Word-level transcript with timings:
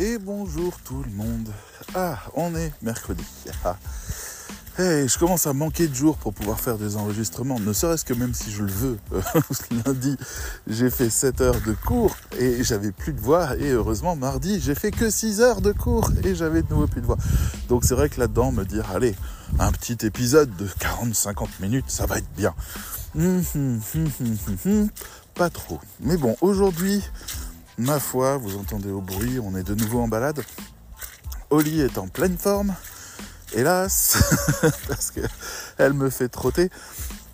Et 0.00 0.16
bonjour 0.16 0.80
tout 0.82 1.02
le 1.02 1.10
monde. 1.10 1.50
Ah, 1.94 2.18
on 2.34 2.54
est 2.56 2.72
mercredi. 2.80 3.22
Ah. 3.62 3.76
Hey, 4.78 5.06
je 5.06 5.18
commence 5.18 5.46
à 5.46 5.52
manquer 5.52 5.88
de 5.88 5.94
jours 5.94 6.16
pour 6.16 6.32
pouvoir 6.32 6.58
faire 6.58 6.78
des 6.78 6.96
enregistrements, 6.96 7.60
ne 7.60 7.74
serait-ce 7.74 8.06
que 8.06 8.14
même 8.14 8.32
si 8.32 8.50
je 8.50 8.62
le 8.62 8.72
veux. 8.72 8.98
Lundi, 9.84 10.16
j'ai 10.66 10.88
fait 10.88 11.10
7 11.10 11.42
heures 11.42 11.60
de 11.66 11.74
cours 11.74 12.16
et 12.38 12.64
j'avais 12.64 12.92
plus 12.92 13.12
de 13.12 13.20
voix. 13.20 13.54
Et 13.58 13.72
heureusement, 13.72 14.16
mardi, 14.16 14.58
j'ai 14.58 14.74
fait 14.74 14.90
que 14.90 15.10
6 15.10 15.42
heures 15.42 15.60
de 15.60 15.72
cours 15.72 16.10
et 16.24 16.34
j'avais 16.34 16.62
de 16.62 16.70
nouveau 16.70 16.86
plus 16.86 17.02
de 17.02 17.06
voix. 17.06 17.18
Donc 17.68 17.84
c'est 17.84 17.94
vrai 17.94 18.08
que 18.08 18.20
là-dedans, 18.20 18.52
me 18.52 18.64
dire, 18.64 18.90
allez, 18.94 19.14
un 19.58 19.70
petit 19.70 19.98
épisode 20.06 20.48
de 20.56 20.66
40-50 20.66 21.46
minutes, 21.60 21.84
ça 21.88 22.06
va 22.06 22.16
être 22.16 22.32
bien. 22.38 22.54
Hum, 23.18 23.42
hum, 23.54 23.80
hum, 24.64 24.88
Pas 25.34 25.50
trop. 25.50 25.78
Mais 26.00 26.16
bon, 26.16 26.38
aujourd'hui, 26.40 27.02
ma 27.78 27.98
foi, 27.98 28.36
vous 28.36 28.56
entendez 28.56 28.90
au 28.90 29.00
bruit, 29.00 29.38
on 29.40 29.56
est 29.56 29.62
de 29.62 29.74
nouveau 29.74 30.00
en 30.00 30.08
balade. 30.08 30.42
Oli 31.50 31.80
est 31.80 31.98
en 31.98 32.06
pleine 32.06 32.38
forme, 32.38 32.74
hélas, 33.54 34.18
parce 34.88 35.10
qu'elle 35.10 35.92
me 35.92 36.10
fait 36.10 36.28
trotter. 36.28 36.70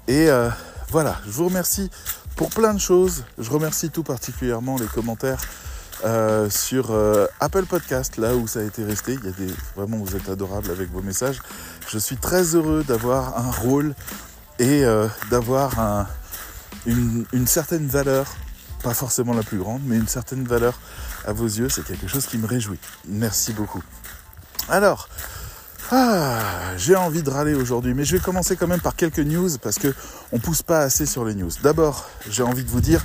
Et 0.08 0.30
euh, 0.30 0.48
voilà, 0.90 1.20
je 1.26 1.32
vous 1.32 1.46
remercie 1.46 1.90
pour 2.36 2.50
plein 2.50 2.72
de 2.72 2.78
choses. 2.78 3.24
Je 3.38 3.50
remercie 3.50 3.90
tout 3.90 4.02
particulièrement 4.02 4.76
les 4.78 4.86
commentaires 4.86 5.40
euh, 6.04 6.48
sur 6.48 6.92
euh, 6.92 7.26
Apple 7.40 7.66
Podcast, 7.66 8.16
là 8.16 8.34
où 8.34 8.46
ça 8.46 8.60
a 8.60 8.62
été 8.62 8.84
resté. 8.84 9.14
Il 9.14 9.24
y 9.24 9.28
a 9.28 9.32
des, 9.32 9.52
vraiment, 9.74 9.98
vous 9.98 10.16
êtes 10.16 10.28
adorables 10.28 10.70
avec 10.70 10.90
vos 10.90 11.02
messages. 11.02 11.42
Je 11.88 11.98
suis 11.98 12.16
très 12.16 12.54
heureux 12.54 12.84
d'avoir 12.86 13.36
un 13.38 13.50
rôle 13.50 13.94
et 14.58 14.84
d'avoir 15.30 16.06
une, 16.86 17.26
une 17.34 17.46
certaine 17.46 17.86
valeur 17.86 18.26
pas 18.86 18.94
forcément 18.94 19.34
la 19.34 19.42
plus 19.42 19.58
grande, 19.58 19.82
mais 19.84 19.96
une 19.96 20.06
certaine 20.06 20.44
valeur 20.44 20.78
à 21.26 21.32
vos 21.32 21.46
yeux. 21.46 21.68
C'est 21.68 21.84
quelque 21.84 22.06
chose 22.06 22.24
qui 22.26 22.38
me 22.38 22.46
réjouit. 22.46 22.78
Merci 23.08 23.52
beaucoup. 23.52 23.82
Alors, 24.68 25.08
ah, 25.90 26.38
j'ai 26.76 26.94
envie 26.94 27.24
de 27.24 27.30
râler 27.30 27.54
aujourd'hui, 27.54 27.94
mais 27.94 28.04
je 28.04 28.14
vais 28.14 28.22
commencer 28.22 28.54
quand 28.54 28.68
même 28.68 28.80
par 28.80 28.94
quelques 28.94 29.18
news 29.18 29.50
parce 29.60 29.80
que 29.80 29.92
on 30.30 30.38
pousse 30.38 30.62
pas 30.62 30.82
assez 30.82 31.04
sur 31.04 31.24
les 31.24 31.34
news. 31.34 31.50
D'abord, 31.64 32.08
j'ai 32.30 32.44
envie 32.44 32.62
de 32.62 32.70
vous 32.70 32.80
dire 32.80 33.04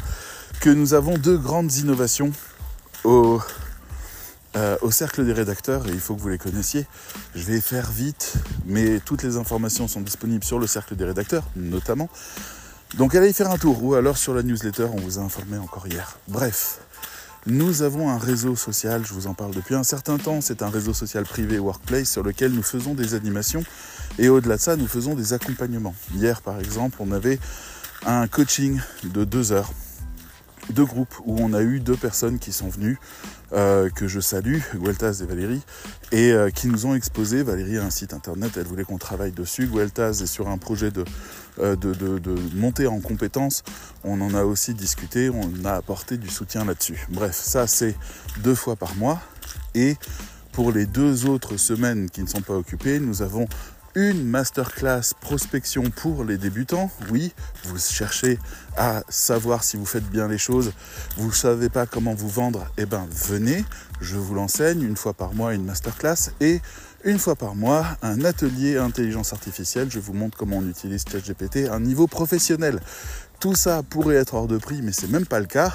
que 0.60 0.70
nous 0.70 0.94
avons 0.94 1.18
deux 1.18 1.40
grandes 1.40 1.74
innovations 1.74 2.32
au, 3.04 3.42
euh, 4.56 4.78
au 4.84 4.92
cercle 4.92 5.26
des 5.26 5.34
rédacteurs 5.34 5.88
et 5.88 5.92
il 5.92 6.00
faut 6.00 6.14
que 6.16 6.22
vous 6.22 6.30
les 6.30 6.38
connaissiez. 6.38 6.86
Je 7.34 7.42
vais 7.42 7.60
faire 7.60 7.90
vite, 7.90 8.34
mais 8.68 9.00
toutes 9.00 9.24
les 9.24 9.38
informations 9.38 9.88
sont 9.88 10.02
disponibles 10.02 10.44
sur 10.44 10.60
le 10.60 10.68
cercle 10.68 10.96
des 10.96 11.06
rédacteurs, 11.06 11.46
notamment. 11.56 12.08
Donc 12.98 13.16
allez 13.16 13.30
y 13.30 13.34
faire 13.34 13.50
un 13.50 13.58
tour, 13.58 13.82
ou 13.84 13.96
alors 13.96 14.18
sur 14.18 14.34
la 14.34 14.44
newsletter, 14.44 14.88
on 14.92 15.00
vous 15.00 15.18
a 15.18 15.22
informé 15.22 15.58
encore 15.58 15.88
hier. 15.88 16.18
Bref, 16.28 16.80
nous 17.46 17.84
avons 17.84 18.10
un 18.10 18.18
réseau 18.18 18.58
social, 18.58 19.06
je 19.06 19.14
vous 19.14 19.28
en 19.28 19.34
parle 19.34 19.54
depuis 19.54 19.76
un 19.76 19.84
certain 19.84 20.18
temps, 20.18 20.42
c'est 20.42 20.62
un 20.62 20.70
réseau 20.70 20.94
social 20.94 21.24
privé 21.24 21.58
Workplace 21.58 22.10
sur 22.10 22.22
lequel 22.22 22.52
nous 22.52 22.64
faisons 22.64 22.94
des 22.94 23.14
animations 23.14 23.64
et 24.20 24.28
au-delà 24.28 24.58
de 24.58 24.62
ça, 24.62 24.76
nous 24.76 24.88
faisons 24.88 25.16
des 25.16 25.32
accompagnements. 25.32 25.96
Hier 26.14 26.42
par 26.42 26.60
exemple, 26.60 26.98
on 27.00 27.14
avait 27.14 27.40
un 28.06 28.28
coaching 28.28 28.82
de 29.06 29.24
deux 29.24 29.54
heures 29.54 29.72
deux 30.72 30.86
groupes 30.86 31.16
où 31.26 31.38
on 31.40 31.54
a 31.54 31.62
eu 31.62 31.80
deux 31.80 31.96
personnes 31.96 32.40
qui 32.40 32.52
sont 32.52 32.70
venues, 32.70 32.98
euh, 33.54 33.90
que 33.90 34.08
je 34.08 34.20
salue, 34.20 34.60
Gueltaz 34.76 35.22
et 35.22 35.26
Valérie, 35.26 35.62
et 36.12 36.32
euh, 36.32 36.50
qui 36.50 36.68
nous 36.68 36.86
ont 36.86 36.96
exposé. 36.96 37.44
Valérie 37.44 37.78
a 37.78 37.84
un 37.84 37.90
site 37.90 38.14
internet, 38.14 38.52
elle 38.56 38.66
voulait 38.66 38.84
qu'on 38.84 38.98
travaille 38.98 39.32
dessus. 39.32 39.68
Gueltaz 39.68 40.22
est 40.22 40.28
sur 40.28 40.48
un 40.48 40.58
projet 40.58 40.92
euh, 40.98 41.04
de, 41.60 41.76
de, 41.76 42.36
montée 42.56 42.88
en 42.88 43.00
compétences. 43.00 43.64
On 44.04 44.20
en 44.22 44.34
a 44.34 44.44
aussi 44.44 44.74
discuté, 44.74 45.30
on 45.30 45.66
a 45.66 45.74
apporté 45.74 46.18
du 46.18 46.30
soutien 46.30 46.66
là-dessus. 46.66 47.06
Bref, 47.10 47.36
ça 47.36 47.68
c'est 47.68 47.96
deux 48.40 48.56
fois 48.56 48.76
par 48.76 48.96
mois. 48.96 49.22
Et 49.76 49.96
pour 50.52 50.72
les 50.72 50.86
deux 50.86 51.26
autres 51.26 51.58
semaines 51.58 52.10
qui 52.10 52.22
ne 52.22 52.28
sont 52.28 52.42
pas 52.42 52.56
occupées, 52.56 53.00
nous 53.00 53.22
avons 53.22 53.48
une 53.96 54.24
masterclass 54.24 55.14
prospection 55.20 55.84
pour 55.90 56.24
les 56.24 56.38
débutants. 56.38 56.90
Oui, 57.10 57.34
vous 57.66 57.78
cherchez 57.78 58.40
à 58.78 59.04
savoir 59.10 59.64
si 59.64 59.78
vous 59.78 59.86
faites 59.86 60.10
bien 60.10 60.28
les 60.28 60.38
choses, 60.38 60.72
vous 61.18 61.28
ne 61.28 61.34
savez 61.34 61.70
pas 61.70 61.86
comment 61.86 62.14
vous 62.14 62.30
vendre, 62.30 62.66
eh 62.78 62.86
bien 62.86 63.06
venez, 63.12 63.66
je 64.00 64.16
vous 64.16 64.34
l'enseigne 64.34 64.82
une 64.82 64.96
fois 64.96 65.14
par 65.14 65.34
mois 65.34 65.54
une 65.54 65.66
masterclass 65.66 66.32
et 66.40 66.62
une 67.04 67.20
fois 67.20 67.36
par 67.36 67.56
mois 67.56 67.86
un 68.02 68.24
atelier 68.24 68.78
intelligence 68.78 69.34
artificielle. 69.34 69.90
Je 69.90 70.00
vous 70.00 70.14
montre 70.14 70.38
comment 70.38 70.58
on 70.58 70.68
utilise 70.68 71.04
ChatGPT 71.10 71.68
à 71.70 71.76
un 71.76 71.80
niveau 71.80 72.08
professionnel. 72.08 72.80
Tout 73.40 73.56
ça 73.56 73.82
pourrait 73.84 74.16
être 74.16 74.36
hors 74.36 74.48
de 74.48 74.58
prix, 74.58 74.82
mais 74.82 74.92
c'est 74.92 75.10
même 75.10 75.26
pas 75.26 75.40
le 75.40 75.48
cas 75.48 75.74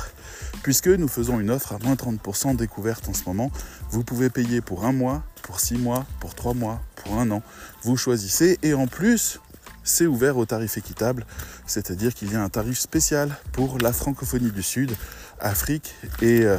puisque 0.63 0.89
nous 0.89 1.09
faisons 1.09 1.39
une 1.41 1.51
offre 1.51 1.73
à 1.73 1.79
moins 1.79 1.95
30% 1.95 2.57
découverte 2.57 3.09
en 3.09 3.15
ce 3.15 3.23
moment. 3.27 3.51
Vous 3.91 4.03
pouvez 4.03 4.31
payer 4.31 4.61
pour 4.61 4.85
un 4.85 4.93
mois, 4.93 5.23
pour 5.43 5.61
six 5.61 5.79
mois, 5.79 6.07
pour 6.21 6.35
trois 6.35 6.55
mois, 6.55 6.81
pour 6.97 7.19
un 7.19 7.31
an. 7.31 7.43
Vous 7.83 7.97
choisissez 7.97 8.59
et 8.63 8.75
en 8.75 8.87
plus, 8.87 9.41
c'est 9.87 10.07
ouvert 10.07 10.37
au 10.37 10.45
tarif 10.45 10.77
équitable, 10.77 11.25
c'est-à-dire 11.65 12.13
qu'il 12.13 12.31
y 12.33 12.37
a 12.37 12.43
un 12.43 12.49
tarif 12.49 12.79
spécial 12.79 13.35
pour 13.53 13.79
la 13.79 13.93
francophonie 13.93 14.51
du 14.51 14.63
Sud, 14.63 14.93
Afrique 15.39 15.95
et, 16.21 16.43
euh, 16.43 16.59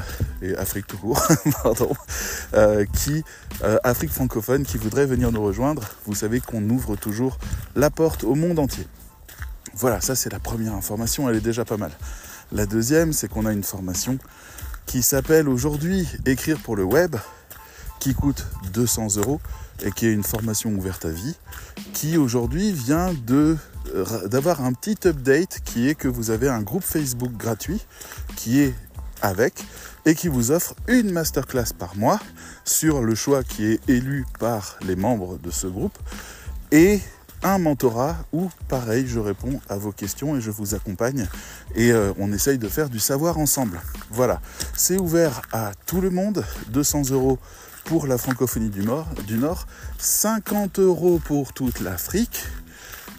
Afrique 0.58 0.88
tout 0.88 0.98
court, 0.98 1.22
pardon, 1.64 1.94
euh, 2.54 2.86
qui 2.86 3.24
euh, 3.64 3.78
Afrique 3.84 4.12
francophone 4.12 4.64
qui 4.64 4.78
voudrait 4.78 5.06
venir 5.06 5.32
nous 5.32 5.44
rejoindre. 5.44 5.84
Vous 6.06 6.16
savez 6.16 6.40
qu'on 6.40 6.68
ouvre 6.70 6.96
toujours 6.96 7.38
la 7.76 7.90
porte 7.90 8.24
au 8.24 8.34
monde 8.34 8.60
entier. 8.60 8.88
Voilà, 9.74 10.00
ça 10.00 10.16
c'est 10.16 10.32
la 10.32 10.40
première 10.40 10.74
information, 10.74 11.30
elle 11.30 11.36
est 11.36 11.42
déjà 11.42 11.66
pas 11.66 11.78
mal. 11.78 11.92
La 12.54 12.66
deuxième, 12.66 13.12
c'est 13.12 13.28
qu'on 13.28 13.46
a 13.46 13.52
une 13.52 13.64
formation 13.64 14.18
qui 14.86 15.04
s'appelle 15.04 15.50
aujourd'hui 15.50 16.08
Écrire 16.26 16.60
pour 16.60 16.78
le 16.78 16.84
web, 16.84 17.18
qui 18.00 18.14
coûte 18.14 18.48
200 18.72 19.18
euros 19.18 19.42
et 19.84 19.92
qui 19.92 20.08
est 20.08 20.14
une 20.14 20.24
formation 20.24 20.72
ouverte 20.72 21.06
à 21.06 21.10
vie, 21.10 21.36
qui 21.94 22.18
aujourd'hui 22.18 22.72
vient 22.72 23.14
de 23.26 23.58
euh, 23.96 24.28
d'avoir 24.28 24.64
un 24.64 24.74
petit 24.74 25.08
update 25.08 25.60
qui 25.64 25.88
est 25.88 25.96
que 25.96 26.08
vous 26.08 26.32
avez 26.32 26.50
un 26.50 26.62
groupe 26.62 26.84
Facebook 26.84 27.32
gratuit 27.34 27.86
qui 28.36 28.62
est 28.62 28.74
avec 29.22 29.64
et 30.06 30.16
qui 30.16 30.28
vous 30.28 30.52
offre 30.52 30.76
une 30.88 31.12
masterclass 31.12 31.74
par 31.78 31.96
mois 31.96 32.20
sur 32.66 33.02
le 33.02 33.16
choix 33.16 33.44
qui 33.44 33.66
est 33.66 33.90
élu 33.90 34.26
par 34.40 34.78
les 34.86 34.96
membres 34.96 35.38
de 35.38 35.52
ce 35.52 35.68
groupe 35.68 35.98
et 36.72 37.00
un 37.44 37.60
mentorat 37.60 38.16
où, 38.34 38.50
pareil, 38.68 39.06
je 39.08 39.20
réponds 39.20 39.60
à 39.70 39.78
vos 39.78 39.92
questions 39.92 40.36
et 40.36 40.42
je 40.42 40.52
vous 40.52 40.74
accompagne 40.74 41.28
et 41.76 41.92
euh, 41.92 42.12
on 42.18 42.34
essaye 42.34 42.58
de 42.58 42.68
faire 42.68 42.90
du 42.90 43.00
savoir 43.00 43.38
ensemble. 43.38 43.80
Voilà, 44.10 44.42
c'est 44.76 44.98
ouvert 44.98 45.42
à 45.52 45.72
tout 45.86 46.02
le 46.02 46.10
monde, 46.10 46.44
200 46.70 47.12
euros 47.12 47.38
pour 47.88 48.06
la 48.06 48.18
francophonie 48.18 48.70
du 48.70 48.82
Nord, 48.82 49.08
du 49.28 49.38
Nord 49.38 49.66
50 49.98 50.80
euros 50.80 51.22
pour 51.24 51.54
toute 51.54 51.80
l'Afrique. 51.80 52.44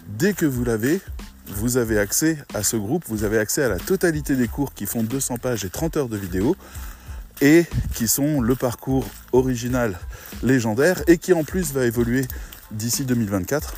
Dès 0.09 0.35
que 0.35 0.45
vous 0.45 0.63
l'avez, 0.63 1.01
vous 1.47 1.79
avez 1.79 1.99
accès 1.99 2.37
à 2.53 2.63
ce 2.63 2.77
groupe, 2.77 3.05
vous 3.09 3.25
avez 3.25 3.39
accès 3.39 3.63
à 3.63 3.71
la 3.71 3.79
totalité 3.79 4.37
des 4.37 4.47
cours 4.47 4.75
qui 4.75 4.85
font 4.85 5.03
200 5.03 5.39
pages 5.39 5.65
et 5.65 5.71
30 5.71 5.97
heures 5.97 6.09
de 6.11 6.19
vidéo 6.19 6.55
et 7.41 7.65
qui 7.95 8.09
sont 8.09 8.43
le 8.43 8.55
parcours 8.57 9.07
original 9.33 9.99
légendaire 10.43 11.03
et 11.07 11.17
qui 11.17 11.33
en 11.33 11.45
plus 11.45 11.73
va 11.73 11.87
évoluer 11.87 12.27
d'ici 12.71 13.07
2024 13.07 13.75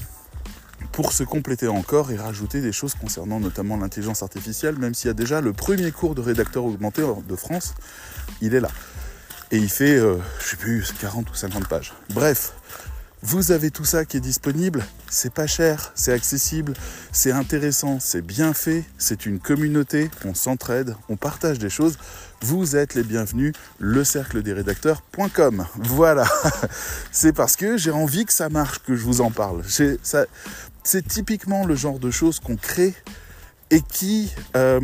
pour 0.90 1.12
se 1.12 1.22
compléter 1.22 1.68
encore 1.68 2.10
et 2.10 2.16
rajouter 2.16 2.60
des 2.60 2.72
choses 2.72 2.94
concernant 2.94 3.38
notamment 3.38 3.76
l'intelligence 3.76 4.24
artificielle, 4.24 4.76
même 4.76 4.94
s'il 4.94 5.06
y 5.06 5.10
a 5.10 5.14
déjà 5.14 5.40
le 5.40 5.52
premier 5.52 5.92
cours 5.92 6.16
de 6.16 6.20
rédacteur 6.20 6.64
augmenté 6.64 7.02
de 7.28 7.36
France, 7.36 7.74
il 8.40 8.54
est 8.54 8.60
là. 8.60 8.70
Et 9.52 9.58
il 9.58 9.68
fait, 9.68 9.98
je 9.98 10.04
euh, 10.04 10.16
je 10.40 10.50
sais 10.50 10.56
plus, 10.56 10.92
40 11.00 11.28
ou 11.30 11.34
50 11.34 11.66
pages. 11.66 11.92
Bref, 12.14 12.52
vous 13.22 13.52
avez 13.52 13.70
tout 13.70 13.84
ça 13.84 14.06
qui 14.06 14.16
est 14.16 14.20
disponible, 14.20 14.82
c'est 15.10 15.32
pas 15.32 15.46
cher, 15.46 15.92
c'est 15.94 16.12
accessible, 16.12 16.72
c'est 17.12 17.32
intéressant, 17.32 17.98
c'est 18.00 18.22
bien 18.22 18.54
fait, 18.54 18.84
c'est 18.96 19.26
une 19.26 19.38
communauté, 19.38 20.08
on 20.24 20.34
s'entraide, 20.34 20.96
on 21.10 21.16
partage 21.16 21.58
des 21.58 21.68
choses. 21.68 21.98
Vous 22.40 22.76
êtes 22.76 22.94
les 22.94 23.02
bienvenus, 23.02 23.52
le 23.78 24.04
cercle 24.04 24.42
des 24.42 24.54
rédacteurs.com. 24.54 25.66
Voilà, 25.76 26.26
c'est 27.12 27.34
parce 27.34 27.56
que 27.56 27.76
j'ai 27.76 27.90
envie 27.90 28.24
que 28.24 28.32
ça 28.32 28.48
marche 28.48 28.78
que 28.78 28.96
je 28.96 29.04
vous 29.04 29.20
en 29.20 29.30
parle. 29.30 29.62
C'est 29.66 31.06
typiquement 31.06 31.66
le 31.66 31.74
genre 31.74 31.98
de 31.98 32.10
choses 32.10 32.40
qu'on 32.40 32.56
crée 32.56 32.94
et 33.70 33.82
qui 33.82 34.32
euh, 34.56 34.80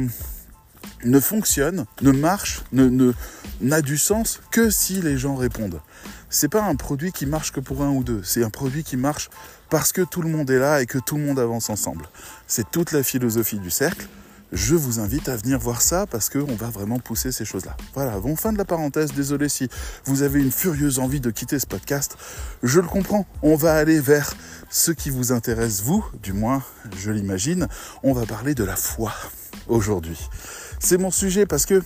ne 1.05 1.21
fonctionne, 1.21 1.87
ne 2.03 2.13
marche, 2.13 2.63
ne 2.73 3.13
n'a 3.61 3.81
du 3.81 3.97
sens 3.97 4.41
que 4.51 4.71
si 4.71 5.01
les 5.01 5.17
gens 5.17 5.37
répondent 5.37 5.81
c'est 6.29 6.49
pas 6.49 6.63
un 6.63 6.75
produit 6.75 7.13
qui 7.13 7.27
marche 7.27 7.53
que 7.53 7.61
pour 7.61 7.83
un 7.83 7.91
ou 7.91 8.05
deux, 8.05 8.21
c'est 8.23 8.45
un 8.45 8.51
produit 8.51 8.85
qui 8.85 8.97
marche 8.97 9.31
parce 9.71 9.93
que 9.93 10.03
tout 10.03 10.23
le 10.23 10.29
monde 10.29 10.51
est 10.51 10.59
là 10.59 10.83
et 10.83 10.87
que 10.87 10.99
tout 10.99 11.17
le 11.17 11.25
monde 11.25 11.39
avance 11.39 11.71
ensemble. 11.71 12.09
C'est 12.47 12.71
toute 12.71 12.93
la 12.93 13.03
philosophie 13.03 13.59
du 13.59 13.71
cercle. 13.71 14.07
Je 14.53 14.77
vous 14.77 15.01
invite 15.01 15.29
à 15.29 15.37
venir 15.37 15.59
voir 15.59 15.83
ça 15.83 16.07
parce 16.07 16.31
qu'on 16.31 16.55
va 16.55 16.69
vraiment 16.69 17.01
pousser 17.01 17.33
ces 17.33 17.45
choses-là. 17.45 17.77
Voilà, 17.95 18.21
bon, 18.21 18.37
fin 18.37 18.53
de 18.53 18.59
la 18.59 18.65
parenthèse. 18.65 19.13
Désolé 19.13 19.49
si 19.49 19.69
vous 20.05 20.23
avez 20.23 20.41
une 20.41 20.53
furieuse 20.53 21.01
envie 21.01 21.21
de 21.21 21.31
quitter 21.31 21.59
ce 21.59 21.67
podcast. 21.67 22.17
Je 22.63 22.79
le 22.79 22.87
comprends. 22.87 23.27
On 23.43 23.57
va 23.57 23.75
aller 23.75 23.99
vers 23.99 24.35
ce 24.71 24.93
qui 24.93 25.11
vous 25.11 25.33
intéresse, 25.33 25.83
vous, 25.83 26.05
du 26.23 26.33
moins, 26.33 26.63
je 26.97 27.11
l'imagine. 27.11 27.67
On 28.05 28.13
va 28.13 28.25
parler 28.25 28.55
de 28.55 28.63
la 28.63 28.77
foi 28.77 29.13
aujourd'hui. 29.67 30.19
C'est 30.79 30.99
mon 30.99 31.11
sujet 31.11 31.47
parce 31.47 31.67
que 31.67 31.83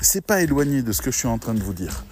c'est 0.00 0.24
pas 0.24 0.40
éloigné 0.42 0.82
de 0.82 0.92
ce 0.92 1.02
que 1.02 1.10
je 1.10 1.16
suis 1.18 1.28
en 1.28 1.38
train 1.38 1.54
de 1.54 1.62
vous 1.62 1.74
dire. 1.74 2.04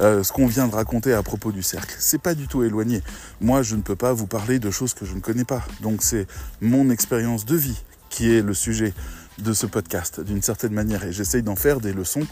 euh, 0.00 0.22
ce 0.22 0.32
qu'on 0.32 0.46
vient 0.46 0.68
de 0.68 0.74
raconter 0.74 1.12
à 1.12 1.22
propos 1.22 1.52
du 1.52 1.62
cercle. 1.62 1.94
C'est 1.98 2.20
pas 2.22 2.34
du 2.34 2.46
tout 2.46 2.62
éloigné. 2.62 3.02
Moi, 3.40 3.62
je 3.62 3.76
ne 3.76 3.82
peux 3.82 3.96
pas 3.96 4.12
vous 4.12 4.26
parler 4.26 4.58
de 4.58 4.70
choses 4.70 4.94
que 4.94 5.04
je 5.04 5.14
ne 5.14 5.20
connais 5.20 5.44
pas. 5.44 5.62
Donc 5.80 6.02
c'est 6.02 6.26
mon 6.60 6.90
expérience 6.90 7.44
de 7.44 7.56
vie 7.56 7.82
qui 8.10 8.32
est 8.32 8.42
le 8.42 8.54
sujet 8.54 8.94
de 9.38 9.52
ce 9.52 9.66
podcast, 9.66 10.20
d'une 10.20 10.42
certaine 10.42 10.72
manière. 10.72 11.04
Et 11.04 11.12
j'essaye 11.12 11.42
d'en 11.42 11.56
faire 11.56 11.80
des 11.80 11.92
leçons 11.92 12.26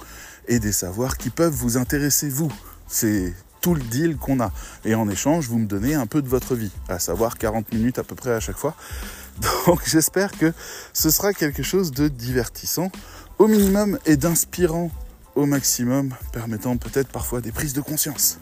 et 0.48 0.58
des 0.58 0.72
savoirs 0.72 1.16
qui 1.16 1.30
peuvent 1.30 1.52
vous 1.52 1.76
intéresser, 1.76 2.28
vous. 2.28 2.52
C'est 2.88 3.34
tout 3.60 3.74
le 3.74 3.82
deal 3.82 4.16
qu'on 4.16 4.40
a. 4.40 4.52
Et 4.84 4.94
en 4.94 5.08
échange, 5.08 5.48
vous 5.48 5.58
me 5.58 5.66
donnez 5.66 5.94
un 5.94 6.06
peu 6.06 6.22
de 6.22 6.28
votre 6.28 6.54
vie, 6.54 6.70
à 6.88 6.98
savoir 6.98 7.38
40 7.38 7.72
minutes 7.72 7.98
à 7.98 8.04
peu 8.04 8.14
près 8.14 8.32
à 8.32 8.40
chaque 8.40 8.56
fois. 8.56 8.74
Donc 9.66 9.82
j'espère 9.86 10.32
que 10.32 10.52
ce 10.92 11.10
sera 11.10 11.32
quelque 11.32 11.62
chose 11.62 11.92
de 11.92 12.08
divertissant 12.08 12.90
au 13.38 13.48
minimum 13.48 13.98
et 14.06 14.16
d'inspirant 14.16 14.90
au 15.34 15.44
maximum, 15.44 16.14
permettant 16.32 16.76
peut-être 16.78 17.08
parfois 17.08 17.40
des 17.40 17.52
prises 17.52 17.74
de 17.74 17.82
conscience. 17.82 18.38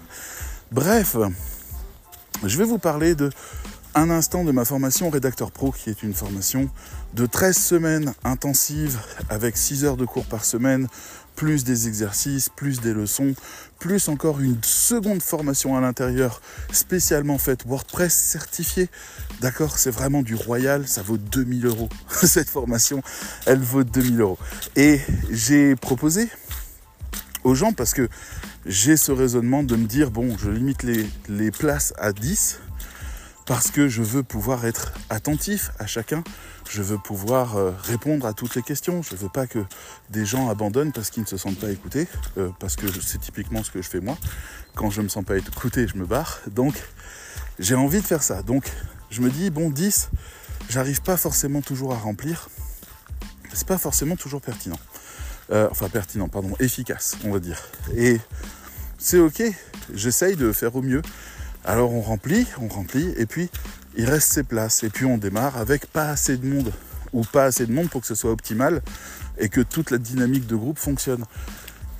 Bref, 0.70 1.16
je 2.44 2.58
vais 2.58 2.64
vous 2.64 2.78
parler 2.78 3.14
de 3.14 3.30
un 3.96 4.10
instant 4.10 4.44
de 4.44 4.50
ma 4.50 4.64
formation 4.64 5.08
rédacteur 5.08 5.52
pro, 5.52 5.70
qui 5.70 5.90
est 5.90 6.02
une 6.02 6.14
formation 6.14 6.68
de 7.14 7.26
13 7.26 7.56
semaines 7.56 8.14
intensives 8.24 8.98
avec 9.28 9.56
6 9.56 9.84
heures 9.84 9.96
de 9.96 10.04
cours 10.04 10.26
par 10.26 10.44
semaine, 10.44 10.88
plus 11.36 11.64
des 11.64 11.88
exercices, 11.88 12.48
plus 12.48 12.80
des 12.80 12.92
leçons, 12.92 13.34
plus 13.78 14.08
encore 14.08 14.40
une 14.40 14.62
seconde 14.62 15.22
formation 15.22 15.76
à 15.76 15.80
l'intérieur 15.80 16.40
spécialement 16.72 17.38
faite 17.38 17.66
WordPress 17.66 18.14
certifiée. 18.14 18.88
D'accord, 19.40 19.78
c'est 19.78 19.90
vraiment 19.90 20.22
du 20.22 20.34
royal, 20.34 20.86
ça 20.86 21.02
vaut 21.02 21.18
2000 21.18 21.66
euros. 21.66 21.88
Cette 22.22 22.48
formation, 22.48 23.02
elle 23.46 23.60
vaut 23.60 23.84
2000 23.84 24.20
euros. 24.20 24.38
Et 24.76 25.00
j'ai 25.30 25.76
proposé 25.76 26.28
aux 27.42 27.54
gens 27.54 27.72
parce 27.72 27.92
que 27.92 28.08
j'ai 28.66 28.96
ce 28.96 29.12
raisonnement 29.12 29.62
de 29.62 29.76
me 29.76 29.86
dire, 29.86 30.10
bon, 30.10 30.36
je 30.38 30.50
limite 30.50 30.82
les, 30.82 31.50
places 31.50 31.92
à 31.98 32.12
10 32.12 32.60
parce 33.46 33.70
que 33.70 33.88
je 33.88 34.02
veux 34.02 34.22
pouvoir 34.22 34.64
être 34.64 34.92
attentif 35.10 35.70
à 35.78 35.86
chacun, 35.86 36.24
je 36.70 36.82
veux 36.82 36.98
pouvoir 36.98 37.56
euh, 37.56 37.72
répondre 37.82 38.26
à 38.26 38.32
toutes 38.32 38.54
les 38.54 38.62
questions, 38.62 39.02
je 39.02 39.16
veux 39.16 39.28
pas 39.28 39.46
que 39.46 39.58
des 40.10 40.24
gens 40.24 40.48
abandonnent 40.48 40.92
parce 40.92 41.10
qu'ils 41.10 41.22
ne 41.22 41.28
se 41.28 41.36
sentent 41.36 41.58
pas 41.58 41.70
écoutés, 41.70 42.08
euh, 42.38 42.50
parce 42.58 42.76
que 42.76 42.86
c'est 43.00 43.18
typiquement 43.18 43.62
ce 43.62 43.70
que 43.70 43.82
je 43.82 43.88
fais 43.88 44.00
moi. 44.00 44.16
Quand 44.74 44.90
je 44.90 45.02
me 45.02 45.08
sens 45.08 45.24
pas 45.24 45.36
écouté, 45.36 45.86
je 45.86 45.96
me 45.96 46.06
barre. 46.06 46.40
Donc 46.50 46.74
j'ai 47.58 47.74
envie 47.74 48.00
de 48.00 48.06
faire 48.06 48.22
ça. 48.22 48.42
Donc 48.42 48.70
je 49.10 49.20
me 49.20 49.30
dis 49.30 49.50
bon 49.50 49.70
10, 49.70 50.10
j'arrive 50.70 51.02
pas 51.02 51.16
forcément 51.16 51.60
toujours 51.60 51.92
à 51.92 51.98
remplir. 51.98 52.48
C'est 53.52 53.68
pas 53.68 53.78
forcément 53.78 54.16
toujours 54.16 54.40
pertinent. 54.40 54.78
Euh, 55.52 55.68
enfin 55.70 55.88
pertinent, 55.90 56.28
pardon, 56.28 56.56
efficace, 56.58 57.18
on 57.24 57.30
va 57.30 57.38
dire. 57.38 57.62
Et 57.94 58.18
c'est 58.98 59.18
ok, 59.18 59.42
j'essaye 59.92 60.34
de 60.34 60.50
faire 60.52 60.74
au 60.74 60.82
mieux. 60.82 61.02
Alors 61.64 61.92
on 61.92 62.02
remplit, 62.02 62.46
on 62.60 62.68
remplit, 62.68 63.14
et 63.16 63.26
puis 63.26 63.48
il 63.96 64.04
reste 64.04 64.32
ses 64.32 64.42
places. 64.42 64.82
Et 64.82 64.90
puis 64.90 65.06
on 65.06 65.18
démarre 65.18 65.56
avec 65.56 65.86
pas 65.86 66.08
assez 66.08 66.36
de 66.36 66.46
monde, 66.46 66.72
ou 67.12 67.22
pas 67.22 67.44
assez 67.44 67.66
de 67.66 67.72
monde 67.72 67.88
pour 67.88 68.02
que 68.02 68.06
ce 68.06 68.14
soit 68.14 68.30
optimal, 68.30 68.82
et 69.38 69.48
que 69.48 69.60
toute 69.60 69.90
la 69.90 69.98
dynamique 69.98 70.46
de 70.46 70.56
groupe 70.56 70.78
fonctionne. 70.78 71.24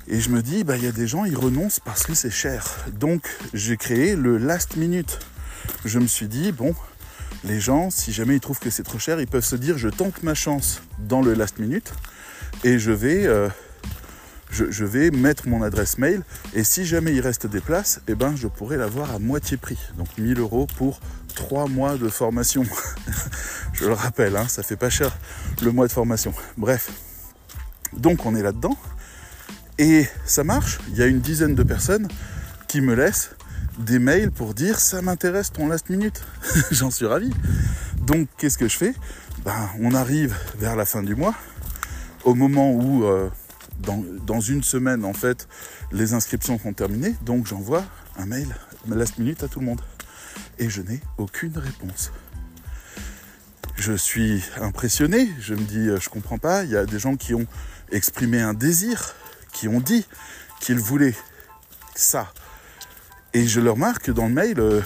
Et 0.07 0.19
je 0.19 0.29
me 0.29 0.43
dis, 0.43 0.63
bah, 0.63 0.77
il 0.77 0.83
y 0.83 0.87
a 0.87 0.91
des 0.91 1.07
gens, 1.07 1.25
ils 1.25 1.35
renoncent 1.35 1.79
parce 1.79 2.03
que 2.03 2.13
c'est 2.13 2.29
cher. 2.29 2.77
Donc 2.93 3.27
j'ai 3.53 3.75
créé 3.75 4.15
le 4.15 4.37
last 4.37 4.75
minute. 4.75 5.19
Je 5.83 5.97
me 5.97 6.05
suis 6.05 6.27
dit, 6.27 6.51
bon, 6.51 6.75
les 7.43 7.59
gens, 7.59 7.89
si 7.89 8.13
jamais 8.13 8.35
ils 8.35 8.39
trouvent 8.39 8.59
que 8.59 8.69
c'est 8.69 8.83
trop 8.83 8.99
cher, 8.99 9.19
ils 9.19 9.27
peuvent 9.27 9.43
se 9.43 9.55
dire, 9.55 9.79
je 9.79 9.89
tente 9.89 10.21
ma 10.21 10.35
chance 10.35 10.83
dans 10.99 11.21
le 11.21 11.33
last 11.33 11.57
minute, 11.59 11.91
et 12.63 12.77
je 12.77 12.91
vais... 12.91 13.25
Euh, 13.25 13.49
je, 14.51 14.85
vais 14.85 15.11
mettre 15.11 15.47
mon 15.47 15.63
adresse 15.63 15.97
mail 15.97 16.21
et 16.53 16.63
si 16.63 16.85
jamais 16.85 17.13
il 17.13 17.21
reste 17.21 17.47
des 17.47 17.61
places, 17.61 18.01
eh 18.07 18.15
ben, 18.15 18.35
je 18.35 18.47
pourrai 18.47 18.77
l'avoir 18.77 19.13
à 19.13 19.19
moitié 19.19 19.57
prix. 19.57 19.79
Donc 19.97 20.07
1000 20.17 20.39
euros 20.39 20.67
pour 20.77 20.99
3 21.35 21.67
mois 21.67 21.97
de 21.97 22.07
formation. 22.07 22.63
je 23.73 23.85
le 23.85 23.93
rappelle, 23.93 24.35
hein, 24.37 24.47
ça 24.47 24.63
fait 24.63 24.77
pas 24.77 24.89
cher 24.89 25.17
le 25.61 25.71
mois 25.71 25.87
de 25.87 25.91
formation. 25.91 26.33
Bref, 26.57 26.89
donc 27.97 28.25
on 28.25 28.35
est 28.35 28.43
là-dedans 28.43 28.77
et 29.77 30.05
ça 30.25 30.43
marche. 30.43 30.79
Il 30.89 30.97
y 30.97 31.03
a 31.03 31.07
une 31.07 31.19
dizaine 31.19 31.55
de 31.55 31.63
personnes 31.63 32.07
qui 32.67 32.81
me 32.81 32.93
laissent 32.93 33.31
des 33.79 33.99
mails 33.99 34.31
pour 34.31 34.53
dire 34.53 34.79
ça 34.79 35.01
m'intéresse 35.01 35.51
ton 35.51 35.67
last 35.67 35.89
minute. 35.89 36.23
J'en 36.71 36.91
suis 36.91 37.05
ravi. 37.05 37.31
Donc 38.01 38.29
qu'est-ce 38.37 38.57
que 38.57 38.67
je 38.67 38.77
fais? 38.77 38.93
Ben, 39.43 39.69
On 39.81 39.93
arrive 39.93 40.35
vers 40.57 40.75
la 40.75 40.85
fin 40.85 41.03
du 41.03 41.15
mois, 41.15 41.35
au 42.23 42.35
moment 42.35 42.71
où... 42.71 43.03
Euh, 43.05 43.29
dans, 43.85 44.39
une 44.39 44.63
semaine, 44.63 45.05
en 45.05 45.13
fait, 45.13 45.47
les 45.91 46.13
inscriptions 46.13 46.59
sont 46.59 46.73
terminées. 46.73 47.15
Donc 47.21 47.47
j'envoie 47.47 47.83
un 48.17 48.25
mail 48.25 48.55
last 48.87 49.17
minute 49.17 49.43
à 49.43 49.47
tout 49.47 49.59
le 49.59 49.65
monde. 49.65 49.81
Et 50.59 50.69
je 50.69 50.81
n'ai 50.81 51.01
aucune 51.17 51.57
réponse. 51.57 52.11
Je 53.75 53.93
suis 53.93 54.43
impressionné. 54.61 55.29
Je 55.39 55.53
me 55.53 55.61
dis, 55.61 55.89
euh, 55.89 55.99
je 55.99 56.09
comprends 56.09 56.37
pas. 56.37 56.63
Il 56.63 56.71
y 56.71 56.77
a 56.77 56.85
des 56.85 56.99
gens 56.99 57.15
qui 57.15 57.33
ont 57.33 57.45
exprimé 57.91 58.41
un 58.41 58.53
désir, 58.53 59.15
qui 59.53 59.67
ont 59.67 59.79
dit 59.79 60.05
qu'ils 60.59 60.79
voulaient 60.79 61.15
ça. 61.95 62.31
Et 63.33 63.47
je 63.47 63.59
leur 63.59 63.77
marque 63.77 64.11
dans 64.11 64.27
le 64.27 64.33
mail, 64.33 64.59
euh, 64.59 64.81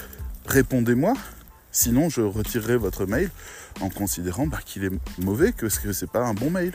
répondez-moi, 0.48 1.14
sinon 1.72 2.10
je 2.10 2.22
retirerai 2.22 2.78
votre 2.78 3.06
mail 3.06 3.30
en 3.80 3.90
considérant 3.90 4.48
bah, 4.48 4.60
qu'il 4.66 4.84
est 4.84 4.92
mauvais, 5.20 5.52
que 5.52 5.70
ce 5.70 5.88
n'est 5.88 6.12
pas 6.12 6.26
un 6.26 6.34
bon 6.34 6.50
mail 6.50 6.74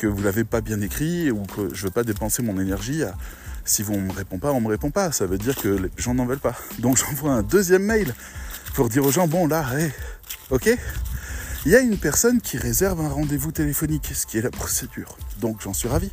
que 0.00 0.06
vous 0.06 0.22
l'avez 0.22 0.44
pas 0.44 0.62
bien 0.62 0.80
écrit 0.80 1.30
ou 1.30 1.42
que 1.42 1.74
je 1.74 1.84
veux 1.84 1.90
pas 1.90 2.04
dépenser 2.04 2.42
mon 2.42 2.58
énergie 2.58 3.04
à 3.04 3.14
si 3.66 3.84
on 3.86 4.00
me 4.00 4.12
répond 4.12 4.38
pas, 4.38 4.50
on 4.50 4.60
me 4.60 4.68
répond 4.68 4.90
pas. 4.90 5.12
Ça 5.12 5.26
veut 5.26 5.36
dire 5.36 5.54
que 5.54 5.68
les 5.68 5.90
gens 5.98 6.14
n'en 6.14 6.24
veulent 6.24 6.38
pas. 6.38 6.56
Donc 6.78 6.96
j'envoie 6.96 7.32
un 7.32 7.42
deuxième 7.42 7.84
mail 7.84 8.14
pour 8.74 8.88
dire 8.88 9.04
aux 9.04 9.12
gens 9.12 9.28
bon 9.28 9.46
là, 9.46 9.66
ok? 10.48 10.70
Il 11.66 11.72
y 11.72 11.76
a 11.76 11.80
une 11.80 11.98
personne 11.98 12.40
qui 12.40 12.56
réserve 12.56 13.02
un 13.02 13.10
rendez-vous 13.10 13.52
téléphonique, 13.52 14.10
ce 14.14 14.26
qui 14.26 14.38
est 14.38 14.42
la 14.42 14.50
procédure. 14.50 15.18
Donc 15.40 15.60
j'en 15.60 15.74
suis 15.74 15.88
ravi. 15.88 16.10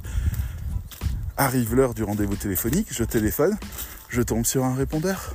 Arrive 1.37 1.73
l'heure 1.73 1.93
du 1.93 2.03
rendez-vous 2.03 2.35
téléphonique, 2.35 2.87
je 2.91 3.05
téléphone, 3.05 3.55
je 4.09 4.21
tombe 4.21 4.45
sur 4.45 4.65
un 4.65 4.75
répondeur. 4.75 5.33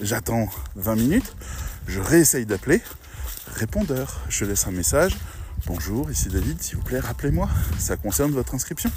J'attends 0.00 0.48
20 0.74 0.96
minutes, 0.96 1.36
je 1.86 2.00
réessaye 2.00 2.46
d'appeler. 2.46 2.82
Répondeur, 3.54 4.22
je 4.28 4.44
laisse 4.44 4.66
un 4.66 4.72
message, 4.72 5.16
Bonjour, 5.66 6.10
ici 6.10 6.28
David, 6.28 6.60
s'il 6.60 6.76
vous 6.76 6.82
plaît, 6.82 7.00
rappelez-moi, 7.00 7.48
ça 7.78 7.96
concerne 7.96 8.32
votre 8.32 8.54
inscription. 8.54 8.90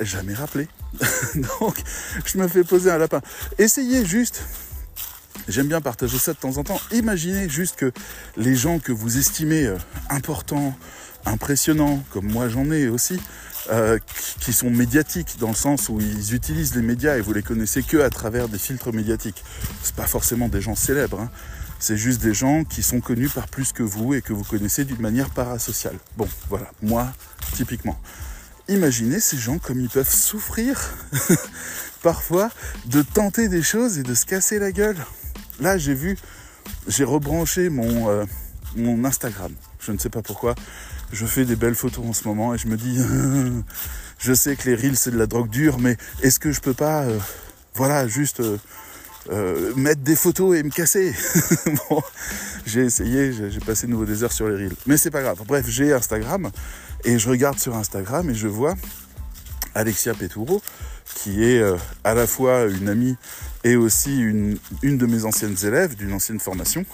Jamais 0.00 0.32
rappelé. 0.32 0.68
Donc, 1.60 1.82
je 2.24 2.38
me 2.38 2.48
fais 2.48 2.64
poser 2.64 2.90
un 2.90 2.96
lapin. 2.96 3.20
Essayez 3.58 4.06
juste, 4.06 4.42
j'aime 5.46 5.68
bien 5.68 5.82
partager 5.82 6.16
ça 6.16 6.32
de 6.32 6.38
temps 6.38 6.56
en 6.56 6.64
temps, 6.64 6.80
imaginez 6.92 7.46
juste 7.50 7.76
que 7.76 7.92
les 8.38 8.56
gens 8.56 8.78
que 8.78 8.90
vous 8.90 9.18
estimez 9.18 9.66
euh, 9.66 9.76
importants, 10.08 10.74
impressionnants, 11.26 12.02
comme 12.10 12.32
moi 12.32 12.48
j'en 12.48 12.70
ai 12.70 12.88
aussi, 12.88 13.20
euh, 13.70 13.98
qui 14.40 14.54
sont 14.54 14.70
médiatiques 14.70 15.36
dans 15.38 15.48
le 15.48 15.54
sens 15.54 15.90
où 15.90 16.00
ils 16.00 16.34
utilisent 16.34 16.74
les 16.74 16.82
médias 16.82 17.18
et 17.18 17.20
vous 17.20 17.34
les 17.34 17.42
connaissez 17.42 17.82
que 17.82 17.98
à 17.98 18.08
travers 18.08 18.48
des 18.48 18.58
filtres 18.58 18.94
médiatiques. 18.94 19.44
C'est 19.82 19.94
pas 19.94 20.06
forcément 20.06 20.48
des 20.48 20.62
gens 20.62 20.74
célèbres. 20.74 21.20
Hein. 21.20 21.30
C'est 21.86 21.98
juste 21.98 22.22
des 22.22 22.32
gens 22.32 22.64
qui 22.64 22.82
sont 22.82 23.02
connus 23.02 23.28
par 23.28 23.46
plus 23.46 23.74
que 23.74 23.82
vous 23.82 24.14
et 24.14 24.22
que 24.22 24.32
vous 24.32 24.42
connaissez 24.42 24.86
d'une 24.86 25.02
manière 25.02 25.28
parasociale. 25.28 25.98
Bon, 26.16 26.26
voilà, 26.48 26.70
moi, 26.80 27.12
typiquement. 27.56 28.00
Imaginez 28.68 29.20
ces 29.20 29.36
gens 29.36 29.58
comme 29.58 29.78
ils 29.78 29.90
peuvent 29.90 30.08
souffrir 30.08 30.80
parfois 32.02 32.48
de 32.86 33.02
tenter 33.02 33.48
des 33.48 33.60
choses 33.62 33.98
et 33.98 34.02
de 34.02 34.14
se 34.14 34.24
casser 34.24 34.58
la 34.58 34.72
gueule. 34.72 34.96
Là, 35.60 35.76
j'ai 35.76 35.92
vu, 35.92 36.16
j'ai 36.88 37.04
rebranché 37.04 37.68
mon, 37.68 38.08
euh, 38.08 38.24
mon 38.76 39.04
Instagram. 39.04 39.52
Je 39.78 39.92
ne 39.92 39.98
sais 39.98 40.08
pas 40.08 40.22
pourquoi. 40.22 40.54
Je 41.12 41.26
fais 41.26 41.44
des 41.44 41.54
belles 41.54 41.74
photos 41.74 42.06
en 42.06 42.14
ce 42.14 42.26
moment 42.26 42.54
et 42.54 42.56
je 42.56 42.66
me 42.66 42.78
dis, 42.78 42.98
je 44.18 44.32
sais 44.32 44.56
que 44.56 44.70
les 44.70 44.74
reels 44.74 44.96
c'est 44.96 45.10
de 45.10 45.18
la 45.18 45.26
drogue 45.26 45.50
dure, 45.50 45.78
mais 45.78 45.98
est-ce 46.22 46.38
que 46.38 46.50
je 46.50 46.62
peux 46.62 46.72
pas, 46.72 47.02
euh, 47.02 47.18
voilà, 47.74 48.08
juste 48.08 48.40
euh, 49.30 49.74
mettre 49.74 50.02
des 50.02 50.16
photos 50.16 50.56
et 50.56 50.62
me 50.62 50.70
casser. 50.70 51.14
bon, 51.88 52.02
j'ai 52.66 52.82
essayé, 52.82 53.32
j'ai 53.32 53.60
passé 53.60 53.86
de 53.86 53.92
nouveau 53.92 54.04
des 54.04 54.22
heures 54.22 54.32
sur 54.32 54.48
les 54.48 54.56
reels. 54.56 54.76
Mais 54.86 54.96
c'est 54.96 55.10
pas 55.10 55.22
grave. 55.22 55.40
Bref, 55.46 55.66
j'ai 55.68 55.92
Instagram 55.92 56.50
et 57.04 57.18
je 57.18 57.28
regarde 57.28 57.58
sur 57.58 57.74
Instagram 57.74 58.28
et 58.30 58.34
je 58.34 58.48
vois 58.48 58.74
Alexia 59.74 60.14
Petouro, 60.14 60.62
qui 61.14 61.44
est 61.44 61.58
euh, 61.58 61.76
à 62.04 62.14
la 62.14 62.26
fois 62.26 62.64
une 62.64 62.88
amie 62.88 63.16
et 63.64 63.76
aussi 63.76 64.18
une, 64.20 64.58
une 64.82 64.98
de 64.98 65.06
mes 65.06 65.24
anciennes 65.24 65.56
élèves 65.64 65.96
d'une 65.96 66.12
ancienne 66.12 66.40
formation 66.40 66.84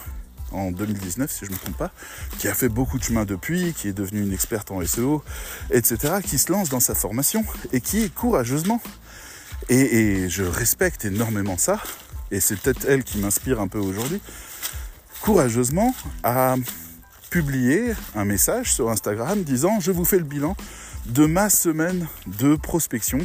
en 0.52 0.70
2019 0.70 1.30
si 1.30 1.44
je 1.44 1.50
ne 1.50 1.54
me 1.54 1.60
trompe 1.60 1.76
pas, 1.76 1.92
qui 2.38 2.48
a 2.48 2.54
fait 2.54 2.68
beaucoup 2.68 2.98
de 2.98 3.04
chemin 3.04 3.24
depuis, 3.24 3.72
qui 3.72 3.88
est 3.88 3.92
devenue 3.92 4.22
une 4.22 4.32
experte 4.32 4.70
en 4.70 4.84
SEO, 4.84 5.22
etc., 5.70 6.14
qui 6.24 6.38
se 6.38 6.50
lance 6.50 6.68
dans 6.68 6.80
sa 6.80 6.94
formation 6.94 7.44
et 7.72 7.80
qui 7.80 8.10
courageusement, 8.10 8.80
et 9.68 10.28
je 10.28 10.42
respecte 10.42 11.04
énormément 11.04 11.56
ça, 11.56 11.80
et 12.30 12.40
c'est 12.40 12.58
peut-être 12.58 12.86
elle 12.88 13.04
qui 13.04 13.18
m'inspire 13.18 13.60
un 13.60 13.68
peu 13.68 13.78
aujourd'hui, 13.78 14.20
courageusement 15.20 15.94
a 16.22 16.56
publié 17.30 17.92
un 18.16 18.24
message 18.24 18.72
sur 18.72 18.90
Instagram 18.90 19.42
disant 19.42 19.80
je 19.80 19.92
vous 19.92 20.04
fais 20.04 20.18
le 20.18 20.24
bilan 20.24 20.56
de 21.06 21.26
ma 21.26 21.48
semaine 21.48 22.06
de 22.26 22.56
prospection 22.56 23.18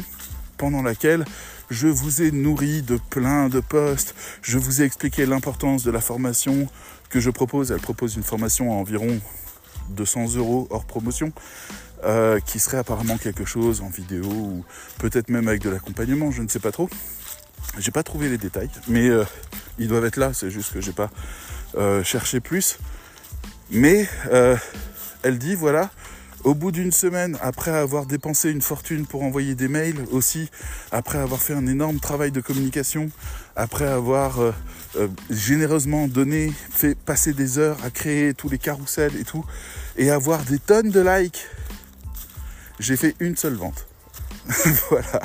pendant 0.56 0.82
laquelle 0.82 1.24
je 1.70 1.88
vous 1.88 2.22
ai 2.22 2.30
nourri 2.30 2.82
de 2.82 2.98
plein 3.10 3.48
de 3.48 3.60
posts, 3.60 4.14
je 4.42 4.58
vous 4.58 4.82
ai 4.82 4.84
expliqué 4.84 5.26
l'importance 5.26 5.82
de 5.82 5.90
la 5.90 6.00
formation 6.00 6.68
que 7.10 7.20
je 7.20 7.30
propose. 7.30 7.72
Elle 7.72 7.80
propose 7.80 8.16
une 8.16 8.22
formation 8.22 8.72
à 8.72 8.76
environ 8.76 9.20
200 9.90 10.36
euros 10.36 10.66
hors 10.70 10.84
promotion, 10.84 11.32
euh, 12.04 12.40
qui 12.40 12.58
serait 12.58 12.78
apparemment 12.78 13.18
quelque 13.18 13.44
chose 13.44 13.80
en 13.80 13.88
vidéo 13.88 14.26
ou 14.26 14.64
peut-être 14.98 15.28
même 15.28 15.48
avec 15.48 15.62
de 15.62 15.70
l'accompagnement, 15.70 16.30
je 16.30 16.42
ne 16.42 16.48
sais 16.48 16.60
pas 16.60 16.72
trop. 16.72 16.88
J'ai 17.78 17.90
pas 17.90 18.02
trouvé 18.02 18.28
les 18.28 18.38
détails, 18.38 18.70
mais 18.88 19.08
euh, 19.08 19.24
ils 19.78 19.88
doivent 19.88 20.06
être 20.06 20.16
là, 20.16 20.32
c'est 20.32 20.50
juste 20.50 20.72
que 20.72 20.80
j'ai 20.80 20.92
pas 20.92 21.10
euh, 21.76 22.02
cherché 22.02 22.40
plus. 22.40 22.78
Mais 23.70 24.08
elle 25.22 25.38
dit 25.38 25.56
voilà, 25.56 25.90
au 26.46 26.54
bout 26.54 26.70
d'une 26.70 26.92
semaine, 26.92 27.36
après 27.40 27.72
avoir 27.72 28.06
dépensé 28.06 28.50
une 28.52 28.62
fortune 28.62 29.04
pour 29.04 29.24
envoyer 29.24 29.56
des 29.56 29.66
mails 29.66 30.04
aussi, 30.12 30.48
après 30.92 31.18
avoir 31.18 31.42
fait 31.42 31.54
un 31.54 31.66
énorme 31.66 31.98
travail 31.98 32.30
de 32.30 32.40
communication, 32.40 33.10
après 33.56 33.88
avoir 33.88 34.40
euh, 34.40 34.52
euh, 34.94 35.08
généreusement 35.28 36.06
donné, 36.06 36.52
fait 36.70 36.94
passer 36.94 37.32
des 37.32 37.58
heures 37.58 37.78
à 37.82 37.90
créer 37.90 38.32
tous 38.32 38.48
les 38.48 38.58
carousels 38.58 39.16
et 39.18 39.24
tout, 39.24 39.44
et 39.96 40.12
avoir 40.12 40.44
des 40.44 40.60
tonnes 40.60 40.90
de 40.90 41.00
likes, 41.00 41.46
j'ai 42.78 42.96
fait 42.96 43.16
une 43.18 43.36
seule 43.36 43.54
vente. 43.54 43.88
voilà, 44.90 45.20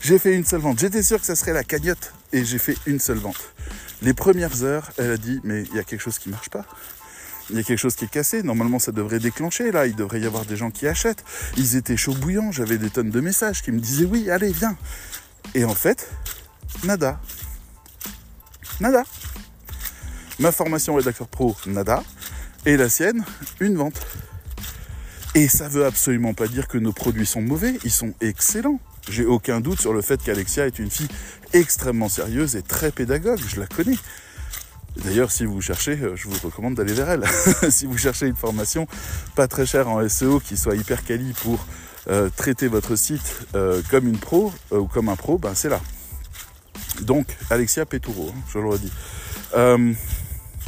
j'ai 0.00 0.18
fait 0.18 0.34
une 0.34 0.44
seule 0.44 0.60
vente. 0.60 0.78
J'étais 0.78 1.02
sûr 1.02 1.20
que 1.20 1.26
ça 1.26 1.36
serait 1.36 1.52
la 1.52 1.64
cagnotte 1.64 2.12
et 2.32 2.44
j'ai 2.44 2.58
fait 2.58 2.76
une 2.86 2.98
seule 2.98 3.18
vente. 3.18 3.52
Les 4.02 4.14
premières 4.14 4.62
heures, 4.62 4.90
elle 4.98 5.12
a 5.12 5.16
dit 5.16 5.40
mais 5.44 5.62
il 5.62 5.76
y 5.76 5.78
a 5.78 5.84
quelque 5.84 6.00
chose 6.00 6.18
qui 6.18 6.28
marche 6.28 6.50
pas 6.50 6.64
il 7.50 7.56
y 7.56 7.58
a 7.58 7.62
quelque 7.62 7.78
chose 7.78 7.94
qui 7.94 8.04
est 8.04 8.10
cassé. 8.10 8.42
Normalement, 8.42 8.78
ça 8.78 8.92
devrait 8.92 9.18
déclencher. 9.18 9.70
Là, 9.70 9.86
il 9.86 9.94
devrait 9.94 10.20
y 10.20 10.26
avoir 10.26 10.44
des 10.44 10.56
gens 10.56 10.70
qui 10.70 10.86
achètent. 10.86 11.24
Ils 11.56 11.76
étaient 11.76 11.96
chauds 11.96 12.14
bouillants. 12.14 12.52
J'avais 12.52 12.78
des 12.78 12.90
tonnes 12.90 13.10
de 13.10 13.20
messages 13.20 13.62
qui 13.62 13.72
me 13.72 13.80
disaient 13.80 14.06
oui, 14.06 14.30
allez, 14.30 14.52
viens. 14.52 14.76
Et 15.54 15.64
en 15.64 15.74
fait, 15.74 16.08
nada. 16.84 17.20
Nada. 18.80 19.04
Ma 20.38 20.52
formation 20.52 20.94
rédacteur 20.94 21.28
pro, 21.28 21.56
nada. 21.66 22.02
Et 22.66 22.76
la 22.76 22.88
sienne, 22.88 23.24
une 23.60 23.76
vente. 23.76 24.00
Et 25.36 25.48
ça 25.48 25.68
veut 25.68 25.84
absolument 25.84 26.32
pas 26.32 26.46
dire 26.46 26.68
que 26.68 26.78
nos 26.78 26.92
produits 26.92 27.26
sont 27.26 27.42
mauvais. 27.42 27.74
Ils 27.84 27.90
sont 27.90 28.14
excellents. 28.20 28.78
J'ai 29.10 29.26
aucun 29.26 29.60
doute 29.60 29.80
sur 29.80 29.92
le 29.92 30.00
fait 30.00 30.22
qu'Alexia 30.22 30.66
est 30.66 30.78
une 30.78 30.90
fille 30.90 31.08
extrêmement 31.52 32.08
sérieuse 32.08 32.54
et 32.54 32.62
très 32.62 32.92
pédagogue. 32.92 33.40
Je 33.48 33.58
la 33.58 33.66
connais. 33.66 33.98
D'ailleurs, 34.96 35.32
si 35.32 35.44
vous 35.44 35.60
cherchez, 35.60 35.98
euh, 36.00 36.14
je 36.14 36.28
vous 36.28 36.36
recommande 36.46 36.76
d'aller 36.76 36.92
vers 36.94 37.10
elle. 37.10 37.24
si 37.70 37.86
vous 37.86 37.98
cherchez 37.98 38.26
une 38.26 38.36
formation 38.36 38.86
pas 39.34 39.48
très 39.48 39.66
chère 39.66 39.88
en 39.88 40.08
SEO 40.08 40.38
qui 40.38 40.56
soit 40.56 40.76
hyper 40.76 41.04
quali 41.04 41.32
pour 41.42 41.66
euh, 42.08 42.30
traiter 42.36 42.68
votre 42.68 42.94
site 42.94 43.40
euh, 43.56 43.82
comme 43.90 44.06
une 44.06 44.18
pro 44.18 44.52
ou 44.70 44.86
comme 44.86 45.08
un 45.08 45.16
pro, 45.16 45.36
ben 45.36 45.54
c'est 45.56 45.68
là. 45.68 45.80
Donc, 47.02 47.26
Alexia 47.50 47.84
Peturo, 47.86 48.30
hein, 48.30 48.40
je 48.52 48.58
le 48.60 48.68
redis. 48.68 48.92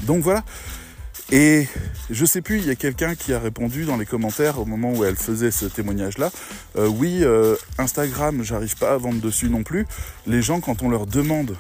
donc 0.02 0.25
voilà. 0.25 0.42
Et 1.33 1.66
je 2.09 2.25
sais 2.25 2.40
plus, 2.40 2.59
il 2.59 2.66
y 2.66 2.71
a 2.71 2.76
quelqu'un 2.76 3.14
qui 3.14 3.33
a 3.33 3.40
répondu 3.40 3.85
dans 3.85 3.97
les 3.97 4.06
commentaires 4.06 4.61
au 4.61 4.64
moment 4.64 4.92
où 4.92 5.04
elle 5.04 5.16
faisait 5.16 5.50
ce 5.50 5.66
témoignage-là. 5.66 6.30
oui, 6.76 7.25
Instagram, 7.78 8.42
j'arrive 8.42 8.76
pas 8.76 8.92
à 8.92 8.97
vendre 8.97 9.21
dessus 9.21 9.49
non 9.49 9.64
plus. 9.64 9.87
Les 10.26 10.40
gens, 10.40 10.61
quand 10.61 10.83
on 10.83 10.88
leur 10.88 11.06
demande 11.06 11.56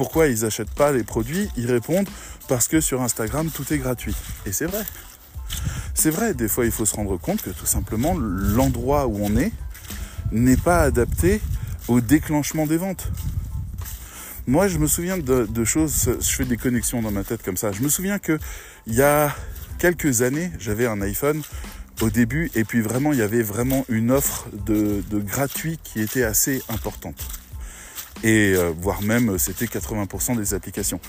pourquoi 0.00 0.28
ils 0.28 0.44
n'achètent 0.44 0.74
pas 0.74 0.92
les 0.92 1.02
produits 1.02 1.50
Ils 1.58 1.70
répondent 1.70 2.08
parce 2.48 2.68
que 2.68 2.80
sur 2.80 3.02
Instagram, 3.02 3.50
tout 3.50 3.70
est 3.70 3.76
gratuit. 3.76 4.16
Et 4.46 4.52
c'est 4.52 4.64
vrai. 4.64 4.82
C'est 5.92 6.08
vrai, 6.08 6.32
des 6.32 6.48
fois, 6.48 6.64
il 6.64 6.70
faut 6.70 6.86
se 6.86 6.96
rendre 6.96 7.18
compte 7.18 7.42
que 7.42 7.50
tout 7.50 7.66
simplement, 7.66 8.14
l'endroit 8.16 9.06
où 9.06 9.18
on 9.20 9.36
est 9.36 9.52
n'est 10.32 10.56
pas 10.56 10.80
adapté 10.80 11.42
au 11.86 12.00
déclenchement 12.00 12.66
des 12.66 12.78
ventes. 12.78 13.10
Moi, 14.46 14.68
je 14.68 14.78
me 14.78 14.86
souviens 14.86 15.18
de, 15.18 15.64
choses, 15.64 16.10
je 16.18 16.34
fais 16.34 16.46
des 16.46 16.56
connexions 16.56 17.02
dans 17.02 17.10
ma 17.10 17.22
tête 17.22 17.42
comme 17.42 17.58
ça. 17.58 17.70
Je 17.70 17.82
me 17.82 17.90
souviens 17.90 18.18
que 18.18 18.38
il 18.86 18.94
y 18.94 19.02
a 19.02 19.34
quelques 19.78 20.22
années, 20.22 20.50
j'avais 20.58 20.86
un 20.86 21.00
iPhone 21.00 21.42
au 22.00 22.10
début, 22.10 22.50
et 22.54 22.64
puis 22.64 22.80
vraiment, 22.80 23.12
il 23.12 23.18
y 23.18 23.22
avait 23.22 23.42
vraiment 23.42 23.84
une 23.88 24.10
offre 24.10 24.48
de 24.52 25.02
gratuit 25.12 25.78
qui 25.82 26.00
était 26.00 26.24
assez 26.24 26.62
importante 26.68 27.39
et 28.22 28.54
euh, 28.54 28.72
voire 28.78 29.02
même 29.02 29.38
c'était 29.38 29.66
80% 29.66 30.36
des 30.36 30.54
applications. 30.54 31.00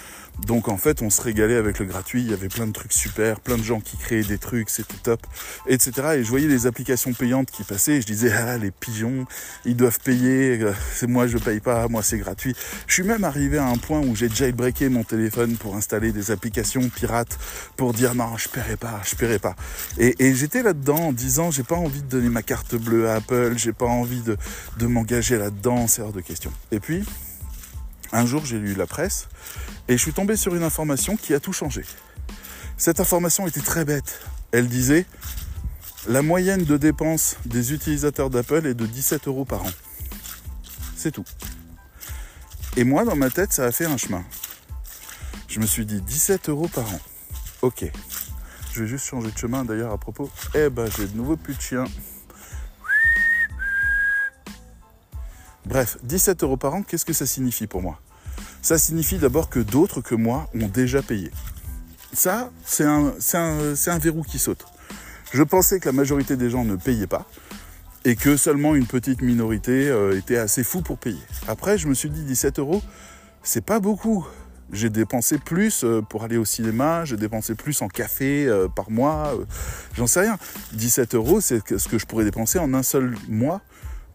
Donc 0.45 0.67
en 0.67 0.77
fait 0.77 1.01
on 1.01 1.09
se 1.09 1.21
régalait 1.21 1.55
avec 1.55 1.79
le 1.79 1.85
gratuit, 1.85 2.21
il 2.21 2.29
y 2.29 2.33
avait 2.33 2.47
plein 2.47 2.67
de 2.67 2.71
trucs 2.71 2.93
super, 2.93 3.39
plein 3.39 3.57
de 3.57 3.63
gens 3.63 3.79
qui 3.79 3.97
créaient 3.97 4.23
des 4.23 4.37
trucs, 4.37 4.69
c'était 4.69 4.97
top, 5.03 5.25
etc. 5.67 5.91
Et 6.15 6.23
je 6.23 6.29
voyais 6.29 6.47
les 6.47 6.67
applications 6.67 7.13
payantes 7.13 7.51
qui 7.51 7.63
passaient 7.63 7.93
et 7.93 8.01
je 8.01 8.07
disais 8.07 8.31
ah 8.31 8.57
les 8.57 8.71
pigeons, 8.71 9.25
ils 9.65 9.75
doivent 9.75 9.99
payer, 9.99 10.59
euh, 10.61 10.73
c'est 10.93 11.07
moi 11.07 11.27
je 11.27 11.37
paye 11.37 11.59
pas, 11.59 11.87
moi 11.87 12.01
c'est 12.03 12.17
gratuit. 12.17 12.55
Je 12.87 12.93
suis 12.93 13.03
même 13.03 13.23
arrivé 13.23 13.57
à 13.57 13.65
un 13.65 13.77
point 13.77 13.99
où 13.99 14.15
j'ai 14.15 14.29
jailbreaké 14.29 14.89
mon 14.89 15.03
téléphone 15.03 15.55
pour 15.57 15.75
installer 15.75 16.11
des 16.11 16.31
applications 16.31 16.87
pirates 16.89 17.37
pour 17.75 17.93
dire 17.93 18.15
non 18.15 18.37
je 18.37 18.49
paierai 18.49 18.77
pas, 18.77 19.01
je 19.03 19.15
paierai 19.15 19.39
pas. 19.39 19.55
Et, 19.97 20.15
et 20.23 20.33
j'étais 20.33 20.63
là-dedans 20.63 21.07
en 21.07 21.13
disant 21.13 21.51
j'ai 21.51 21.63
pas 21.63 21.75
envie 21.75 22.01
de 22.01 22.07
donner 22.07 22.29
ma 22.29 22.41
carte 22.41 22.75
bleue 22.75 23.09
à 23.09 23.15
Apple, 23.15 23.53
j'ai 23.57 23.73
pas 23.73 23.85
envie 23.85 24.21
de, 24.21 24.37
de 24.79 24.87
m'engager 24.87 25.37
là-dedans, 25.37 25.87
c'est 25.87 26.01
hors 26.01 26.13
de 26.13 26.21
question. 26.21 26.51
Et 26.71 26.79
puis 26.79 27.00
un 28.13 28.25
jour, 28.25 28.45
j'ai 28.45 28.59
lu 28.59 28.73
la 28.75 28.87
presse 28.87 29.27
et 29.87 29.97
je 29.97 30.01
suis 30.01 30.13
tombé 30.13 30.35
sur 30.35 30.55
une 30.55 30.63
information 30.63 31.15
qui 31.15 31.33
a 31.33 31.39
tout 31.39 31.53
changé. 31.53 31.83
Cette 32.77 32.99
information 32.99 33.47
était 33.47 33.61
très 33.61 33.85
bête. 33.85 34.21
Elle 34.51 34.67
disait 34.67 35.05
la 36.07 36.21
moyenne 36.21 36.63
de 36.63 36.77
dépenses 36.77 37.37
des 37.45 37.73
utilisateurs 37.73 38.29
d'Apple 38.29 38.65
est 38.65 38.73
de 38.73 38.85
17 38.85 39.27
euros 39.27 39.45
par 39.45 39.63
an. 39.63 39.71
C'est 40.95 41.11
tout. 41.11 41.25
Et 42.75 42.83
moi, 42.83 43.05
dans 43.05 43.15
ma 43.15 43.29
tête, 43.29 43.53
ça 43.53 43.65
a 43.65 43.71
fait 43.71 43.85
un 43.85 43.97
chemin. 43.97 44.23
Je 45.47 45.59
me 45.59 45.65
suis 45.65 45.85
dit 45.85 46.01
17 46.01 46.49
euros 46.49 46.67
par 46.67 46.85
an. 46.85 46.99
Ok. 47.61 47.85
Je 48.73 48.81
vais 48.81 48.87
juste 48.87 49.05
changer 49.05 49.29
de 49.29 49.37
chemin 49.37 49.65
d'ailleurs 49.65 49.91
à 49.91 49.97
propos. 49.97 50.29
Eh 50.55 50.69
ben, 50.69 50.89
j'ai 50.97 51.05
de 51.05 51.15
nouveau 51.15 51.37
plus 51.37 51.53
de 51.53 51.61
chien. 51.61 51.85
Bref, 55.65 55.97
17 56.03 56.43
euros 56.43 56.57
par 56.57 56.73
an, 56.73 56.83
qu'est-ce 56.83 57.05
que 57.05 57.13
ça 57.13 57.25
signifie 57.25 57.67
pour 57.67 57.81
moi? 57.81 57.99
Ça 58.61 58.77
signifie 58.77 59.17
d'abord 59.17 59.49
que 59.49 59.59
d'autres 59.59 60.01
que 60.01 60.15
moi 60.15 60.49
ont 60.53 60.67
déjà 60.67 61.01
payé. 61.01 61.31
Ça, 62.13 62.51
c'est 62.65 62.85
un, 62.85 63.97
verrou 63.99 64.23
qui 64.23 64.37
saute. 64.39 64.65
Je 65.33 65.43
pensais 65.43 65.79
que 65.79 65.87
la 65.87 65.93
majorité 65.93 66.35
des 66.35 66.49
gens 66.49 66.65
ne 66.65 66.75
payaient 66.75 67.07
pas 67.07 67.25
et 68.03 68.15
que 68.15 68.35
seulement 68.35 68.75
une 68.75 68.87
petite 68.87 69.21
minorité 69.21 69.89
euh, 69.89 70.17
était 70.17 70.37
assez 70.37 70.63
fou 70.63 70.81
pour 70.81 70.97
payer. 70.97 71.21
Après, 71.47 71.77
je 71.77 71.87
me 71.87 71.93
suis 71.93 72.09
dit 72.09 72.23
17 72.23 72.59
euros, 72.59 72.81
c'est 73.43 73.63
pas 73.63 73.79
beaucoup. 73.79 74.27
J'ai 74.73 74.89
dépensé 74.89 75.37
plus 75.37 75.83
euh, 75.83 76.01
pour 76.01 76.23
aller 76.23 76.37
au 76.37 76.45
cinéma, 76.45 77.05
j'ai 77.05 77.17
dépensé 77.17 77.55
plus 77.55 77.81
en 77.81 77.87
café 77.87 78.47
euh, 78.47 78.67
par 78.67 78.89
mois, 78.89 79.33
j'en 79.95 80.07
sais 80.07 80.21
rien. 80.21 80.37
17 80.73 81.15
euros, 81.15 81.41
c'est 81.41 81.61
ce 81.77 81.87
que 81.87 81.97
je 81.97 82.05
pourrais 82.05 82.25
dépenser 82.25 82.57
en 82.59 82.73
un 82.73 82.83
seul 82.83 83.15
mois 83.29 83.61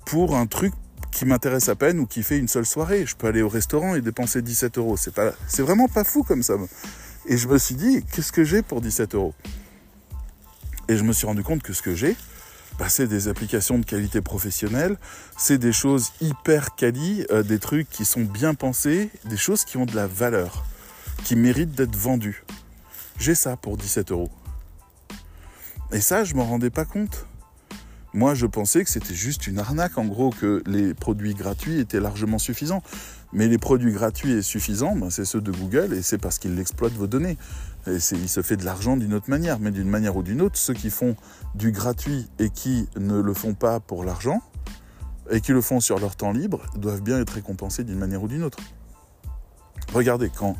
pour 0.05 0.37
un 0.37 0.47
truc 0.47 0.73
qui 1.11 1.25
m'intéresse 1.25 1.69
à 1.69 1.75
peine 1.75 1.99
ou 1.99 2.07
qui 2.07 2.23
fait 2.23 2.39
une 2.39 2.49
seule 2.49 2.67
soirée. 2.67 3.07
Je 3.07 3.17
peux 3.17 3.27
aller 3.27 3.43
au 3.43 3.49
restaurant 3.49 3.95
et 3.95 4.01
dépenser 4.01 4.43
17 4.43 4.79
euros. 4.79 4.97
C'est 4.97 5.15
pas, 5.15 5.33
c'est 5.49 5.63
vraiment 5.63 5.89
pas 5.89 6.05
fou 6.05 6.23
comme 6.23 6.43
ça. 6.43 6.55
Et 7.27 7.37
je 7.37 7.49
me 7.49 7.59
suis 7.59 7.75
dit, 7.75 8.05
qu'est-ce 8.13 8.33
que 8.33 8.45
j'ai 8.45 8.63
pour 8.63 8.81
17 8.81 9.15
euros? 9.15 9.35
Et 10.89 10.97
je 10.97 11.03
me 11.03 11.13
suis 11.13 11.27
rendu 11.27 11.43
compte 11.43 11.63
que 11.63 11.73
ce 11.73 11.83
que 11.83 11.95
j'ai, 11.95 12.17
bah, 12.79 12.89
c'est 12.89 13.09
des 13.09 13.29
applications 13.29 13.79
de 13.79 13.85
qualité 13.85 14.21
professionnelle, 14.21 14.97
c'est 15.37 15.59
des 15.59 15.73
choses 15.73 16.13
hyper 16.21 16.75
quali, 16.77 17.25
euh, 17.31 17.43
des 17.43 17.59
trucs 17.59 17.89
qui 17.89 18.05
sont 18.05 18.21
bien 18.23 18.55
pensés, 18.55 19.11
des 19.25 19.37
choses 19.37 19.65
qui 19.65 19.77
ont 19.79 19.87
de 19.87 19.97
la 19.97 20.07
valeur, 20.07 20.65
qui 21.25 21.37
méritent 21.37 21.75
d'être 21.75 21.97
vendues. 21.97 22.45
J'ai 23.19 23.35
ça 23.35 23.57
pour 23.57 23.77
17 23.77 24.13
euros. 24.13 24.31
Et 25.91 26.01
ça, 26.01 26.25
je 26.25 26.35
m'en 26.35 26.45
rendais 26.45 26.71
pas 26.71 26.85
compte. 26.85 27.27
Moi, 28.15 28.35
je 28.35 28.47
pensais 28.47 28.83
que 28.83 28.91
c'était 28.91 29.15
juste 29.15 29.47
une 29.47 29.59
arnaque, 29.59 29.99
en 29.99 30.07
gros, 30.07 30.31
que 30.31 30.63
les 30.67 30.95
produits 30.95 31.35
gratuits 31.35 31.79
étaient 31.79 32.01
largement 32.01 32.39
suffisants. 32.39 32.83
Mais 33.33 33.49
les 33.49 33.59
produits 33.59 33.93
gratuits 33.93 34.33
et 34.33 34.43
suffisants, 34.43 34.97
ben, 34.97 35.11
c'est 35.11 35.25
ceux 35.25 35.41
de 35.41 35.51
Google 35.51 35.93
et 35.93 36.03
c'est 36.03 36.19
parce 36.19 36.39
qu'ils 36.39 36.59
exploitent 36.59 36.95
vos 36.95 37.07
données. 37.07 37.37
Et 37.87 37.97
il 37.97 38.29
se 38.29 38.43
fait 38.43 38.57
de 38.57 38.65
l'argent 38.65 38.97
d'une 38.97 39.15
autre 39.15 39.29
manière. 39.29 39.59
Mais 39.59 39.71
d'une 39.71 39.89
manière 39.89 40.17
ou 40.17 40.23
d'une 40.23 40.41
autre, 40.41 40.57
ceux 40.57 40.75
qui 40.75 40.91
font 40.91 41.17
du 41.55 41.73
gratuit 41.73 42.29
et 42.39 42.51
qui 42.51 42.89
ne 42.97 43.21
le 43.21 43.35
font 43.35 43.55
pas 43.55 43.81
pour 43.81 44.05
l'argent 44.05 44.41
et 45.31 45.41
qui 45.41 45.53
le 45.53 45.61
font 45.61 45.81
sur 45.81 45.99
leur 45.99 46.17
temps 46.17 46.33
libre 46.33 46.63
doivent 46.77 47.03
bien 47.03 47.21
être 47.21 47.31
récompensés 47.31 47.85
d'une 47.85 47.99
manière 47.99 48.23
ou 48.23 48.29
d'une 48.29 48.43
autre. 48.43 48.59
Regardez, 49.93 50.31
quand, 50.31 50.57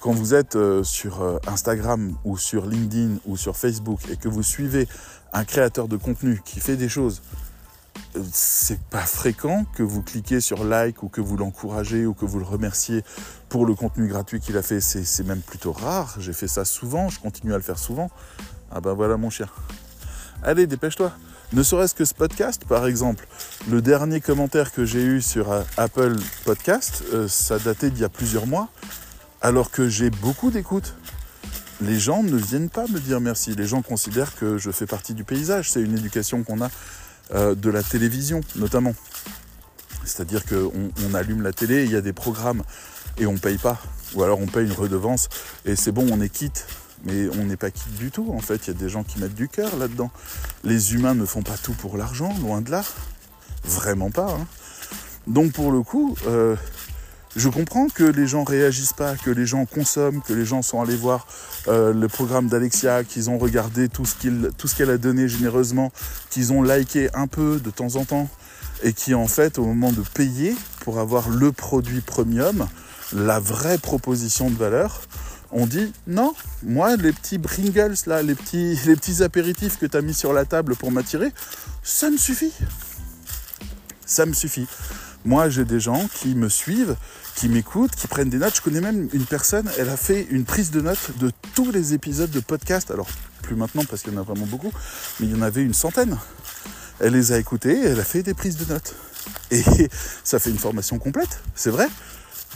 quand 0.00 0.12
vous 0.12 0.34
êtes 0.34 0.56
euh, 0.56 0.82
sur 0.82 1.22
euh, 1.22 1.38
Instagram 1.46 2.16
ou 2.24 2.38
sur 2.38 2.66
LinkedIn 2.66 3.18
ou 3.26 3.36
sur 3.36 3.56
Facebook 3.56 4.00
et 4.10 4.16
que 4.16 4.28
vous 4.28 4.42
suivez 4.42 4.88
un 5.32 5.44
créateur 5.44 5.88
de 5.88 5.96
contenu 5.96 6.40
qui 6.44 6.58
fait 6.58 6.76
des 6.76 6.88
choses, 6.88 7.22
euh, 8.16 8.22
c'est 8.32 8.80
pas 8.80 9.04
fréquent 9.04 9.66
que 9.74 9.82
vous 9.82 10.02
cliquez 10.02 10.40
sur 10.40 10.64
like 10.64 11.02
ou 11.02 11.08
que 11.08 11.20
vous 11.20 11.36
l'encouragez 11.36 12.06
ou 12.06 12.14
que 12.14 12.24
vous 12.24 12.38
le 12.38 12.46
remerciez 12.46 13.04
pour 13.50 13.66
le 13.66 13.74
contenu 13.74 14.08
gratuit 14.08 14.40
qu'il 14.40 14.56
a 14.56 14.62
fait. 14.62 14.80
C'est 14.80 15.26
même 15.26 15.42
plutôt 15.42 15.72
rare. 15.72 16.16
J'ai 16.18 16.32
fait 16.32 16.48
ça 16.48 16.64
souvent, 16.64 17.10
je 17.10 17.20
continue 17.20 17.52
à 17.52 17.58
le 17.58 17.62
faire 17.62 17.78
souvent. 17.78 18.10
Ah 18.70 18.80
ben 18.80 18.94
voilà 18.94 19.18
mon 19.18 19.28
chien. 19.28 19.48
Allez, 20.42 20.66
dépêche-toi. 20.66 21.12
Ne 21.52 21.64
serait-ce 21.64 21.96
que 21.96 22.04
ce 22.04 22.14
podcast, 22.14 22.64
par 22.64 22.86
exemple, 22.86 23.26
le 23.68 23.82
dernier 23.82 24.20
commentaire 24.20 24.72
que 24.72 24.84
j'ai 24.84 25.02
eu 25.02 25.20
sur 25.20 25.52
Apple 25.76 26.14
Podcast, 26.44 27.02
ça 27.26 27.58
datait 27.58 27.90
d'il 27.90 28.02
y 28.02 28.04
a 28.04 28.08
plusieurs 28.08 28.46
mois, 28.46 28.68
alors 29.40 29.70
que 29.70 29.88
j'ai 29.88 30.10
beaucoup 30.10 30.50
d'écoutes. 30.50 30.94
Les 31.80 31.98
gens 31.98 32.22
ne 32.22 32.36
viennent 32.36 32.68
pas 32.68 32.86
me 32.88 33.00
dire 33.00 33.20
merci. 33.20 33.54
Les 33.54 33.66
gens 33.66 33.80
considèrent 33.80 34.36
que 34.36 34.58
je 34.58 34.70
fais 34.70 34.86
partie 34.86 35.14
du 35.14 35.24
paysage. 35.24 35.70
C'est 35.70 35.80
une 35.80 35.96
éducation 35.96 36.42
qu'on 36.42 36.60
a 36.60 36.70
euh, 37.34 37.54
de 37.54 37.70
la 37.70 37.82
télévision, 37.82 38.42
notamment. 38.56 38.94
C'est-à-dire 40.04 40.44
qu'on 40.44 40.90
on 41.06 41.14
allume 41.14 41.42
la 41.42 41.52
télé, 41.52 41.84
il 41.84 41.90
y 41.90 41.96
a 41.96 42.00
des 42.00 42.12
programmes 42.12 42.62
et 43.16 43.26
on 43.26 43.32
ne 43.32 43.38
paye 43.38 43.58
pas. 43.58 43.78
Ou 44.14 44.22
alors 44.22 44.40
on 44.40 44.46
paye 44.46 44.66
une 44.66 44.72
redevance 44.72 45.28
et 45.64 45.76
c'est 45.76 45.92
bon, 45.92 46.06
on 46.10 46.20
est 46.20 46.28
quitte. 46.28 46.66
Mais 47.04 47.30
on 47.38 47.46
n'est 47.46 47.56
pas 47.56 47.70
quitte 47.70 47.96
du 47.96 48.10
tout, 48.10 48.30
en 48.30 48.40
fait. 48.40 48.66
Il 48.66 48.74
y 48.74 48.76
a 48.76 48.78
des 48.78 48.90
gens 48.90 49.04
qui 49.04 49.18
mettent 49.20 49.34
du 49.34 49.48
cœur 49.48 49.74
là-dedans. 49.78 50.10
Les 50.64 50.92
humains 50.92 51.14
ne 51.14 51.24
font 51.24 51.42
pas 51.42 51.56
tout 51.56 51.72
pour 51.72 51.96
l'argent, 51.96 52.34
loin 52.42 52.60
de 52.60 52.70
là. 52.70 52.84
Vraiment 53.64 54.10
pas. 54.10 54.30
Hein. 54.30 54.46
Donc 55.26 55.52
pour 55.52 55.72
le 55.72 55.82
coup, 55.82 56.14
euh, 56.26 56.56
je 57.36 57.48
comprends 57.48 57.88
que 57.88 58.02
les 58.02 58.26
gens 58.26 58.42
réagissent 58.42 58.92
pas, 58.92 59.14
que 59.14 59.30
les 59.30 59.46
gens 59.46 59.64
consomment, 59.64 60.20
que 60.22 60.32
les 60.32 60.44
gens 60.44 60.62
sont 60.62 60.80
allés 60.80 60.96
voir 60.96 61.26
euh, 61.68 61.92
le 61.92 62.08
programme 62.08 62.48
d'Alexia, 62.48 63.04
qu'ils 63.04 63.30
ont 63.30 63.38
regardé 63.38 63.88
tout 63.88 64.04
ce 64.04 64.76
qu'elle 64.76 64.90
a 64.90 64.98
donné 64.98 65.28
généreusement, 65.28 65.92
qu'ils 66.30 66.52
ont 66.52 66.62
liké 66.62 67.08
un 67.14 67.26
peu 67.26 67.60
de 67.60 67.70
temps 67.70 67.96
en 67.96 68.04
temps, 68.04 68.28
et 68.82 68.92
qui 68.92 69.14
en 69.14 69.28
fait, 69.28 69.58
au 69.58 69.64
moment 69.64 69.92
de 69.92 70.02
payer 70.14 70.56
pour 70.80 70.98
avoir 70.98 71.28
le 71.28 71.52
produit 71.52 72.00
premium, 72.00 72.66
la 73.12 73.38
vraie 73.38 73.78
proposition 73.78 74.50
de 74.50 74.56
valeur, 74.56 75.02
on 75.52 75.66
dit 75.66 75.92
non, 76.06 76.34
moi 76.62 76.96
les 76.96 77.12
petits 77.12 77.38
Pringles 77.38 77.94
là, 78.06 78.22
les 78.22 78.34
petits, 78.34 78.78
les 78.86 78.96
petits 78.96 79.22
apéritifs 79.22 79.78
que 79.78 79.86
tu 79.86 79.96
as 79.96 80.02
mis 80.02 80.14
sur 80.14 80.32
la 80.32 80.44
table 80.44 80.74
pour 80.76 80.90
m'attirer, 80.90 81.32
ça 81.82 82.10
me 82.10 82.16
suffit. 82.16 82.52
Ça 84.04 84.26
me 84.26 84.32
suffit. 84.32 84.66
Moi 85.24 85.48
j'ai 85.48 85.64
des 85.64 85.80
gens 85.80 86.08
qui 86.14 86.34
me 86.34 86.48
suivent, 86.48 86.96
qui 87.34 87.48
m'écoutent, 87.48 87.94
qui 87.94 88.06
prennent 88.06 88.30
des 88.30 88.38
notes. 88.38 88.56
Je 88.56 88.62
connais 88.62 88.80
même 88.80 89.08
une 89.12 89.24
personne, 89.24 89.70
elle 89.78 89.88
a 89.88 89.96
fait 89.96 90.26
une 90.30 90.44
prise 90.44 90.70
de 90.70 90.80
notes 90.80 91.18
de 91.18 91.30
tous 91.54 91.70
les 91.70 91.94
épisodes 91.94 92.30
de 92.30 92.40
podcast. 92.40 92.90
Alors 92.90 93.08
plus 93.42 93.56
maintenant 93.56 93.84
parce 93.84 94.02
qu'il 94.02 94.12
y 94.12 94.16
en 94.16 94.20
a 94.20 94.24
vraiment 94.24 94.46
beaucoup, 94.46 94.72
mais 95.18 95.26
il 95.26 95.36
y 95.36 95.38
en 95.38 95.42
avait 95.42 95.62
une 95.62 95.74
centaine. 95.74 96.16
Elle 97.00 97.14
les 97.14 97.32
a 97.32 97.38
écoutés, 97.38 97.80
elle 97.82 98.00
a 98.00 98.04
fait 98.04 98.22
des 98.22 98.34
prises 98.34 98.56
de 98.56 98.72
notes. 98.72 98.94
Et 99.50 99.62
ça 100.24 100.38
fait 100.38 100.50
une 100.50 100.58
formation 100.58 100.98
complète, 100.98 101.40
c'est 101.54 101.70
vrai. 101.70 101.88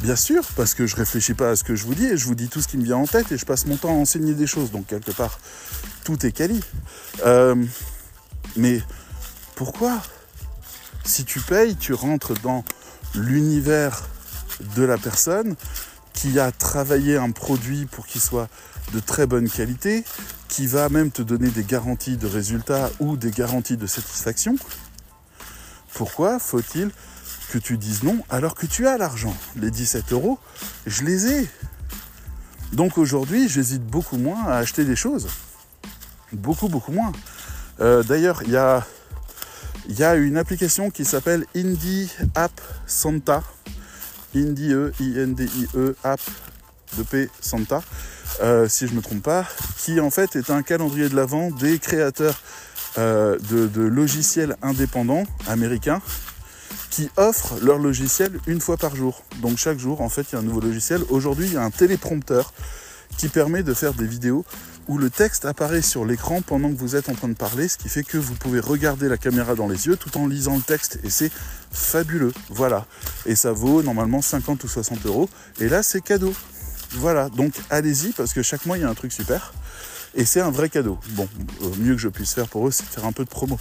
Bien 0.00 0.16
sûr, 0.16 0.44
parce 0.56 0.74
que 0.74 0.86
je 0.86 0.96
réfléchis 0.96 1.34
pas 1.34 1.50
à 1.50 1.56
ce 1.56 1.62
que 1.62 1.76
je 1.76 1.84
vous 1.84 1.94
dis 1.94 2.06
et 2.06 2.16
je 2.16 2.26
vous 2.26 2.34
dis 2.34 2.48
tout 2.48 2.60
ce 2.60 2.66
qui 2.66 2.76
me 2.78 2.84
vient 2.84 2.96
en 2.96 3.06
tête 3.06 3.30
et 3.30 3.38
je 3.38 3.44
passe 3.44 3.64
mon 3.66 3.76
temps 3.76 3.90
à 3.90 3.92
enseigner 3.92 4.34
des 4.34 4.46
choses. 4.46 4.72
Donc 4.72 4.88
quelque 4.88 5.12
part, 5.12 5.38
tout 6.02 6.26
est 6.26 6.32
quali. 6.32 6.60
Euh, 7.24 7.54
mais 8.56 8.82
pourquoi 9.54 10.02
Si 11.04 11.24
tu 11.24 11.40
payes, 11.40 11.76
tu 11.76 11.92
rentres 11.92 12.34
dans 12.40 12.64
l'univers 13.14 14.02
de 14.76 14.82
la 14.82 14.96
personne 14.96 15.54
qui 16.12 16.38
a 16.40 16.50
travaillé 16.50 17.16
un 17.16 17.30
produit 17.30 17.86
pour 17.86 18.06
qu'il 18.06 18.20
soit 18.20 18.48
de 18.92 19.00
très 19.00 19.26
bonne 19.26 19.48
qualité, 19.48 20.04
qui 20.48 20.66
va 20.66 20.88
même 20.88 21.10
te 21.10 21.22
donner 21.22 21.50
des 21.50 21.64
garanties 21.64 22.16
de 22.16 22.26
résultats 22.26 22.90
ou 23.00 23.16
des 23.16 23.30
garanties 23.30 23.76
de 23.76 23.86
satisfaction. 23.86 24.56
Pourquoi 25.92 26.38
faut-il 26.38 26.90
que 27.50 27.58
tu 27.58 27.76
dises 27.76 28.02
non 28.02 28.18
alors 28.30 28.54
que 28.54 28.66
tu 28.66 28.86
as 28.86 28.96
l'argent? 28.96 29.36
Les 29.56 29.70
17 29.70 30.12
euros, 30.12 30.38
je 30.86 31.04
les 31.04 31.26
ai. 31.26 31.48
Donc 32.72 32.98
aujourd'hui, 32.98 33.48
j'hésite 33.48 33.84
beaucoup 33.84 34.16
moins 34.16 34.44
à 34.46 34.56
acheter 34.56 34.84
des 34.84 34.96
choses. 34.96 35.28
Beaucoup, 36.32 36.68
beaucoup 36.68 36.92
moins. 36.92 37.12
Euh, 37.80 38.02
d'ailleurs, 38.02 38.42
il 38.42 38.50
y 38.50 38.56
a, 38.56 38.86
y 39.88 40.02
a 40.02 40.14
une 40.14 40.36
application 40.36 40.90
qui 40.90 41.04
s'appelle 41.04 41.44
Indie 41.54 42.10
App 42.34 42.52
Santa. 42.86 43.42
Indie 44.34 44.72
E, 44.72 44.92
I-N-D-I-E, 45.00 45.94
App 46.02 46.20
de 46.98 47.02
P 47.02 47.28
Santa, 47.40 47.82
euh, 48.42 48.68
si 48.68 48.86
je 48.86 48.92
ne 48.92 48.96
me 48.96 49.02
trompe 49.02 49.22
pas, 49.22 49.46
qui 49.78 50.00
en 50.00 50.10
fait 50.10 50.36
est 50.36 50.50
un 50.50 50.62
calendrier 50.62 51.08
de 51.08 51.16
l'avant 51.16 51.50
des 51.50 51.78
créateurs 51.78 52.40
euh, 52.98 53.38
de, 53.50 53.82
logiciels 53.82 54.56
indépendants 54.62 55.24
américains 55.48 56.00
qui 56.90 57.10
offrent 57.16 57.56
leur 57.60 57.78
logiciel 57.78 58.38
une 58.46 58.60
fois 58.60 58.76
par 58.76 58.94
jour. 58.94 59.22
Donc 59.42 59.58
chaque 59.58 59.78
jour, 59.78 60.00
en 60.00 60.08
fait, 60.08 60.26
il 60.30 60.34
y 60.34 60.36
a 60.36 60.38
un 60.38 60.42
nouveau 60.42 60.60
logiciel. 60.60 61.02
Aujourd'hui, 61.08 61.46
il 61.46 61.54
y 61.54 61.56
a 61.56 61.62
un 61.62 61.70
téléprompteur 61.70 62.52
qui 63.18 63.28
permet 63.28 63.64
de 63.64 63.74
faire 63.74 63.94
des 63.94 64.06
vidéos 64.06 64.44
où 64.88 64.98
le 64.98 65.10
texte 65.10 65.44
apparaît 65.44 65.82
sur 65.82 66.04
l'écran 66.04 66.42
pendant 66.42 66.70
que 66.70 66.76
vous 66.76 66.96
êtes 66.96 67.08
en 67.08 67.14
train 67.14 67.28
de 67.28 67.34
parler, 67.34 67.68
ce 67.68 67.78
qui 67.78 67.88
fait 67.88 68.02
que 68.02 68.18
vous 68.18 68.34
pouvez 68.34 68.60
regarder 68.60 69.08
la 69.08 69.16
caméra 69.16 69.54
dans 69.54 69.68
les 69.68 69.86
yeux 69.86 69.96
tout 69.96 70.16
en 70.18 70.26
lisant 70.26 70.56
le 70.56 70.62
texte. 70.62 70.98
Et 71.04 71.10
c'est 71.10 71.30
fabuleux. 71.72 72.32
Voilà. 72.50 72.86
Et 73.26 73.34
ça 73.34 73.52
vaut 73.52 73.82
normalement 73.82 74.22
50 74.22 74.62
ou 74.64 74.68
60 74.68 75.06
euros. 75.06 75.28
Et 75.60 75.68
là, 75.68 75.82
c'est 75.82 76.00
cadeau. 76.00 76.34
Voilà. 76.92 77.28
Donc 77.30 77.54
allez-y 77.70 78.12
parce 78.12 78.32
que 78.32 78.42
chaque 78.42 78.66
mois, 78.66 78.78
il 78.78 78.82
y 78.82 78.84
a 78.84 78.90
un 78.90 78.94
truc 78.94 79.12
super. 79.12 79.54
Et 80.14 80.24
c'est 80.24 80.40
un 80.40 80.50
vrai 80.50 80.68
cadeau. 80.68 80.98
Bon, 81.10 81.28
euh, 81.62 81.70
mieux 81.78 81.94
que 81.94 82.00
je 82.00 82.08
puisse 82.08 82.34
faire 82.34 82.46
pour 82.46 82.68
eux, 82.68 82.70
c'est 82.70 82.84
de 82.84 82.90
faire 82.90 83.04
un 83.04 83.12
peu 83.12 83.24
de 83.24 83.30
promo. 83.30 83.58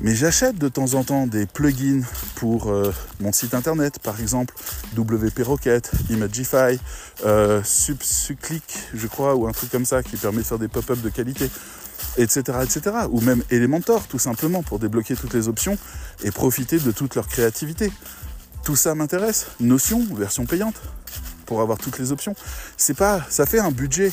Mais 0.00 0.14
j'achète 0.14 0.58
de 0.58 0.68
temps 0.68 0.92
en 0.94 1.04
temps 1.04 1.26
des 1.26 1.46
plugins 1.46 2.02
pour 2.34 2.70
euh, 2.70 2.92
mon 3.20 3.32
site 3.32 3.54
internet, 3.54 3.98
par 3.98 4.20
exemple 4.20 4.54
WP 4.96 5.42
Rocket, 5.42 5.90
Imagify, 6.10 6.78
euh, 7.24 7.62
Subclick, 7.64 8.78
je 8.94 9.06
crois, 9.06 9.34
ou 9.36 9.46
un 9.46 9.52
truc 9.52 9.70
comme 9.70 9.86
ça 9.86 10.02
qui 10.02 10.16
permet 10.16 10.38
de 10.38 10.46
faire 10.46 10.58
des 10.58 10.68
pop-up 10.68 11.00
de 11.00 11.08
qualité, 11.08 11.50
etc., 12.18 12.58
etc. 12.62 12.96
Ou 13.10 13.22
même 13.22 13.42
Elementor, 13.50 14.06
tout 14.06 14.18
simplement, 14.18 14.62
pour 14.62 14.78
débloquer 14.78 15.16
toutes 15.16 15.32
les 15.32 15.48
options 15.48 15.78
et 16.24 16.30
profiter 16.30 16.78
de 16.78 16.90
toute 16.90 17.14
leur 17.14 17.26
créativité. 17.26 17.90
Tout 18.64 18.76
ça 18.76 18.94
m'intéresse. 18.94 19.46
Notion, 19.60 20.04
version 20.14 20.44
payante, 20.44 20.76
pour 21.46 21.62
avoir 21.62 21.78
toutes 21.78 21.98
les 21.98 22.12
options. 22.12 22.34
C'est 22.76 22.96
pas, 22.96 23.22
ça 23.30 23.46
fait 23.46 23.60
un 23.60 23.70
budget 23.70 24.12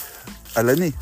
à 0.55 0.63
l'année 0.63 0.93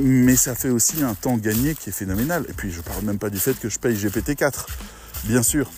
mais 0.00 0.36
ça 0.36 0.54
fait 0.54 0.70
aussi 0.70 1.02
un 1.02 1.14
temps 1.14 1.36
gagné 1.36 1.74
qui 1.74 1.90
est 1.90 1.92
phénoménal. 1.92 2.44
Et 2.48 2.52
puis 2.52 2.70
je 2.70 2.80
parle 2.80 3.04
même 3.04 3.18
pas 3.18 3.30
du 3.30 3.38
fait 3.38 3.54
que 3.54 3.68
je 3.68 3.78
paye 3.78 3.96
GPT-4, 3.96 4.66
bien 5.24 5.42
sûr. 5.42 5.70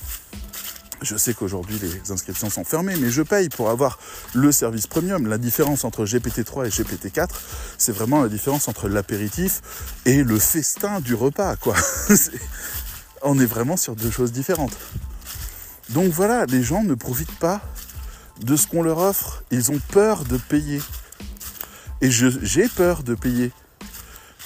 Je 1.02 1.16
sais 1.16 1.34
qu'aujourd'hui 1.34 1.78
les 1.78 2.10
inscriptions 2.10 2.48
sont 2.48 2.64
fermées, 2.64 2.96
mais 2.98 3.10
je 3.10 3.22
paye 3.22 3.50
pour 3.50 3.68
avoir 3.68 3.98
le 4.34 4.50
service 4.50 4.86
premium. 4.86 5.26
La 5.26 5.38
différence 5.38 5.84
entre 5.84 6.04
GPT-3 6.04 6.66
et 6.66 6.70
GPT-4, 6.70 7.28
c'est 7.76 7.92
vraiment 7.92 8.22
la 8.22 8.28
différence 8.28 8.66
entre 8.68 8.88
l'apéritif 8.88 9.60
et 10.06 10.22
le 10.22 10.38
festin 10.38 11.00
du 11.00 11.14
repas, 11.14 11.56
quoi. 11.56 11.76
On 13.22 13.38
est 13.38 13.46
vraiment 13.46 13.76
sur 13.76 13.94
deux 13.94 14.10
choses 14.10 14.32
différentes. 14.32 14.76
Donc 15.90 16.12
voilà, 16.12 16.46
les 16.46 16.62
gens 16.62 16.82
ne 16.82 16.94
profitent 16.94 17.38
pas 17.38 17.60
de 18.40 18.56
ce 18.56 18.66
qu'on 18.66 18.82
leur 18.82 18.98
offre. 18.98 19.44
Ils 19.50 19.70
ont 19.70 19.80
peur 19.92 20.24
de 20.24 20.36
payer. 20.36 20.80
Et 22.00 22.10
j'ai 22.10 22.68
peur 22.68 23.02
de 23.02 23.14
payer. 23.14 23.52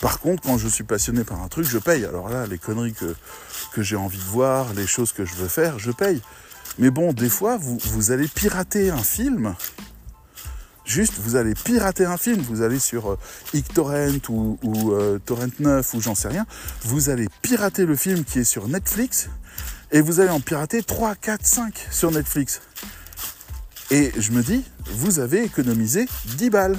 Par 0.00 0.18
contre, 0.18 0.42
quand 0.42 0.56
je 0.56 0.68
suis 0.68 0.84
passionné 0.84 1.24
par 1.24 1.42
un 1.42 1.48
truc, 1.48 1.66
je 1.66 1.78
paye. 1.78 2.04
Alors 2.04 2.28
là, 2.28 2.46
les 2.46 2.58
conneries 2.58 2.94
que, 2.94 3.82
j'ai 3.82 3.96
envie 3.96 4.18
de 4.18 4.24
voir, 4.24 4.72
les 4.74 4.86
choses 4.86 5.12
que 5.12 5.24
je 5.24 5.34
veux 5.34 5.48
faire, 5.48 5.78
je 5.78 5.90
paye. 5.90 6.22
Mais 6.78 6.90
bon, 6.90 7.12
des 7.12 7.28
fois, 7.28 7.58
vous, 7.58 8.10
allez 8.10 8.28
pirater 8.28 8.90
un 8.90 9.02
film. 9.02 9.54
Juste, 10.86 11.14
vous 11.18 11.36
allez 11.36 11.54
pirater 11.54 12.06
un 12.06 12.16
film. 12.16 12.40
Vous 12.40 12.62
allez 12.62 12.78
sur 12.78 13.10
euh, 13.10 13.18
ou, 14.28 14.58
ou 14.62 14.92
euh, 14.92 15.18
Torrent 15.18 15.46
9 15.58 15.94
ou 15.94 16.00
j'en 16.00 16.14
sais 16.14 16.28
rien. 16.28 16.46
Vous 16.84 17.10
allez 17.10 17.28
pirater 17.42 17.84
le 17.84 17.94
film 17.94 18.24
qui 18.24 18.38
est 18.38 18.44
sur 18.44 18.68
Netflix. 18.68 19.28
Et 19.92 20.00
vous 20.00 20.20
allez 20.20 20.30
en 20.30 20.40
pirater 20.40 20.82
3, 20.82 21.14
4, 21.16 21.46
5 21.46 21.88
sur 21.90 22.10
Netflix. 22.10 22.62
Et 23.90 24.12
je 24.16 24.30
me 24.30 24.42
dis, 24.42 24.64
vous 24.94 25.18
avez 25.18 25.42
économisé 25.42 26.06
10 26.36 26.50
balles. 26.50 26.76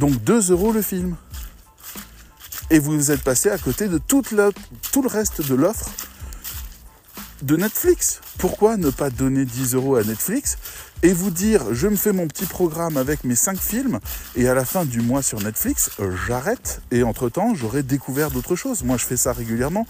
Donc 0.00 0.24
2 0.24 0.50
euros 0.50 0.72
le 0.72 0.80
film. 0.80 1.14
Et 2.70 2.78
vous 2.78 3.10
êtes 3.10 3.22
passé 3.22 3.50
à 3.50 3.58
côté 3.58 3.86
de 3.86 3.98
tout 3.98 4.22
le 4.32 5.08
reste 5.08 5.46
de 5.46 5.54
l'offre 5.54 5.90
de 7.42 7.56
Netflix. 7.56 8.22
Pourquoi 8.38 8.78
ne 8.78 8.88
pas 8.88 9.10
donner 9.10 9.44
10 9.44 9.74
euros 9.74 9.96
à 9.96 10.02
Netflix 10.02 10.56
et 11.02 11.12
vous 11.12 11.30
dire 11.30 11.74
je 11.74 11.86
me 11.86 11.96
fais 11.96 12.12
mon 12.12 12.26
petit 12.28 12.46
programme 12.46 12.96
avec 12.96 13.24
mes 13.24 13.34
5 13.34 13.58
films 13.58 14.00
et 14.36 14.48
à 14.48 14.54
la 14.54 14.64
fin 14.64 14.86
du 14.86 15.02
mois 15.02 15.20
sur 15.20 15.38
Netflix, 15.42 15.90
j'arrête 16.26 16.80
et 16.90 17.02
entre-temps 17.02 17.54
j'aurai 17.54 17.82
découvert 17.82 18.30
d'autres 18.30 18.56
choses. 18.56 18.82
Moi 18.84 18.96
je 18.96 19.04
fais 19.04 19.18
ça 19.18 19.34
régulièrement. 19.34 19.86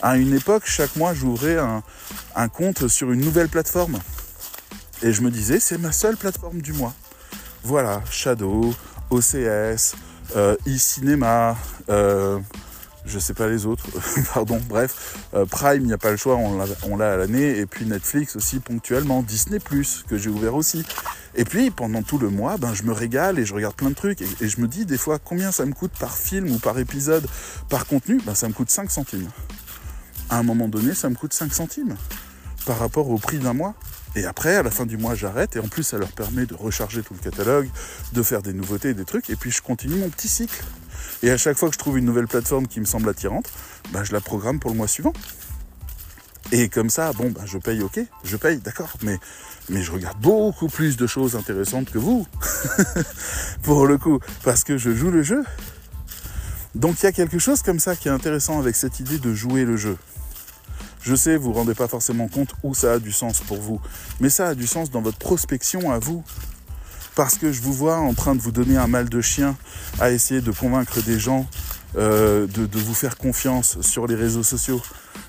À 0.00 0.16
une 0.16 0.32
époque, 0.32 0.62
chaque 0.64 0.96
mois 0.96 1.12
j'ouvrais 1.12 1.58
un 2.34 2.48
compte 2.48 2.88
sur 2.88 3.12
une 3.12 3.20
nouvelle 3.20 3.50
plateforme. 3.50 3.98
Et 5.02 5.12
je 5.12 5.20
me 5.20 5.30
disais 5.30 5.60
c'est 5.60 5.76
ma 5.76 5.92
seule 5.92 6.16
plateforme 6.16 6.62
du 6.62 6.72
mois. 6.72 6.94
Voilà, 7.64 8.02
Shadow, 8.10 8.72
OCS, 9.10 9.94
euh, 10.36 10.56
e-cinéma, 10.66 11.56
euh, 11.88 12.38
Je 13.04 13.18
sais 13.18 13.34
pas 13.34 13.48
les 13.48 13.64
autres, 13.66 13.84
pardon, 14.34 14.60
bref. 14.68 15.16
Euh, 15.34 15.46
Prime, 15.46 15.82
il 15.82 15.86
n'y 15.86 15.92
a 15.92 15.98
pas 15.98 16.10
le 16.10 16.16
choix, 16.16 16.36
on 16.36 16.96
l'a 16.96 17.12
à 17.12 17.16
l'année. 17.16 17.58
Et 17.58 17.66
puis 17.66 17.86
Netflix 17.86 18.36
aussi 18.36 18.60
ponctuellement. 18.60 19.22
Disney 19.22 19.58
que 19.60 20.18
j'ai 20.18 20.28
ouvert 20.28 20.54
aussi. 20.54 20.84
Et 21.34 21.44
puis 21.44 21.70
pendant 21.70 22.02
tout 22.02 22.18
le 22.18 22.28
mois, 22.28 22.58
ben, 22.58 22.74
je 22.74 22.82
me 22.82 22.92
régale 22.92 23.38
et 23.38 23.46
je 23.46 23.54
regarde 23.54 23.74
plein 23.74 23.90
de 23.90 23.94
trucs. 23.94 24.20
Et, 24.20 24.28
et 24.40 24.48
je 24.48 24.60
me 24.60 24.68
dis 24.68 24.84
des 24.84 24.98
fois 24.98 25.18
combien 25.18 25.52
ça 25.52 25.64
me 25.64 25.72
coûte 25.72 25.92
par 25.98 26.14
film 26.16 26.50
ou 26.50 26.58
par 26.58 26.78
épisode, 26.78 27.26
par 27.70 27.86
contenu. 27.86 28.20
Ben, 28.26 28.34
ça 28.34 28.48
me 28.48 28.52
coûte 28.52 28.70
5 28.70 28.90
centimes. 28.90 29.28
À 30.28 30.38
un 30.38 30.42
moment 30.42 30.68
donné, 30.68 30.94
ça 30.94 31.08
me 31.08 31.14
coûte 31.14 31.32
5 31.32 31.52
centimes 31.54 31.96
par 32.66 32.78
rapport 32.78 33.08
au 33.08 33.16
prix 33.16 33.38
d'un 33.38 33.54
mois. 33.54 33.74
Et 34.16 34.24
après, 34.24 34.56
à 34.56 34.62
la 34.62 34.70
fin 34.70 34.86
du 34.86 34.96
mois, 34.96 35.14
j'arrête. 35.14 35.56
Et 35.56 35.60
en 35.60 35.68
plus, 35.68 35.82
ça 35.82 35.98
leur 35.98 36.12
permet 36.12 36.46
de 36.46 36.54
recharger 36.54 37.02
tout 37.02 37.14
le 37.14 37.20
catalogue, 37.20 37.68
de 38.12 38.22
faire 38.22 38.42
des 38.42 38.52
nouveautés, 38.52 38.94
des 38.94 39.04
trucs. 39.04 39.30
Et 39.30 39.36
puis, 39.36 39.50
je 39.50 39.62
continue 39.62 39.96
mon 39.96 40.08
petit 40.08 40.28
cycle. 40.28 40.62
Et 41.22 41.30
à 41.30 41.36
chaque 41.36 41.56
fois 41.56 41.68
que 41.68 41.74
je 41.74 41.78
trouve 41.78 41.98
une 41.98 42.04
nouvelle 42.04 42.26
plateforme 42.26 42.66
qui 42.66 42.80
me 42.80 42.84
semble 42.84 43.08
attirante, 43.08 43.50
bah, 43.92 44.04
je 44.04 44.12
la 44.12 44.20
programme 44.20 44.60
pour 44.60 44.70
le 44.70 44.76
mois 44.76 44.88
suivant. 44.88 45.12
Et 46.50 46.68
comme 46.68 46.88
ça, 46.88 47.12
bon, 47.12 47.30
bah, 47.30 47.42
je 47.44 47.58
paye, 47.58 47.82
ok, 47.82 48.00
je 48.24 48.36
paye, 48.36 48.58
d'accord. 48.58 48.92
Mais, 49.02 49.18
mais 49.68 49.82
je 49.82 49.92
regarde 49.92 50.18
beaucoup 50.20 50.68
plus 50.68 50.96
de 50.96 51.06
choses 51.06 51.36
intéressantes 51.36 51.90
que 51.90 51.98
vous. 51.98 52.26
pour 53.62 53.86
le 53.86 53.98
coup. 53.98 54.20
Parce 54.42 54.64
que 54.64 54.78
je 54.78 54.94
joue 54.94 55.10
le 55.10 55.22
jeu. 55.22 55.44
Donc 56.74 57.02
il 57.02 57.06
y 57.06 57.08
a 57.08 57.12
quelque 57.12 57.38
chose 57.38 57.62
comme 57.62 57.80
ça 57.80 57.96
qui 57.96 58.08
est 58.08 58.12
intéressant 58.12 58.58
avec 58.58 58.76
cette 58.76 59.00
idée 59.00 59.18
de 59.18 59.34
jouer 59.34 59.64
le 59.64 59.76
jeu. 59.76 59.96
Je 61.00 61.14
sais, 61.14 61.36
vous 61.36 61.48
ne 61.48 61.52
vous 61.52 61.58
rendez 61.58 61.74
pas 61.74 61.88
forcément 61.88 62.28
compte 62.28 62.54
où 62.62 62.74
ça 62.74 62.94
a 62.94 62.98
du 62.98 63.12
sens 63.12 63.40
pour 63.40 63.60
vous, 63.60 63.80
mais 64.20 64.30
ça 64.30 64.48
a 64.48 64.54
du 64.54 64.66
sens 64.66 64.90
dans 64.90 65.00
votre 65.00 65.18
prospection 65.18 65.90
à 65.90 65.98
vous. 65.98 66.22
Parce 67.14 67.36
que 67.36 67.50
je 67.50 67.60
vous 67.62 67.72
vois 67.72 67.98
en 67.98 68.14
train 68.14 68.36
de 68.36 68.40
vous 68.40 68.52
donner 68.52 68.76
un 68.76 68.86
mal 68.86 69.08
de 69.08 69.20
chien 69.20 69.56
à 69.98 70.12
essayer 70.12 70.40
de 70.40 70.52
convaincre 70.52 71.02
des 71.02 71.18
gens 71.18 71.48
euh, 71.96 72.46
de, 72.46 72.78
vous 72.78 72.94
faire 72.94 73.16
confiance 73.16 73.80
sur 73.80 74.06
les 74.06 74.14
réseaux 74.14 74.42
sociaux. 74.42 74.80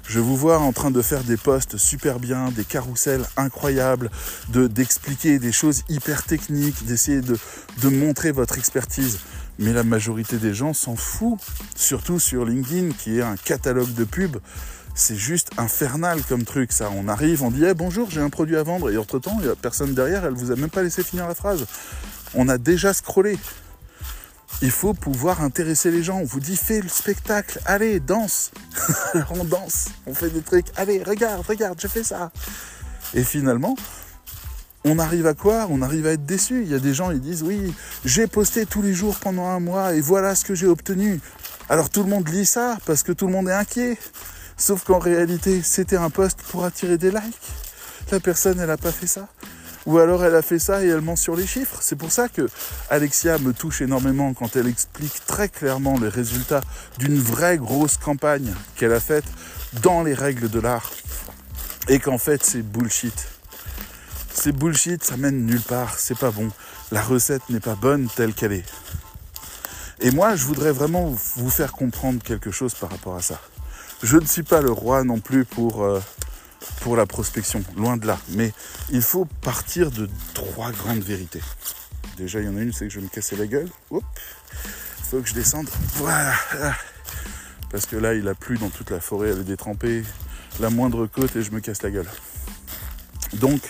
Je 0.07 0.19
vous 0.19 0.35
vois 0.35 0.59
en 0.59 0.73
train 0.73 0.91
de 0.91 1.01
faire 1.01 1.23
des 1.23 1.37
posts 1.37 1.77
super 1.77 2.19
bien, 2.19 2.51
des 2.51 2.65
carousels 2.65 3.23
incroyables, 3.37 4.11
d'expliquer 4.49 5.39
des 5.39 5.51
choses 5.51 5.83
hyper 5.87 6.23
techniques, 6.23 6.85
d'essayer 6.85 7.21
de, 7.21 7.37
de 7.81 7.89
montrer 7.89 8.31
votre 8.31 8.57
expertise. 8.57 9.19
Mais 9.57 9.71
la 9.71 9.83
majorité 9.83 10.37
des 10.37 10.53
gens 10.53 10.73
s'en 10.73 10.95
fout, 10.95 11.39
surtout 11.75 12.19
sur 12.19 12.45
LinkedIn 12.45 12.91
qui 12.91 13.19
est 13.19 13.21
un 13.21 13.35
catalogue 13.35 13.93
de 13.93 14.03
pubs 14.03 14.39
c'est 14.99 15.15
juste 15.15 15.51
infernal 15.57 16.21
comme 16.23 16.43
truc, 16.43 16.71
ça. 16.71 16.91
On 16.95 17.07
arrive, 17.07 17.41
on 17.41 17.51
dit 17.51 17.65
eh, 17.65 17.73
bonjour, 17.73 18.09
j'ai 18.11 18.21
un 18.21 18.29
produit 18.29 18.57
à 18.57 18.63
vendre, 18.63 18.91
et 18.91 18.97
entre-temps, 18.97 19.37
il 19.39 19.45
n'y 19.45 19.51
a 19.51 19.55
personne 19.55 19.93
derrière, 19.93 20.25
elle 20.25 20.33
vous 20.33 20.51
a 20.51 20.55
même 20.55 20.69
pas 20.69 20.83
laissé 20.83 21.03
finir 21.03 21.27
la 21.27 21.35
phrase. 21.35 21.65
On 22.35 22.49
a 22.49 22.57
déjà 22.57 22.93
scrollé. 22.93 23.37
Il 24.61 24.71
faut 24.71 24.93
pouvoir 24.93 25.41
intéresser 25.41 25.89
les 25.89 26.03
gens. 26.03 26.19
On 26.19 26.25
vous 26.25 26.41
dit 26.41 26.57
fais 26.57 26.81
le 26.81 26.89
spectacle, 26.89 27.61
allez, 27.65 27.99
danse. 28.01 28.51
on 29.29 29.45
danse, 29.45 29.87
on 30.05 30.13
fait 30.13 30.29
des 30.29 30.41
trucs, 30.41 30.67
allez, 30.75 31.01
regarde, 31.01 31.45
regarde, 31.47 31.79
je 31.81 31.87
fais 31.87 32.03
ça. 32.03 32.31
Et 33.13 33.23
finalement, 33.23 33.75
on 34.83 34.99
arrive 34.99 35.27
à 35.27 35.33
quoi? 35.33 35.67
On 35.69 35.81
arrive 35.81 36.07
à 36.07 36.11
être 36.11 36.25
déçu. 36.25 36.63
Il 36.63 36.69
y 36.69 36.75
a 36.75 36.79
des 36.79 36.93
gens, 36.93 37.11
ils 37.11 37.21
disent 37.21 37.43
oui, 37.43 37.73
j'ai 38.03 38.27
posté 38.27 38.65
tous 38.65 38.81
les 38.81 38.93
jours 38.93 39.15
pendant 39.15 39.47
un 39.47 39.61
mois 39.61 39.93
et 39.93 40.01
voilà 40.01 40.35
ce 40.35 40.43
que 40.43 40.55
j'ai 40.55 40.67
obtenu. 40.67 41.21
Alors 41.69 41.89
tout 41.89 42.03
le 42.03 42.09
monde 42.09 42.27
lit 42.27 42.45
ça 42.45 42.77
parce 42.85 43.03
que 43.03 43.13
tout 43.13 43.27
le 43.27 43.33
monde 43.33 43.47
est 43.47 43.53
inquiet. 43.53 43.97
Sauf 44.59 44.83
qu'en 44.83 44.99
réalité, 44.99 45.61
c'était 45.63 45.95
un 45.95 46.09
post 46.09 46.41
pour 46.49 46.65
attirer 46.65 46.97
des 46.97 47.11
likes. 47.11 47.23
La 48.11 48.19
personne, 48.19 48.59
elle 48.59 48.67
n'a 48.67 48.77
pas 48.77 48.91
fait 48.91 49.07
ça. 49.07 49.29
Ou 49.85 49.97
alors 49.99 50.25
elle 50.25 50.35
a 50.35 50.41
fait 50.41 50.59
ça 50.59 50.83
et 50.83 50.87
elle 50.87 50.99
ment 50.99 51.15
sur 51.15 51.35
les 51.37 51.47
chiffres. 51.47 51.77
C'est 51.81 51.95
pour 51.95 52.11
ça 52.11 52.27
que 52.27 52.47
Alexia 52.89 53.37
me 53.39 53.53
touche 53.53 53.81
énormément 53.81 54.33
quand 54.33 54.57
elle 54.57 54.67
explique 54.67 55.25
très 55.25 55.47
clairement 55.47 55.97
les 55.97 56.09
résultats 56.09 56.61
d'une 56.97 57.17
vraie 57.17 57.57
grosse 57.57 57.95
campagne 57.95 58.53
qu'elle 58.75 58.91
a 58.91 58.99
faite 58.99 59.23
dans 59.81 60.03
les 60.03 60.13
règles 60.13 60.49
de 60.49 60.59
l'art. 60.59 60.91
Et 61.87 61.99
qu'en 61.99 62.17
fait, 62.17 62.43
c'est 62.43 62.61
bullshit. 62.61 63.29
C'est 64.33 64.51
bullshit, 64.51 65.03
ça 65.03 65.15
mène 65.15 65.45
nulle 65.45 65.61
part, 65.61 65.97
c'est 65.97 66.17
pas 66.17 66.31
bon. 66.31 66.49
La 66.91 67.01
recette 67.01 67.49
n'est 67.49 67.61
pas 67.61 67.75
bonne 67.75 68.09
telle 68.13 68.33
qu'elle 68.33 68.53
est. 68.53 68.65
Et 70.01 70.11
moi, 70.11 70.35
je 70.35 70.43
voudrais 70.43 70.73
vraiment 70.73 71.15
vous 71.37 71.49
faire 71.49 71.71
comprendre 71.71 72.21
quelque 72.21 72.51
chose 72.51 72.73
par 72.73 72.89
rapport 72.89 73.15
à 73.15 73.21
ça. 73.21 73.39
Je 74.01 74.17
ne 74.17 74.25
suis 74.25 74.43
pas 74.43 74.61
le 74.61 74.71
roi 74.71 75.03
non 75.03 75.19
plus 75.19 75.45
pour, 75.45 75.83
euh, 75.83 76.01
pour 76.81 76.95
la 76.95 77.05
prospection, 77.05 77.63
loin 77.75 77.97
de 77.97 78.07
là. 78.07 78.17
Mais 78.29 78.53
il 78.89 79.01
faut 79.01 79.25
partir 79.41 79.91
de 79.91 80.09
trois 80.33 80.71
grandes 80.71 81.03
vérités. 81.03 81.41
Déjà, 82.17 82.39
il 82.39 82.45
y 82.45 82.49
en 82.49 82.57
a 82.57 82.61
une, 82.61 82.71
c'est 82.71 82.87
que 82.87 82.93
je 82.93 82.99
vais 82.99 83.05
me 83.05 83.09
casser 83.09 83.35
la 83.35 83.47
gueule. 83.47 83.69
Il 83.91 83.99
faut 85.03 85.19
que 85.19 85.27
je 85.27 85.33
descende. 85.33 85.67
Voilà. 85.95 86.33
Parce 87.71 87.85
que 87.85 87.95
là, 87.95 88.13
il 88.13 88.27
a 88.27 88.35
plu 88.35 88.57
dans 88.57 88.69
toute 88.69 88.89
la 88.89 88.99
forêt, 88.99 89.29
elle 89.29 89.41
est 89.41 89.43
détrempée. 89.43 90.03
La 90.59 90.69
moindre 90.69 91.05
côte 91.05 91.35
et 91.35 91.43
je 91.43 91.51
me 91.51 91.59
casse 91.59 91.83
la 91.83 91.91
gueule. 91.91 92.09
Donc, 93.33 93.61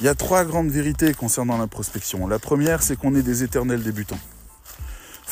il 0.00 0.06
y 0.06 0.08
a 0.08 0.14
trois 0.14 0.44
grandes 0.44 0.70
vérités 0.70 1.14
concernant 1.14 1.58
la 1.58 1.66
prospection. 1.66 2.26
La 2.26 2.38
première, 2.38 2.82
c'est 2.82 2.96
qu'on 2.96 3.14
est 3.14 3.22
des 3.22 3.44
éternels 3.44 3.82
débutants 3.82 4.18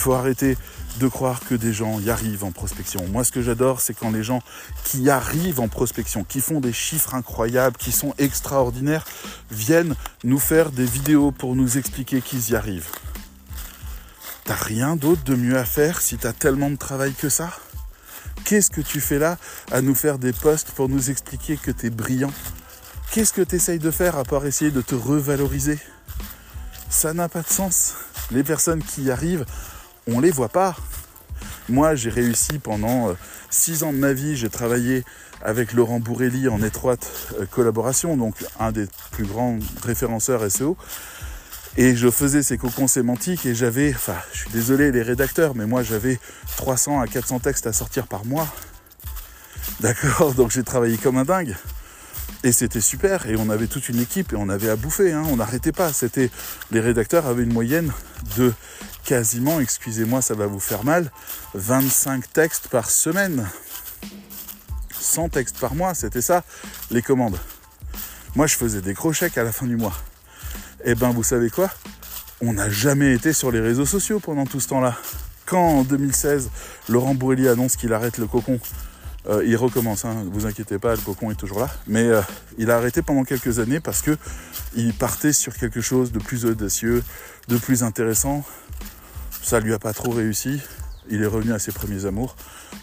faut 0.01 0.15
arrêter 0.15 0.57
de 0.99 1.09
croire 1.09 1.41
que 1.41 1.55
des 1.55 1.73
gens 1.73 2.01
y 2.01 2.11
arrivent 2.11 2.45
en 2.45 2.53
prospection. 2.53 3.07
Moi, 3.09 3.25
ce 3.25 3.33
que 3.33 3.43
j'adore, 3.43 3.81
c'est 3.81 3.95
quand 3.95 4.11
les 4.11 4.23
gens 4.23 4.43
qui 4.85 5.09
arrivent 5.09 5.61
en 5.61 5.69
prospection, 5.69 6.25
qui 6.25 6.41
font 6.41 6.61
des 6.61 6.73
chiffres 6.73 7.15
incroyables, 7.15 7.77
qui 7.77 7.93
sont 7.93 8.15
extraordinaires, 8.19 9.07
viennent 9.51 9.95
nous 10.25 10.39
faire 10.39 10.71
des 10.71 10.85
vidéos 10.85 11.31
pour 11.31 11.57
nous 11.57 11.79
expliquer 11.79 12.21
qu'ils 12.21 12.51
y 12.51 12.57
arrivent. 12.57 12.89
T'as 14.45 14.55
rien 14.55 14.97
d'autre 14.97 15.23
de 15.25 15.35
mieux 15.35 15.59
à 15.59 15.65
faire 15.65 16.01
si 16.01 16.17
t'as 16.17 16.33
tellement 16.33 16.71
de 16.71 16.77
travail 16.77 17.13
que 17.15 17.29
ça? 17.29 17.51
Qu'est-ce 18.45 18.71
que 18.71 18.81
tu 18.81 19.01
fais 19.01 19.19
là 19.19 19.39
à 19.71 19.81
nous 19.81 19.95
faire 19.95 20.19
des 20.19 20.33
posts 20.33 20.73
pour 20.73 20.89
nous 20.89 21.11
expliquer 21.11 21.57
que 21.57 21.71
t'es 21.71 21.91
brillant? 21.91 22.33
Qu'est-ce 23.13 23.33
que 23.33 23.43
tu 23.43 23.57
essayes 23.57 23.79
de 23.79 23.91
faire 23.91 24.17
à 24.17 24.25
part 24.25 24.47
essayer 24.47 24.71
de 24.71 24.81
te 24.81 24.95
revaloriser? 24.95 25.79
Ça 26.89 27.13
n'a 27.13 27.29
pas 27.29 27.43
de 27.43 27.49
sens. 27.49 27.95
Les 28.31 28.43
personnes 28.43 28.83
qui 28.83 29.05
y 29.05 29.11
arrivent 29.11 29.45
on 30.13 30.21
les 30.21 30.31
voit 30.31 30.49
pas. 30.49 30.77
Moi, 31.69 31.95
j'ai 31.95 32.11
réussi 32.11 32.59
pendant 32.59 33.11
euh, 33.11 33.13
six 33.49 33.83
ans 33.83 33.93
de 33.93 33.99
ma 33.99 34.13
vie, 34.13 34.37
j'ai 34.37 34.49
travaillé 34.49 35.05
avec 35.43 35.73
Laurent 35.73 36.01
Bourrelli 36.01 36.49
en 36.49 36.63
étroite 36.63 37.09
euh, 37.39 37.47
collaboration, 37.47 38.17
donc 38.17 38.35
un 38.59 38.73
des 38.73 38.87
plus 39.13 39.25
grands 39.25 39.59
référenceurs 39.85 40.51
SEO. 40.51 40.77
Et 41.77 41.95
je 41.95 42.11
faisais 42.11 42.43
ces 42.43 42.59
cocons 42.59 42.89
sémantiques 42.89 43.47
et 43.47 43.55
j'avais, 43.55 43.95
enfin, 43.95 44.17
je 44.33 44.39
suis 44.41 44.51
désolé 44.51 44.91
les 44.91 45.03
rédacteurs, 45.03 45.55
mais 45.55 45.67
moi 45.67 45.85
j'avais 45.85 46.19
300 46.57 47.01
à 47.01 47.07
400 47.07 47.39
textes 47.39 47.69
à 47.69 47.73
sortir 47.73 48.09
par 48.09 48.25
mois. 48.25 48.49
D'accord? 49.81 50.35
Donc 50.35 50.51
j'ai 50.51 50.65
travaillé 50.65 50.97
comme 50.97 51.17
un 51.17 51.25
dingue. 51.25 51.55
Et 52.43 52.53
c'était 52.53 52.81
super, 52.81 53.27
et 53.27 53.37
on 53.37 53.51
avait 53.51 53.67
toute 53.67 53.91
une 53.91 54.01
équipe, 54.01 54.33
et 54.33 54.37
on 54.37 54.49
avait 54.49 54.71
à 54.71 54.77
bouffer, 54.77 55.13
hein. 55.13 55.25
on 55.31 55.37
n'arrêtait 55.37 55.73
pas. 55.73 55.93
C'était 55.93 56.31
Les 56.71 56.81
rédacteurs 56.81 57.27
avaient 57.27 57.43
une 57.43 57.53
moyenne 57.53 57.93
de 58.39 58.53
quasiment, 59.05 59.61
excusez-moi, 59.61 60.23
ça 60.23 60.35
va 60.35 60.47
vous 60.47 60.61
faire 60.61 60.85
mal, 60.85 61.11
25 61.55 62.33
textes 62.33 62.69
par 62.69 62.91
semaine. 62.91 63.47
100 64.99 65.31
textes 65.31 65.59
par 65.59 65.75
mois, 65.75 65.95
c'était 65.95 66.23
ça, 66.23 66.43
les 66.91 67.03
commandes. 67.03 67.39
Moi, 68.37 68.47
je 68.47 68.57
faisais 68.57 68.81
des 68.81 68.95
crochets 68.95 69.31
à 69.39 69.43
la 69.43 69.53
fin 69.53 69.67
du 69.67 69.77
mois. 69.77 69.95
Eh 70.85 70.95
ben, 70.95 71.11
vous 71.11 71.23
savez 71.23 71.51
quoi? 71.51 71.71
On 72.41 72.55
n'a 72.55 72.71
jamais 72.71 73.13
été 73.13 73.35
sur 73.35 73.51
les 73.51 73.61
réseaux 73.61 73.85
sociaux 73.85 74.19
pendant 74.19 74.47
tout 74.47 74.61
ce 74.61 74.69
temps-là. 74.69 74.97
Quand 75.45 75.81
en 75.81 75.83
2016, 75.83 76.49
Laurent 76.89 77.15
Bourrelli 77.15 77.49
annonce 77.49 77.77
qu'il 77.77 77.93
arrête 77.93 78.17
le 78.17 78.27
cocon 78.27 78.59
euh, 79.29 79.45
il 79.45 79.57
recommence, 79.57 80.05
hein, 80.05 80.25
vous 80.33 80.47
inquiétez 80.47 80.79
pas, 80.79 80.95
le 80.95 81.01
cocon 81.01 81.31
est 81.31 81.35
toujours 81.35 81.61
là. 81.61 81.69
Mais 81.87 82.05
euh, 82.05 82.23
il 82.59 82.71
a 82.71 82.77
arrêté 82.77 83.03
pendant 83.03 83.25
quelques 83.25 83.59
années 83.59 83.81
parce 83.81 84.01
que 84.01 84.17
il 84.75 84.95
partait 84.95 85.33
sur 85.33 85.57
quelque 85.57 85.81
chose 85.81 86.13
de 86.13 86.19
plus 86.19 86.47
audacieux, 86.47 87.03
de 87.49 87.57
plus 87.59 87.83
intéressant. 87.83 88.45
Ça 89.43 89.61
lui 89.61 89.75
a 89.75 89.79
pas 89.79 89.93
trop 89.93 90.11
réussi. 90.11 90.61
Il 91.11 91.23
est 91.23 91.27
revenu 91.27 91.53
à 91.53 91.59
ses 91.59 91.73
premiers 91.73 92.07
amours. 92.07 92.37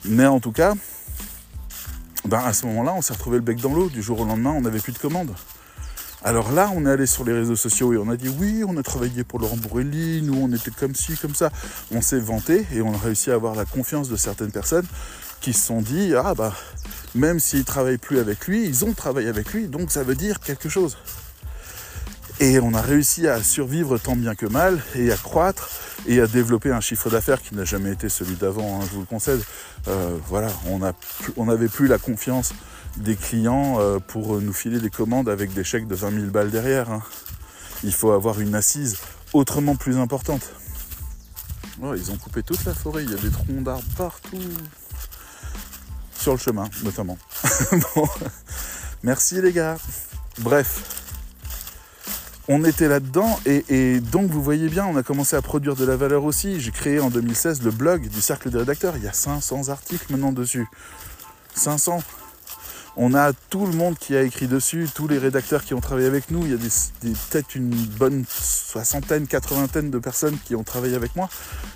Mais 0.06 0.26
en 0.26 0.40
tout 0.40 0.52
cas, 0.52 0.76
ben 2.26 2.40
à 2.40 2.54
ce 2.54 2.66
moment-là, 2.68 2.94
on 2.96 3.02
s'est 3.02 3.14
retrouvé 3.14 3.38
le 3.38 3.44
bec 3.44 3.60
dans 3.60 3.74
l'eau. 3.74 3.90
Du 3.90 4.04
jour 4.04 4.20
au 4.20 4.26
lendemain, 4.26 4.52
on 4.52 4.62
n'avait 4.62 4.80
plus 4.80 4.92
de 4.92 5.00
commandes. 5.00 5.34
Alors 6.24 6.52
là, 6.52 6.72
on 6.76 6.86
est 6.86 6.90
allé 6.90 7.06
sur 7.06 7.24
les 7.24 7.34
réseaux 7.34 7.56
sociaux 7.56 7.94
et 7.94 7.98
on 7.98 8.10
a 8.10 8.18
dit 8.18 8.28
oui, 8.28 8.64
on 8.68 8.76
a 8.78 8.84
travaillé 8.84 9.24
pour 9.24 9.40
Laurent 9.40 9.56
Bourrelli, 9.56 10.22
nous 10.24 10.36
on 10.36 10.52
était 10.52 10.72
comme 10.72 10.94
ci, 10.94 11.16
comme 11.16 11.36
ça. 11.36 11.52
On 11.92 12.02
s'est 12.02 12.20
vanté 12.20 12.66
et 12.74 12.82
on 12.82 12.94
a 12.94 12.98
réussi 12.98 13.32
à 13.32 13.36
avoir 13.36 13.56
la 13.56 13.66
confiance 13.66 14.10
de 14.10 14.16
certaines 14.16 14.52
personnes 14.52 14.86
qui 15.42 15.54
se 15.54 15.66
sont 15.66 15.82
dit 15.82 16.14
ah 16.16 16.34
bah 16.34 16.54
même 17.16 17.40
s'ils 17.40 17.66
travaillent 17.66 17.98
plus 17.98 18.20
avec 18.20 18.48
lui, 18.48 18.66
ils 18.66 18.86
ont 18.86 18.94
travaillé 18.94 19.28
avec 19.28 19.54
lui, 19.54 19.68
donc 19.68 19.92
ça 19.92 20.04
veut 20.04 20.16
dire 20.16 20.40
quelque 20.40 20.70
chose. 20.70 20.98
Et 22.40 22.60
on 22.60 22.74
a 22.76 22.82
réussi 22.82 23.28
à 23.28 23.42
survivre 23.42 23.98
tant 23.98 24.16
bien 24.16 24.36
que 24.36 24.46
mal 24.46 24.80
et 24.94 25.12
à 25.12 25.18
croître 25.18 25.70
et 26.06 26.22
à 26.22 26.28
développer 26.28 26.72
un 26.72 26.82
chiffre 26.82 27.10
d'affaires 27.10 27.42
qui 27.42 27.56
n'a 27.56 27.66
jamais 27.66 27.92
été 27.92 28.10
celui 28.10 28.36
d'avant, 28.36 28.80
hein, 28.80 28.86
je 28.88 28.94
vous 28.94 29.02
le 29.02 29.08
concède. 29.08 29.42
Euh, 29.88 30.16
voilà, 30.28 30.50
on 31.36 31.46
n'avait 31.46 31.68
plus 31.68 31.88
la 31.88 31.98
confiance 31.98 32.54
des 32.98 33.16
clients 33.16 33.78
euh, 33.80 34.00
pour 34.00 34.40
nous 34.40 34.54
filer 34.54 34.80
des 34.80 34.92
commandes 34.92 35.30
avec 35.30 35.54
des 35.54 35.64
chèques 35.64 35.88
de 35.88 35.96
20 35.96 36.12
000 36.12 36.26
balles 36.28 36.52
derrière. 36.52 36.92
Hein. 36.92 37.02
Il 37.84 37.94
faut 37.94 38.12
avoir 38.12 38.40
une 38.40 38.54
assise 38.54 38.98
autrement 39.34 39.76
plus 39.76 39.98
importante. 39.98 40.52
Oh, 41.82 41.94
ils 41.96 42.12
ont 42.12 42.18
coupé 42.18 42.44
toute 42.44 42.64
la 42.66 42.74
forêt, 42.74 43.04
il 43.04 43.12
y 43.12 43.14
a 43.14 43.18
des 43.18 43.30
troncs 43.30 43.64
d'arbres 43.64 43.84
partout. 43.98 44.38
Sur 46.28 46.34
le 46.34 46.40
chemin, 46.40 46.70
notamment. 46.84 47.18
Merci 49.04 49.42
les 49.42 49.54
gars. 49.54 49.78
Bref, 50.40 50.82
on 52.50 52.66
était 52.66 52.90
là-dedans 52.90 53.40
et, 53.46 54.02
donc 54.02 54.30
vous 54.30 54.44
voyez 54.44 54.68
bien, 54.68 54.86
on 54.86 54.98
a 54.98 55.04
commencé 55.04 55.38
à 55.38 55.42
produire 55.42 55.78
de 55.78 55.86
la 55.86 55.96
valeur 55.96 56.26
aussi. 56.26 56.60
J'ai 56.60 56.72
créé 56.72 57.00
en 57.00 57.10
2016 57.10 57.64
le 57.64 57.72
blog 57.72 58.10
du 58.10 58.20
Cercle 58.20 58.50
des 58.50 58.58
rédacteurs. 58.58 58.98
Il 58.98 59.06
y 59.06 59.08
a 59.08 59.14
500 59.14 59.70
articles 59.70 60.06
maintenant 60.10 60.34
dessus. 60.34 60.68
500. 61.56 62.04
On 63.00 63.14
a 63.14 63.32
tout 63.32 63.68
le 63.68 63.74
monde 63.74 63.96
qui 64.00 64.16
a 64.16 64.24
écrit 64.24 64.48
dessus, 64.48 64.90
tous 64.92 65.08
les 65.08 65.20
rédacteurs 65.20 65.64
qui 65.64 65.76
ont 65.76 65.80
travaillé 65.80 66.08
avec 66.08 66.32
nous. 66.32 66.44
Il 66.48 66.52
y 66.52 66.56
a 66.56 67.16
peut-être 67.30 67.54
une 67.54 67.70
bonne 67.70 68.26
soixantaine, 68.28 69.28
quatre-vingtaine 69.28 69.92
de 69.92 70.00
personnes 70.00 70.36
qui 70.44 70.56
ont 70.56 70.64
travaillé 70.64 70.96
avec 70.96 71.16
moi 71.16 71.30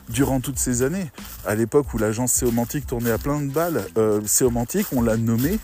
durant 0.10 0.40
toutes 0.40 0.58
ces 0.58 0.82
années. 0.82 1.12
À 1.46 1.54
l'époque 1.54 1.94
où 1.94 2.00
l'agence 2.00 2.32
Séomantique 2.32 2.88
tournait 2.88 3.12
à 3.12 3.20
plein 3.20 3.40
de 3.40 3.52
balles, 3.52 3.86
euh, 3.98 4.20
Séomantique, 4.26 4.88
on 4.94 5.04
l'a 5.04 5.16
nommé 5.16 5.60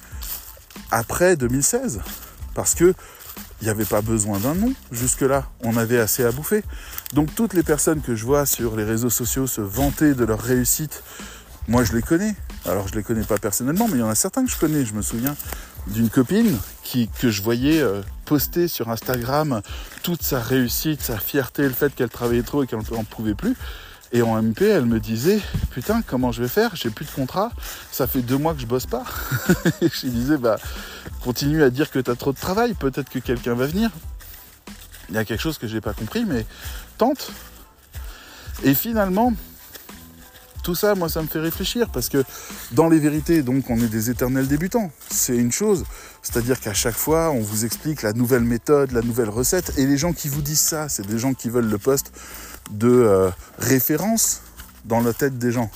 après 0.92 1.36
2016. 1.36 2.02
Parce 2.54 2.76
que 2.76 2.94
il 3.60 3.64
n'y 3.64 3.72
avait 3.72 3.86
pas 3.86 4.02
besoin 4.02 4.38
d'un 4.38 4.54
nom 4.54 4.72
jusque-là, 4.92 5.48
on 5.64 5.76
avait 5.78 5.98
assez 5.98 6.24
à 6.24 6.32
bouffer. 6.32 6.64
Donc 7.14 7.34
toutes 7.34 7.56
les 7.56 7.64
personnes 7.64 8.02
que 8.02 8.16
je 8.16 8.24
vois 8.24 8.46
sur 8.46 8.76
les 8.76 8.84
réseaux 8.84 9.10
sociaux 9.10 9.48
se 9.48 9.62
vanter 9.62 10.14
de 10.14 10.24
leur 10.24 10.40
réussite, 10.40 11.02
moi 11.68 11.84
je 11.84 11.94
les 11.94 12.04
connais. 12.04 12.36
Alors 12.68 12.88
je 12.88 12.96
les 12.96 13.04
connais 13.04 13.24
pas 13.24 13.38
personnellement, 13.38 13.88
mais 13.88 13.96
il 13.96 14.00
y 14.02 14.04
en 14.04 14.10
a 14.10 14.16
certains 14.16 14.44
que 14.44 14.52
je 14.52 14.58
connais. 14.58 14.84
Je 14.84 14.94
me 14.94 15.02
souviens 15.02 15.36
d'une 15.88 16.10
copine 16.10 16.58
qui, 16.84 17.08
que 17.08 17.30
je 17.30 17.42
voyais 17.42 17.80
euh, 17.80 18.02
poster 18.26 18.68
sur 18.68 18.90
Instagram 18.90 19.62
toute 20.04 20.22
sa 20.22 20.42
réussite, 20.42 21.02
sa 21.02 21.18
fierté, 21.18 21.64
le 21.64 21.70
fait 21.70 21.96
qu'elle 21.96 22.10
travaillait 22.10 22.44
trop 22.44 22.64
et 22.64 22.68
qu'elle 22.68 22.80
n'en 22.92 23.06
pouvait 23.06 23.36
plus. 23.36 23.56
Et 24.12 24.22
en 24.22 24.42
MP, 24.42 24.64
elle 24.64 24.86
me 24.86 25.00
disait 25.00 25.40
Putain, 25.72 26.02
comment 26.02 26.34
je 26.34 26.42
vais 26.42 26.50
faire? 26.50 26.76
J'ai 26.76 26.90
plus 26.90 27.06
de 27.06 27.12
contrat, 27.12 27.52
ça 27.92 28.06
fait 28.06 28.22
deux 28.22 28.38
mois 28.38 28.54
que 28.54 28.60
je 28.60 28.66
bosse 28.66 28.86
pas. 28.86 29.06
je 29.82 30.06
lui 30.06 30.12
disais 30.12 30.38
Bah, 30.38 30.58
continue 31.24 31.64
à 31.64 31.70
dire 31.70 31.90
que 31.90 32.00
tu 32.00 32.12
as 32.12 32.16
trop 32.16 32.34
de 32.34 32.40
travail, 32.40 32.74
peut-être 32.74 33.10
que 33.10 33.20
quelqu'un 33.20 33.54
va 33.54 33.66
venir. 33.66 33.92
Il 35.10 35.16
y 35.16 35.18
a 35.18 35.24
quelque 35.24 35.42
chose 35.42 35.58
que 35.58 35.68
j'ai 35.68 35.80
pas 35.80 35.94
compris, 35.94 36.26
mais 36.26 36.46
tente. 36.98 37.32
Et 38.64 38.74
finalement, 38.74 39.32
tout 40.68 40.76
ça, 40.76 40.96
moi, 40.96 41.08
ça 41.08 41.22
me 41.22 41.28
fait 41.28 41.40
réfléchir 41.40 41.88
parce 41.88 42.10
que 42.10 42.26
dans 42.74 42.90
les 42.90 43.00
vérités, 43.00 43.42
donc, 43.42 43.70
on 43.70 43.78
est 43.78 43.88
des 43.88 44.10
éternels 44.10 44.50
débutants. 44.50 44.92
C'est 45.10 45.38
une 45.38 45.54
chose. 45.54 45.86
C'est-à-dire 46.22 46.60
qu'à 46.60 46.74
chaque 46.74 46.98
fois, 46.98 47.32
on 47.32 47.40
vous 47.40 47.64
explique 47.64 48.02
la 48.02 48.12
nouvelle 48.12 48.44
méthode, 48.44 48.92
la 48.92 49.02
nouvelle 49.02 49.30
recette. 49.30 49.72
Et 49.78 49.86
les 49.86 49.98
gens 49.98 50.12
qui 50.12 50.28
vous 50.28 50.42
disent 50.42 50.60
ça, 50.60 50.90
c'est 50.90 51.08
des 51.08 51.18
gens 51.18 51.34
qui 51.34 51.48
veulent 51.48 51.70
le 51.70 51.78
poste 51.78 52.12
de 52.70 52.90
euh, 52.90 53.30
référence 53.60 54.42
dans 54.84 55.00
la 55.00 55.14
tête 55.14 55.38
des 55.38 55.54
gens. 55.54 55.72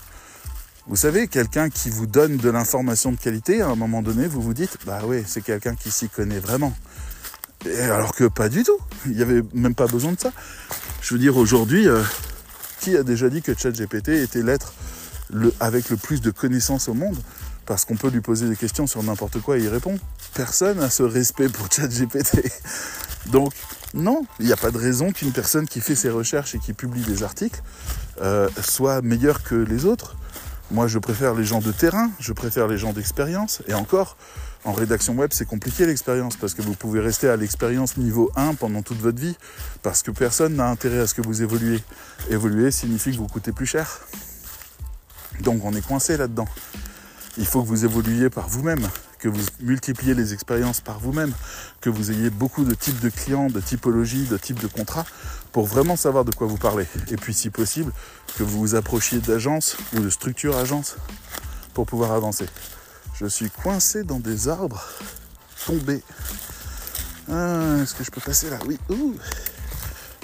Vous 0.88 0.98
savez, 0.98 1.30
quelqu'un 1.30 1.70
qui 1.70 1.90
vous 1.90 2.06
donne 2.06 2.36
de 2.36 2.50
l'information 2.50 3.14
de 3.14 3.18
qualité, 3.18 3.62
à 3.62 3.70
un 3.70 3.76
moment 3.76 4.02
donné, 4.02 4.28
vous 4.28 4.42
vous 4.42 4.54
dites, 4.54 4.78
bah 4.86 5.00
oui, 5.06 5.24
c'est 5.26 5.42
quelqu'un 5.42 5.76
qui 5.76 5.90
s'y 5.90 6.10
connaît 6.10 6.40
vraiment. 6.40 6.74
Et 7.66 7.80
alors 7.80 8.14
que 8.14 8.26
pas 8.26 8.50
du 8.50 8.64
tout. 8.64 8.78
Il 9.06 9.14
n'y 9.14 9.22
avait 9.22 9.42
même 9.54 9.74
pas 9.74 9.88
besoin 9.88 10.12
de 10.12 10.20
ça. 10.20 10.34
Je 11.02 11.14
veux 11.14 11.20
dire, 11.20 11.38
aujourd'hui, 11.38 11.88
euh, 11.88 12.04
qui 12.82 12.98
a 12.98 13.04
déjà 13.04 13.30
dit 13.30 13.42
que 13.42 13.58
ChatGPT 13.58 14.10
était 14.10 14.42
l'être 14.42 14.74
avec 15.60 15.90
le 15.90 15.98
plus 15.98 16.20
de 16.20 16.32
connaissances 16.32 16.90
au 16.90 16.94
monde? 16.94 17.18
Parce 17.66 17.86
qu'on 17.86 17.96
peut 17.96 18.10
lui 18.10 18.22
poser 18.22 18.50
des 18.50 18.56
questions 18.56 18.88
sur 18.88 19.04
n'importe 19.04 19.40
quoi 19.40 19.58
et 19.58 19.62
il 19.62 19.70
répond. 19.70 19.98
Personne 20.34 20.80
n'a 20.80 20.90
ce 20.90 21.04
respect 21.04 21.48
pour 21.48 21.72
ChatGPT. 21.72 22.42
Donc, 23.28 23.54
non, 23.94 24.24
il 24.40 24.48
n'y 24.48 24.52
a 24.52 24.58
pas 24.58 24.72
de 24.72 24.78
raison 24.78 25.12
qu'une 25.12 25.32
personne 25.32 25.68
qui 25.68 25.80
fait 25.80 25.96
ses 25.96 26.10
recherches 26.10 26.56
et 26.56 26.60
qui 26.60 26.74
publie 26.74 27.04
des 27.04 27.24
articles 27.24 27.62
euh, 28.22 28.50
soit 28.62 29.02
meilleure 29.02 29.44
que 29.44 29.56
les 29.56 29.86
autres. 29.86 30.16
Moi, 30.72 30.88
je 30.88 30.98
préfère 30.98 31.36
les 31.36 31.46
gens 31.46 31.60
de 31.60 31.72
terrain, 31.72 32.10
je 32.20 32.34
préfère 32.34 32.68
les 32.68 32.78
gens 32.78 32.94
d'expérience. 32.94 33.62
Et 33.68 33.76
encore, 33.76 34.18
en 34.64 34.74
rédaction 34.74 35.16
web, 35.16 35.32
c'est 35.34 35.46
compliqué 35.46 35.86
l'expérience 35.86 36.36
parce 36.36 36.54
que 36.54 36.62
vous 36.62 36.76
pouvez 36.76 37.00
rester 37.00 37.28
à 37.28 37.36
l'expérience 37.36 37.98
niveau 37.98 38.32
1 38.36 38.56
pendant 38.56 38.82
toute 38.82 39.00
votre 39.00 39.20
vie 39.20 39.36
parce 39.82 40.04
que 40.04 40.12
personne 40.12 40.56
n'a 40.56 40.68
intérêt 40.68 41.00
à 41.00 41.08
ce 41.08 41.14
que 41.14 41.22
vous 41.22 41.42
évoluez. 41.42 41.82
Évoluer 42.30 42.72
signifie 42.72 43.12
que 43.12 43.18
vous 43.18 43.28
coûtez 43.28 43.52
plus 43.52 43.66
cher. 43.66 44.02
Donc 45.40 45.66
on 45.66 45.74
est 45.74 45.86
coincé 45.86 46.18
là-dedans. 46.18 46.48
Il 47.38 47.46
faut 47.46 47.64
que 47.64 47.68
vous 47.68 47.86
évoluiez 47.86 48.30
par 48.30 48.48
vous-même 48.48 48.88
que 49.22 49.30
vous 49.30 49.46
multipliez 49.62 50.16
les 50.16 50.34
expériences 50.34 50.82
par 50.82 51.00
vous-même, 51.00 51.32
que 51.80 51.90
vous 51.90 52.12
ayez 52.12 52.30
beaucoup 52.30 52.66
de 52.66 52.74
types 52.74 53.00
de 53.00 53.10
clients, 53.10 53.48
de 53.48 53.62
typologies, 53.62 54.26
de 54.26 54.38
types 54.38 54.60
de 54.60 54.68
contrats, 54.68 55.06
pour 55.52 55.68
vraiment 55.68 55.96
savoir 55.96 56.26
de 56.26 56.34
quoi 56.34 56.48
vous 56.48 56.58
parlez. 56.58 56.88
Et 57.10 57.16
puis 57.16 57.34
si 57.34 57.52
possible, 57.52 57.94
que 58.38 58.44
vous 58.44 58.60
vous 58.60 58.76
approchiez 58.76 59.20
d'agences 59.20 59.78
ou 59.94 60.00
de 60.00 60.10
structures 60.10 60.58
agences 60.58 60.96
pour 61.76 61.86
pouvoir 61.86 62.12
avancer. 62.12 62.48
Je 63.22 63.28
suis 63.28 63.52
coincé 63.52 64.04
dans 64.04 64.20
des 64.20 64.50
arbres 64.50 64.84
tombés. 65.68 66.02
Ah, 67.32 67.76
est-ce 67.80 67.94
que 67.94 68.04
je 68.04 68.10
peux 68.10 68.20
passer 68.20 68.50
là? 68.50 68.58
Oui. 68.66 68.80
Ouh. 68.90 69.14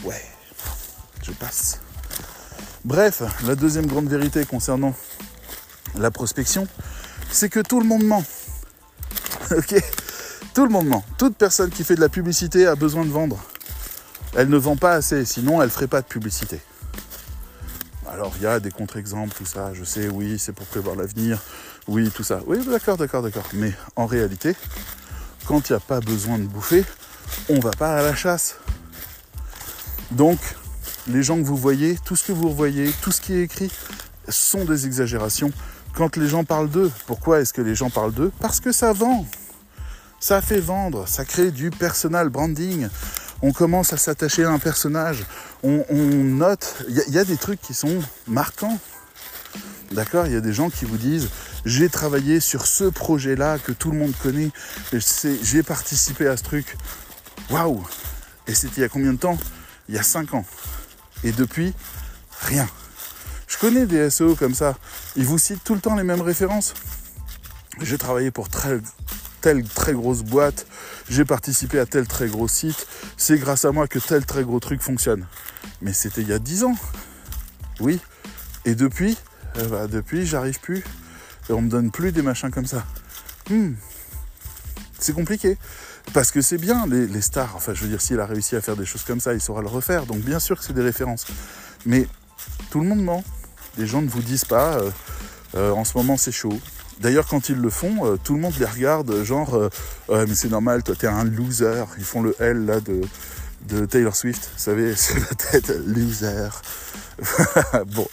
Ouais. 0.03 0.25
Je 1.21 1.31
passe. 1.31 1.79
Bref, 2.83 3.21
la 3.45 3.53
deuxième 3.53 3.85
grande 3.85 4.09
vérité 4.09 4.45
concernant 4.45 4.95
la 5.95 6.09
prospection, 6.09 6.67
c'est 7.31 7.49
que 7.49 7.59
tout 7.59 7.79
le 7.79 7.85
monde 7.85 8.03
ment. 8.03 8.23
ok 9.51 9.75
Tout 10.55 10.63
le 10.63 10.71
monde 10.71 10.87
ment. 10.87 11.05
Toute 11.19 11.35
personne 11.35 11.69
qui 11.69 11.83
fait 11.83 11.95
de 11.95 12.01
la 12.01 12.09
publicité 12.09 12.65
a 12.65 12.73
besoin 12.73 13.05
de 13.05 13.11
vendre. 13.11 13.37
Elle 14.35 14.49
ne 14.49 14.57
vend 14.57 14.75
pas 14.75 14.93
assez, 14.93 15.23
sinon 15.23 15.61
elle 15.61 15.67
ne 15.67 15.71
ferait 15.71 15.85
pas 15.85 16.01
de 16.01 16.07
publicité. 16.07 16.59
Alors 18.17 18.33
il 18.37 18.41
y 18.41 18.47
a 18.47 18.59
des 18.59 18.71
contre-exemples, 18.71 19.35
tout 19.35 19.45
ça, 19.45 19.75
je 19.75 19.83
sais, 19.83 20.07
oui, 20.07 20.39
c'est 20.39 20.51
pour 20.51 20.65
prévoir 20.65 20.95
l'avenir, 20.95 21.39
oui, 21.87 22.09
tout 22.09 22.23
ça. 22.23 22.39
Oui, 22.47 22.57
d'accord, 22.65 22.97
d'accord, 22.97 23.21
d'accord. 23.21 23.47
Mais 23.53 23.71
en 23.95 24.07
réalité, 24.07 24.55
quand 25.45 25.69
il 25.69 25.73
n'y 25.73 25.77
a 25.77 25.79
pas 25.79 25.99
besoin 25.99 26.39
de 26.39 26.45
bouffer, 26.45 26.83
on 27.47 27.59
va 27.59 27.69
pas 27.69 27.95
à 27.95 28.01
la 28.01 28.15
chasse. 28.15 28.55
Donc, 30.09 30.39
les 31.07 31.21
gens 31.21 31.37
que 31.37 31.45
vous 31.45 31.55
voyez, 31.55 31.99
tout 32.05 32.15
ce 32.15 32.23
que 32.23 32.31
vous 32.31 32.51
voyez, 32.51 32.91
tout 33.03 33.11
ce 33.11 33.21
qui 33.21 33.33
est 33.33 33.43
écrit, 33.43 33.71
sont 34.29 34.65
des 34.65 34.87
exagérations 34.87 35.51
quand 35.93 36.17
les 36.17 36.27
gens 36.27 36.43
parlent 36.43 36.71
d'eux. 36.71 36.91
Pourquoi 37.05 37.41
est-ce 37.41 37.53
que 37.53 37.61
les 37.61 37.75
gens 37.75 37.91
parlent 37.91 38.13
d'eux? 38.13 38.31
Parce 38.39 38.59
que 38.59 38.71
ça 38.71 38.93
vend. 38.93 39.27
Ça 40.19 40.41
fait 40.41 40.59
vendre, 40.59 41.07
ça 41.07 41.23
crée 41.23 41.51
du 41.51 41.69
personal 41.69 42.29
branding. 42.29 42.87
On 43.41 43.51
commence 43.51 43.93
à 43.93 43.97
s'attacher 43.97 44.43
à 44.43 44.51
un 44.51 44.59
personnage. 44.59 45.25
On, 45.63 45.83
note. 45.89 46.75
Il 46.89 47.13
y, 47.13 47.19
a 47.19 47.23
des 47.23 47.37
trucs 47.37 47.61
qui 47.61 47.73
sont 47.73 47.99
marquants. 48.27 48.79
D'accord 49.91 50.25
Il 50.27 50.33
y 50.33 50.35
a 50.35 50.41
des 50.41 50.53
gens 50.53 50.69
qui 50.69 50.85
vous 50.85 50.97
disent 50.97 51.29
j'ai 51.65 51.89
travaillé 51.89 52.39
sur 52.39 52.65
ce 52.65 52.85
projet-là 52.85 53.57
que 53.59 53.71
tout 53.71 53.91
le 53.91 53.97
monde 53.97 54.13
connaît. 54.21 54.51
J'ai 55.43 55.63
participé 55.63 56.27
à 56.27 56.37
ce 56.37 56.43
truc. 56.43 56.77
Waouh 57.49 57.85
Et 58.47 58.55
c'était 58.55 58.77
il 58.77 58.81
y 58.81 58.85
a 58.85 58.89
combien 58.89 59.13
de 59.13 59.19
temps? 59.19 59.37
Il 59.89 59.95
y 59.95 59.97
a 59.97 60.03
5 60.03 60.33
ans. 60.33 60.45
Et 61.23 61.31
depuis, 61.31 61.73
rien. 62.41 62.67
Je 63.47 63.57
connais 63.57 63.85
des 63.85 64.09
SEO 64.09 64.35
comme 64.35 64.53
ça. 64.53 64.77
Ils 65.15 65.25
vous 65.25 65.37
citent 65.37 65.63
tout 65.63 65.75
le 65.75 65.81
temps 65.81 65.95
les 65.95 66.03
mêmes 66.03 66.21
références? 66.21 66.73
J'ai 67.81 67.97
travaillé 67.97 68.31
pour 68.31 68.49
telle 68.49 69.63
très 69.67 69.93
grosse 69.93 70.23
boîte. 70.23 70.65
J'ai 71.09 71.25
participé 71.25 71.79
à 71.79 71.85
tel 71.85 72.07
très 72.07 72.27
gros 72.27 72.47
site. 72.47 72.87
C'est 73.15 73.37
grâce 73.37 73.65
à 73.65 73.71
moi 73.71 73.87
que 73.87 73.99
tel 73.99 74.25
très 74.25 74.43
gros 74.43 74.59
truc 74.59 74.81
fonctionne. 74.81 75.25
Mais 75.81 75.93
c'était 75.93 76.21
il 76.21 76.27
y 76.27 76.33
a 76.33 76.39
10 76.39 76.63
ans. 76.65 76.75
Oui. 77.79 77.99
Et 78.65 78.75
depuis, 78.75 79.17
ben, 79.55 79.87
depuis, 79.87 80.25
j'arrive 80.25 80.59
plus. 80.59 80.83
Et 81.49 81.53
on 81.53 81.61
me 81.61 81.69
donne 81.69 81.91
plus 81.91 82.11
des 82.11 82.21
machins 82.21 82.51
comme 82.51 82.65
ça. 82.65 82.85
Hmm. 83.49 83.73
C'est 84.99 85.13
compliqué. 85.13 85.57
Parce 86.13 86.31
que 86.31 86.41
c'est 86.41 86.57
bien, 86.57 86.85
les, 86.87 87.07
les, 87.07 87.21
stars. 87.21 87.55
Enfin, 87.55 87.73
je 87.73 87.81
veux 87.83 87.89
dire, 87.89 88.01
s'il 88.01 88.19
a 88.19 88.25
réussi 88.25 88.55
à 88.55 88.61
faire 88.61 88.75
des 88.75 88.85
choses 88.85 89.03
comme 89.03 89.19
ça, 89.19 89.33
il 89.33 89.41
saura 89.41 89.61
le 89.61 89.67
refaire. 89.67 90.05
Donc, 90.05 90.19
bien 90.19 90.39
sûr 90.39 90.57
que 90.57 90.63
c'est 90.63 90.73
des 90.73 90.81
références. 90.81 91.25
Mais 91.85 92.07
tout 92.69 92.81
le 92.81 92.87
monde 92.87 93.03
ment. 93.03 93.23
Les 93.77 93.85
gens 93.85 94.01
ne 94.01 94.09
vous 94.09 94.21
disent 94.21 94.45
pas, 94.45 94.77
euh, 94.79 94.91
euh, 95.55 95.71
en 95.71 95.83
ce 95.83 95.97
moment 95.97 96.17
c'est 96.17 96.31
chaud. 96.31 96.59
D'ailleurs, 96.99 97.27
quand 97.27 97.49
ils 97.49 97.57
le 97.57 97.69
font, 97.69 98.05
euh, 98.05 98.17
tout 98.23 98.33
le 98.33 98.39
monde 98.39 98.53
les 98.59 98.65
regarde, 98.65 99.23
genre, 99.23 99.69
mais 100.09 100.33
c'est 100.33 100.49
normal, 100.49 100.83
toi 100.83 100.95
t'es 100.97 101.07
un 101.07 101.23
loser. 101.23 101.85
Ils 101.97 102.03
font 102.03 102.21
le 102.21 102.35
L 102.39 102.65
là 102.65 102.79
de, 102.79 103.85
Taylor 103.85 104.15
Swift, 104.15 104.49
vous 104.53 104.59
savez, 104.59 104.95
c'est 104.97 105.19
la 105.19 105.35
tête 105.35 105.73
loser. 105.85 106.49
bon, 107.87 108.07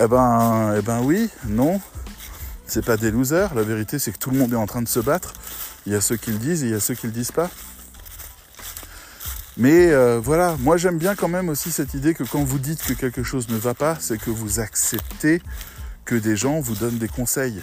eh 0.00 0.06
ben, 0.06 0.74
eh 0.78 0.82
ben 0.82 1.00
oui, 1.02 1.28
non, 1.46 1.80
c'est 2.66 2.84
pas 2.84 2.96
des 2.96 3.10
losers. 3.10 3.54
La 3.54 3.62
vérité, 3.62 3.98
c'est 3.98 4.12
que 4.12 4.18
tout 4.18 4.30
le 4.30 4.38
monde 4.38 4.52
est 4.52 4.56
en 4.56 4.66
train 4.66 4.82
de 4.82 4.88
se 4.88 5.00
battre. 5.00 5.32
Il 5.86 5.92
y 5.92 5.96
a 5.96 6.00
ceux 6.00 6.16
qui 6.16 6.30
le 6.30 6.38
disent 6.38 6.62
et 6.64 6.66
il 6.66 6.72
y 6.72 6.74
a 6.74 6.80
ceux 6.80 6.94
qui 6.94 7.06
le 7.06 7.12
disent 7.12 7.32
pas. 7.32 7.50
Mais 9.56 9.90
euh, 9.90 10.20
voilà, 10.22 10.56
moi 10.60 10.76
j'aime 10.76 10.98
bien 10.98 11.16
quand 11.16 11.26
même 11.26 11.48
aussi 11.48 11.72
cette 11.72 11.92
idée 11.94 12.14
que 12.14 12.22
quand 12.22 12.44
vous 12.44 12.60
dites 12.60 12.80
que 12.84 12.92
quelque 12.92 13.24
chose 13.24 13.48
ne 13.48 13.56
va 13.56 13.74
pas, 13.74 13.96
c'est 13.98 14.16
que 14.16 14.30
vous 14.30 14.60
acceptez 14.60 15.42
que 16.04 16.14
des 16.14 16.36
gens 16.36 16.60
vous 16.60 16.76
donnent 16.76 16.98
des 16.98 17.08
conseils. 17.08 17.60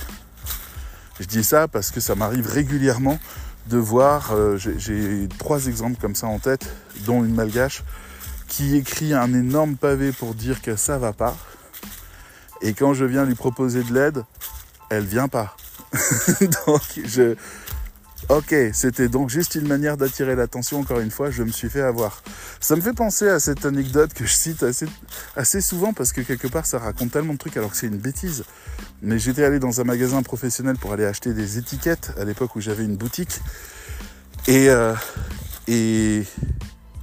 Je 1.19 1.25
dis 1.25 1.43
ça 1.43 1.67
parce 1.67 1.91
que 1.91 1.99
ça 1.99 2.15
m'arrive 2.15 2.47
régulièrement 2.47 3.19
de 3.67 3.77
voir, 3.77 4.31
euh, 4.33 4.57
j'ai 4.57 5.27
trois 5.39 5.67
exemples 5.67 5.99
comme 5.99 6.15
ça 6.15 6.27
en 6.27 6.39
tête, 6.39 6.71
dont 7.05 7.23
une 7.23 7.33
malgache 7.33 7.83
qui 8.47 8.75
écrit 8.75 9.13
un 9.13 9.33
énorme 9.33 9.75
pavé 9.75 10.11
pour 10.11 10.35
dire 10.35 10.61
que 10.61 10.75
ça 10.75 10.97
va 10.97 11.13
pas. 11.13 11.35
Et 12.61 12.73
quand 12.73 12.93
je 12.93 13.05
viens 13.05 13.25
lui 13.25 13.35
proposer 13.35 13.83
de 13.83 13.93
l'aide, 13.93 14.23
elle 14.89 15.05
vient 15.05 15.27
pas. 15.27 15.55
donc 16.67 16.81
je, 17.05 17.35
Ok, 18.27 18.55
c'était 18.73 19.07
donc 19.07 19.29
juste 19.29 19.53
une 19.53 19.67
manière 19.67 19.97
d'attirer 19.97 20.35
l'attention, 20.35 20.79
encore 20.79 20.99
une 20.99 21.11
fois, 21.11 21.29
je 21.29 21.43
me 21.43 21.51
suis 21.51 21.69
fait 21.69 21.81
avoir. 21.81 22.23
Ça 22.59 22.75
me 22.75 22.81
fait 22.81 22.93
penser 22.93 23.29
à 23.29 23.39
cette 23.39 23.65
anecdote 23.65 24.15
que 24.15 24.25
je 24.25 24.33
cite 24.33 24.65
assez, 25.35 25.61
souvent 25.61 25.93
parce 25.93 26.11
que 26.11 26.21
quelque 26.21 26.47
part 26.47 26.65
ça 26.65 26.79
raconte 26.79 27.11
tellement 27.11 27.33
de 27.33 27.37
trucs 27.37 27.55
alors 27.55 27.69
que 27.69 27.77
c'est 27.77 27.85
une 27.85 27.99
bêtise. 27.99 28.43
Mais 29.03 29.19
j'étais 29.19 29.43
allé 29.43 29.59
dans 29.59 29.79
un 29.79 29.83
magasin 29.83 30.23
professionnel 30.23 30.75
pour 30.75 30.91
aller 30.91 31.05
acheter 31.05 31.33
des 31.33 31.59
étiquettes 31.59 32.13
à 32.19 32.23
l'époque 32.23 32.55
où 32.55 32.61
j'avais 32.61 32.83
une 32.83 32.97
boutique. 32.97 33.41
Et, 34.47 34.69
euh, 34.69 34.95
et 35.67 36.23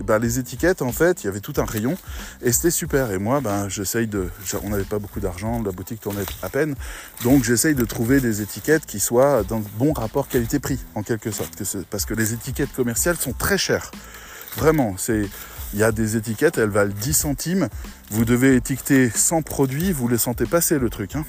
ben, 0.03 0.19
les 0.19 0.39
étiquettes, 0.39 0.83
en 0.83 0.93
fait, 0.93 1.23
il 1.23 1.27
y 1.27 1.29
avait 1.29 1.41
tout 1.41 1.55
un 1.57 1.65
rayon 1.65 1.97
et 2.43 2.53
c'était 2.53 2.71
super. 2.71 3.11
Et 3.11 3.19
moi, 3.19 3.41
ben, 3.41 3.69
j'essaye 3.69 4.07
de. 4.07 4.29
On 4.63 4.71
n'avait 4.71 4.85
pas 4.85 4.99
beaucoup 4.99 5.21
d'argent, 5.21 5.63
la 5.63 5.73
boutique 5.73 6.01
tournait 6.01 6.25
à 6.43 6.49
peine. 6.49 6.75
Donc, 7.23 7.45
j'essaye 7.45 7.75
de 7.75 7.85
trouver 7.85 8.21
des 8.21 8.43
étiquettes 8.43 8.87
qui 8.87 9.01
soient 9.01 9.43
dans 9.45 9.63
bon 9.79 9.93
rapport 9.93 10.29
qualité-prix, 10.29 10.79
en 10.95 11.03
quelque 11.03 11.31
sorte. 11.31 11.51
Parce 11.91 12.05
que 12.05 12.15
les 12.15 12.33
étiquettes 12.33 12.73
commerciales 12.73 13.17
sont 13.17 13.33
très 13.33 13.59
chères. 13.59 13.91
Vraiment, 14.57 14.97
c'est. 14.99 15.29
Il 15.75 15.79
y 15.79 15.85
a 15.85 15.91
des 15.91 16.17
étiquettes, 16.17 16.59
elles 16.59 16.69
valent 16.69 16.93
10 16.93 17.15
centimes. 17.15 17.69
Vous 18.11 18.27
devez 18.27 18.57
étiqueter 18.57 19.09
100 19.09 19.41
produits, 19.41 19.91
vous 19.91 20.07
les 20.07 20.19
sentez 20.19 20.45
passer 20.45 20.79
le 20.79 20.91
truc. 20.91 21.17
Hein. 21.17 21.25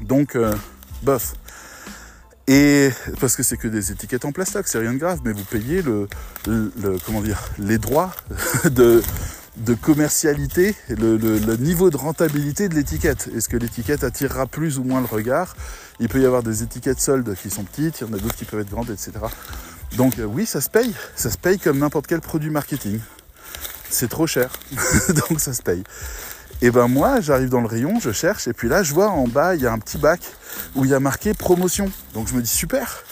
Donc, 0.00 0.34
euh, 0.34 0.52
bof. 1.04 1.34
Et 2.52 2.90
parce 3.18 3.34
que 3.34 3.42
c'est 3.42 3.56
que 3.56 3.66
des 3.66 3.92
étiquettes 3.92 4.26
en 4.26 4.32
plastoc, 4.32 4.68
c'est 4.68 4.78
rien 4.78 4.92
de 4.92 4.98
grave, 4.98 5.20
mais 5.24 5.32
vous 5.32 5.44
payez 5.44 5.80
le, 5.80 6.06
comment 7.06 7.22
dire, 7.22 7.40
les 7.58 7.78
droits 7.78 8.14
de, 8.70 9.02
commercialité, 9.80 10.74
le, 10.90 11.16
le, 11.16 11.56
niveau 11.56 11.88
de 11.88 11.96
rentabilité 11.96 12.68
de 12.68 12.74
l'étiquette. 12.74 13.30
Est-ce 13.34 13.48
que 13.48 13.56
l'étiquette 13.56 14.04
attirera 14.04 14.44
plus 14.46 14.78
ou 14.78 14.84
moins 14.84 15.00
le 15.00 15.06
regard? 15.06 15.56
Il 15.98 16.10
peut 16.10 16.20
y 16.20 16.26
avoir 16.26 16.42
des 16.42 16.62
étiquettes 16.62 17.00
soldes 17.00 17.34
qui 17.40 17.48
sont 17.48 17.64
petites, 17.64 18.02
il 18.02 18.06
y 18.06 18.10
en 18.10 18.12
a 18.12 18.18
d'autres 18.18 18.36
qui 18.36 18.44
peuvent 18.44 18.60
être 18.60 18.70
grandes, 18.70 18.90
etc. 18.90 19.12
Donc 19.96 20.18
euh, 20.18 20.24
oui, 20.24 20.44
ça 20.44 20.60
se 20.60 20.68
paye. 20.68 20.92
Ça 21.16 21.30
se 21.30 21.38
paye 21.38 21.58
comme 21.58 21.78
n'importe 21.78 22.06
quel 22.06 22.20
produit 22.20 22.50
marketing. 22.50 23.00
C'est 23.88 24.08
trop 24.08 24.26
cher, 24.26 24.50
donc 25.28 25.40
ça 25.40 25.54
se 25.54 25.62
paye. 25.62 25.84
Et 26.64 26.70
ben 26.70 26.86
moi, 26.86 27.20
j'arrive 27.20 27.48
dans 27.48 27.60
le 27.60 27.66
rayon, 27.66 27.98
je 27.98 28.12
cherche, 28.12 28.46
et 28.46 28.52
puis 28.52 28.68
là, 28.68 28.84
je 28.84 28.94
vois 28.94 29.10
en 29.10 29.26
bas, 29.26 29.56
il 29.56 29.62
y 29.62 29.66
a 29.66 29.72
un 29.72 29.80
petit 29.80 29.98
bac 29.98 30.20
où 30.76 30.84
il 30.84 30.92
y 30.92 30.94
a 30.94 31.00
marqué 31.00 31.34
promotion. 31.34 31.90
Donc 32.14 32.28
je 32.28 32.34
me 32.34 32.40
dis 32.40 32.48
super, 32.48 33.02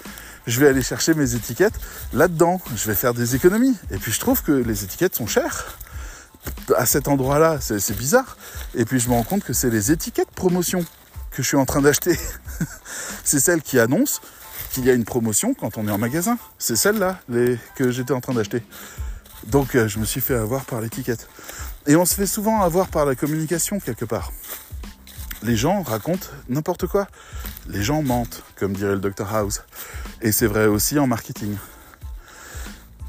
je 0.46 0.60
vais 0.60 0.68
aller 0.68 0.82
chercher 0.82 1.14
mes 1.14 1.34
étiquettes 1.34 1.74
là-dedans, 2.12 2.60
je 2.76 2.86
vais 2.86 2.94
faire 2.94 3.12
des 3.12 3.34
économies. 3.34 3.76
Et 3.90 3.96
puis 3.96 4.12
je 4.12 4.20
trouve 4.20 4.44
que 4.44 4.52
les 4.52 4.84
étiquettes 4.84 5.16
sont 5.16 5.26
chères. 5.26 5.76
À 6.76 6.86
cet 6.86 7.08
endroit-là, 7.08 7.58
c'est 7.60 7.96
bizarre. 7.96 8.36
Et 8.76 8.84
puis 8.84 9.00
je 9.00 9.08
me 9.08 9.14
rends 9.14 9.24
compte 9.24 9.42
que 9.42 9.52
c'est 9.52 9.68
les 9.68 9.90
étiquettes 9.90 10.30
promotion 10.30 10.84
que 11.32 11.42
je 11.42 11.48
suis 11.48 11.56
en 11.56 11.66
train 11.66 11.82
d'acheter. 11.82 12.16
c'est 13.24 13.40
celles 13.40 13.62
qui 13.62 13.80
annoncent 13.80 14.20
qu'il 14.70 14.84
y 14.84 14.90
a 14.90 14.94
une 14.94 15.04
promotion 15.04 15.54
quand 15.54 15.76
on 15.76 15.88
est 15.88 15.90
en 15.90 15.98
magasin. 15.98 16.38
C'est 16.60 16.76
celles-là 16.76 17.18
que 17.74 17.90
j'étais 17.90 18.12
en 18.12 18.20
train 18.20 18.34
d'acheter. 18.34 18.62
Donc 19.48 19.74
euh, 19.74 19.88
je 19.88 19.98
me 19.98 20.04
suis 20.04 20.20
fait 20.20 20.36
avoir 20.36 20.64
par 20.66 20.80
l'étiquette. 20.80 21.28
Et 21.86 21.96
on 21.96 22.04
se 22.04 22.14
fait 22.14 22.26
souvent 22.26 22.62
avoir 22.62 22.88
par 22.88 23.06
la 23.06 23.14
communication 23.14 23.80
quelque 23.80 24.04
part. 24.04 24.32
Les 25.42 25.56
gens 25.56 25.82
racontent 25.82 26.28
n'importe 26.48 26.86
quoi. 26.86 27.08
Les 27.66 27.82
gens 27.82 28.02
mentent, 28.02 28.42
comme 28.56 28.74
dirait 28.74 28.94
le 28.94 29.00
Dr 29.00 29.34
House. 29.34 29.62
Et 30.20 30.32
c'est 30.32 30.46
vrai 30.46 30.66
aussi 30.66 30.98
en 30.98 31.06
marketing. 31.06 31.56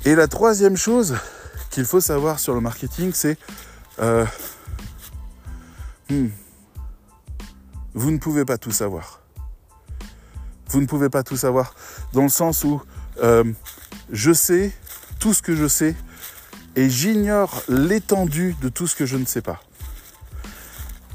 Et 0.06 0.16
la 0.16 0.28
troisième 0.28 0.78
chose 0.78 1.18
qu'il 1.70 1.86
faut 1.86 2.02
savoir 2.02 2.40
sur 2.40 2.54
le 2.54 2.62
marketing, 2.62 3.12
c'est... 3.14 3.38
Euh, 4.00 4.26
hmm, 6.10 6.28
vous 7.94 8.12
ne 8.12 8.18
pouvez 8.18 8.46
pas 8.46 8.58
tout 8.58 8.72
savoir. 8.72 9.22
Vous 10.70 10.80
ne 10.80 10.86
pouvez 10.86 11.10
pas 11.10 11.24
tout 11.24 11.36
savoir. 11.36 11.76
Dans 12.14 12.24
le 12.24 12.30
sens 12.30 12.64
où 12.64 12.82
euh, 13.22 13.44
je 14.10 14.32
sais 14.32 14.72
tout 15.20 15.34
ce 15.34 15.42
que 15.42 15.56
je 15.56 15.68
sais 15.68 15.96
et 16.76 16.90
j'ignore 16.90 17.64
l'étendue 17.68 18.56
de 18.62 18.70
tout 18.70 18.88
ce 18.88 18.96
que 18.96 19.06
je 19.06 19.18
ne 19.18 19.26
sais 19.26 19.42
pas. 19.42 19.62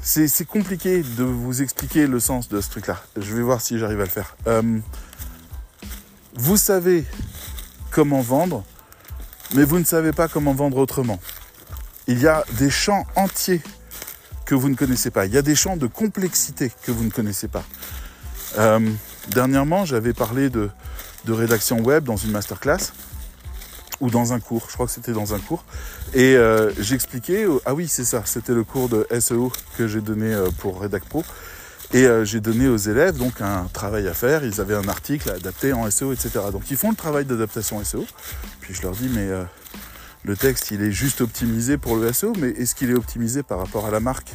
C'est 0.01 0.45
compliqué 0.45 1.03
de 1.03 1.23
vous 1.23 1.61
expliquer 1.61 2.07
le 2.07 2.21
sens 2.21 2.47
de 2.47 2.61
ce 2.61 2.69
truc-là. 2.69 3.03
Je 3.17 3.35
vais 3.35 3.41
voir 3.41 3.59
si 3.59 3.77
j'arrive 3.77 3.99
à 3.99 4.05
le 4.05 4.09
faire. 4.09 4.37
Euh, 4.47 4.79
vous 6.35 6.55
savez 6.55 7.03
comment 7.91 8.21
vendre, 8.21 8.63
mais 9.53 9.65
vous 9.65 9.79
ne 9.79 9.83
savez 9.83 10.13
pas 10.13 10.29
comment 10.29 10.53
vendre 10.53 10.77
autrement. 10.77 11.19
Il 12.07 12.19
y 12.19 12.27
a 12.27 12.45
des 12.53 12.69
champs 12.69 13.05
entiers 13.17 13.61
que 14.45 14.55
vous 14.55 14.69
ne 14.69 14.75
connaissez 14.75 15.11
pas. 15.11 15.25
Il 15.25 15.33
y 15.33 15.37
a 15.37 15.41
des 15.41 15.55
champs 15.55 15.75
de 15.75 15.87
complexité 15.87 16.71
que 16.83 16.91
vous 16.91 17.03
ne 17.03 17.09
connaissez 17.09 17.49
pas. 17.49 17.65
Euh, 18.57 18.89
dernièrement, 19.27 19.83
j'avais 19.83 20.13
parlé 20.13 20.49
de, 20.49 20.69
de 21.25 21.33
rédaction 21.33 21.81
web 21.81 22.05
dans 22.05 22.15
une 22.15 22.31
masterclass 22.31 22.93
ou 24.01 24.09
dans 24.09 24.33
un 24.33 24.39
cours, 24.39 24.65
je 24.67 24.73
crois 24.73 24.85
que 24.85 24.91
c'était 24.91 25.11
dans 25.11 25.33
un 25.33 25.39
cours. 25.39 25.63
Et 26.13 26.35
euh, 26.35 26.71
j'expliquais, 26.79 27.45
ah 27.65 27.73
oui 27.73 27.87
c'est 27.87 28.05
ça, 28.05 28.23
c'était 28.25 28.53
le 28.53 28.63
cours 28.63 28.89
de 28.89 29.07
SEO 29.19 29.51
que 29.77 29.87
j'ai 29.87 30.01
donné 30.01 30.33
euh, 30.33 30.49
pour 30.59 30.79
Redac 30.79 31.05
Pro. 31.05 31.23
Et 31.93 32.05
euh, 32.05 32.25
j'ai 32.25 32.41
donné 32.41 32.67
aux 32.67 32.77
élèves 32.77 33.17
donc 33.17 33.39
un 33.41 33.65
travail 33.71 34.07
à 34.07 34.13
faire, 34.13 34.43
ils 34.43 34.59
avaient 34.59 34.75
un 34.75 34.89
article 34.89 35.29
adapté 35.29 35.73
en 35.73 35.89
SEO, 35.89 36.11
etc. 36.11 36.31
Donc 36.51 36.69
ils 36.69 36.77
font 36.77 36.89
le 36.89 36.95
travail 36.95 37.25
d'adaptation 37.25 37.83
SEO. 37.83 38.05
Puis 38.59 38.73
je 38.73 38.81
leur 38.81 38.91
dis, 38.91 39.09
mais 39.13 39.29
le 40.23 40.35
texte 40.35 40.71
il 40.71 40.81
est 40.81 40.91
juste 40.91 41.21
optimisé 41.21 41.77
pour 41.77 41.95
le 41.95 42.11
SEO, 42.11 42.33
mais 42.39 42.49
est-ce 42.49 42.75
qu'il 42.75 42.89
est 42.89 42.95
optimisé 42.95 43.41
par 43.41 43.59
rapport 43.59 43.85
à 43.85 43.91
la 43.91 44.01
marque? 44.01 44.33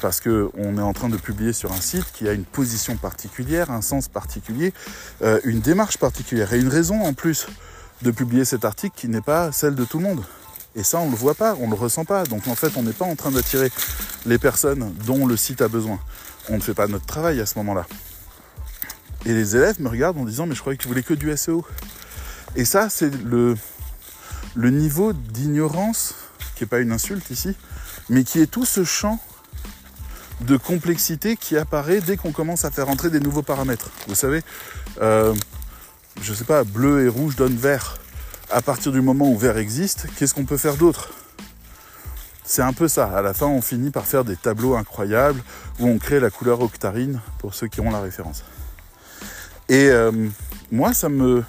Parce 0.00 0.20
qu'on 0.20 0.78
est 0.78 0.82
en 0.82 0.92
train 0.92 1.08
de 1.08 1.16
publier 1.16 1.52
sur 1.52 1.72
un 1.72 1.80
site 1.80 2.06
qui 2.12 2.26
a 2.28 2.32
une 2.32 2.44
position 2.44 2.96
particulière, 2.96 3.70
un 3.70 3.82
sens 3.82 4.08
particulier, 4.08 4.72
une 5.44 5.60
démarche 5.60 5.98
particulière 5.98 6.54
et 6.54 6.58
une 6.58 6.68
raison 6.68 7.02
en 7.02 7.12
plus 7.12 7.46
de 8.02 8.10
publier 8.10 8.44
cet 8.44 8.64
article 8.64 8.94
qui 8.96 9.08
n'est 9.08 9.20
pas 9.20 9.52
celle 9.52 9.74
de 9.74 9.84
tout 9.84 9.98
le 9.98 10.04
monde. 10.04 10.22
Et 10.74 10.82
ça, 10.82 10.98
on 10.98 11.06
ne 11.06 11.10
le 11.10 11.16
voit 11.16 11.34
pas, 11.34 11.56
on 11.58 11.66
ne 11.66 11.70
le 11.70 11.76
ressent 11.76 12.04
pas. 12.04 12.24
Donc 12.24 12.46
en 12.48 12.54
fait, 12.54 12.76
on 12.76 12.82
n'est 12.82 12.92
pas 12.92 13.06
en 13.06 13.16
train 13.16 13.30
d'attirer 13.30 13.70
les 14.26 14.38
personnes 14.38 14.92
dont 15.06 15.26
le 15.26 15.36
site 15.36 15.62
a 15.62 15.68
besoin. 15.68 15.98
On 16.48 16.56
ne 16.56 16.60
fait 16.60 16.74
pas 16.74 16.86
notre 16.86 17.06
travail 17.06 17.40
à 17.40 17.46
ce 17.46 17.58
moment-là. 17.58 17.86
Et 19.24 19.32
les 19.32 19.56
élèves 19.56 19.80
me 19.80 19.88
regardent 19.88 20.18
en 20.18 20.24
disant, 20.24 20.46
mais 20.46 20.54
je 20.54 20.60
croyais 20.60 20.76
que 20.76 20.82
tu 20.82 20.88
voulais 20.88 21.02
que 21.02 21.14
du 21.14 21.34
SEO. 21.36 21.64
Et 22.54 22.64
ça, 22.64 22.88
c'est 22.90 23.12
le, 23.24 23.56
le 24.54 24.70
niveau 24.70 25.12
d'ignorance, 25.12 26.14
qui 26.54 26.62
n'est 26.62 26.68
pas 26.68 26.78
une 26.78 26.92
insulte 26.92 27.30
ici, 27.30 27.56
mais 28.08 28.22
qui 28.22 28.40
est 28.40 28.46
tout 28.46 28.64
ce 28.64 28.84
champ 28.84 29.18
de 30.42 30.56
complexité 30.56 31.36
qui 31.36 31.56
apparaît 31.56 32.00
dès 32.00 32.16
qu'on 32.16 32.32
commence 32.32 32.64
à 32.64 32.70
faire 32.70 32.88
entrer 32.88 33.10
des 33.10 33.20
nouveaux 33.20 33.42
paramètres. 33.42 33.90
Vous 34.06 34.14
savez, 34.14 34.42
euh, 35.00 35.34
je 36.22 36.34
sais 36.34 36.44
pas, 36.44 36.64
bleu 36.64 37.04
et 37.04 37.08
rouge 37.08 37.36
donnent 37.36 37.56
vert. 37.56 37.98
À 38.50 38.62
partir 38.62 38.92
du 38.92 39.00
moment 39.00 39.30
où 39.30 39.36
vert 39.36 39.58
existe, 39.58 40.06
qu'est-ce 40.16 40.34
qu'on 40.34 40.44
peut 40.44 40.56
faire 40.56 40.76
d'autre? 40.76 41.12
C'est 42.44 42.62
un 42.62 42.72
peu 42.72 42.86
ça. 42.86 43.06
À 43.06 43.22
la 43.22 43.34
fin, 43.34 43.46
on 43.46 43.60
finit 43.60 43.90
par 43.90 44.06
faire 44.06 44.24
des 44.24 44.36
tableaux 44.36 44.76
incroyables 44.76 45.42
où 45.80 45.88
on 45.88 45.98
crée 45.98 46.20
la 46.20 46.30
couleur 46.30 46.60
octarine 46.60 47.20
pour 47.38 47.54
ceux 47.54 47.66
qui 47.66 47.80
ont 47.80 47.90
la 47.90 48.00
référence. 48.00 48.44
Et 49.68 49.88
euh, 49.90 50.12
moi, 50.70 50.94
ça 50.94 51.08
me, 51.08 51.42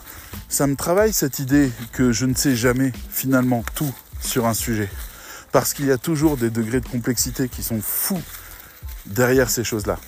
ça 0.49 0.65
me 0.65 0.75
travaille 0.75 1.13
cette 1.13 1.37
idée 1.37 1.71
que 1.91 2.11
je 2.11 2.25
ne 2.25 2.33
sais 2.33 2.55
jamais 2.55 2.91
finalement 3.11 3.63
tout 3.75 3.93
sur 4.21 4.47
un 4.47 4.55
sujet. 4.55 4.89
Parce 5.51 5.73
qu'il 5.73 5.85
y 5.85 5.91
a 5.91 5.99
toujours 5.99 6.35
des 6.35 6.49
degrés 6.49 6.81
de 6.81 6.87
complexité 6.87 7.47
qui 7.47 7.61
sont 7.61 7.79
fous 7.81 8.21
derrière 9.05 9.49
ces 9.49 9.63
choses-là. 9.63 9.99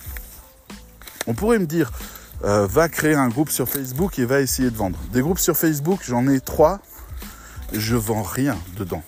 On 1.28 1.34
pourrait 1.34 1.60
me 1.60 1.66
dire, 1.66 1.92
euh, 2.44 2.66
va 2.66 2.88
créer 2.88 3.14
un 3.14 3.28
groupe 3.28 3.50
sur 3.50 3.68
Facebook 3.68 4.18
et 4.18 4.24
va 4.24 4.40
essayer 4.40 4.70
de 4.70 4.76
vendre. 4.76 4.98
Des 5.12 5.20
groupes 5.20 5.38
sur 5.38 5.56
Facebook, 5.56 6.00
j'en 6.06 6.26
ai 6.28 6.40
trois, 6.40 6.80
je 7.72 7.96
vends 7.96 8.22
rien 8.22 8.56
dedans. 8.76 9.02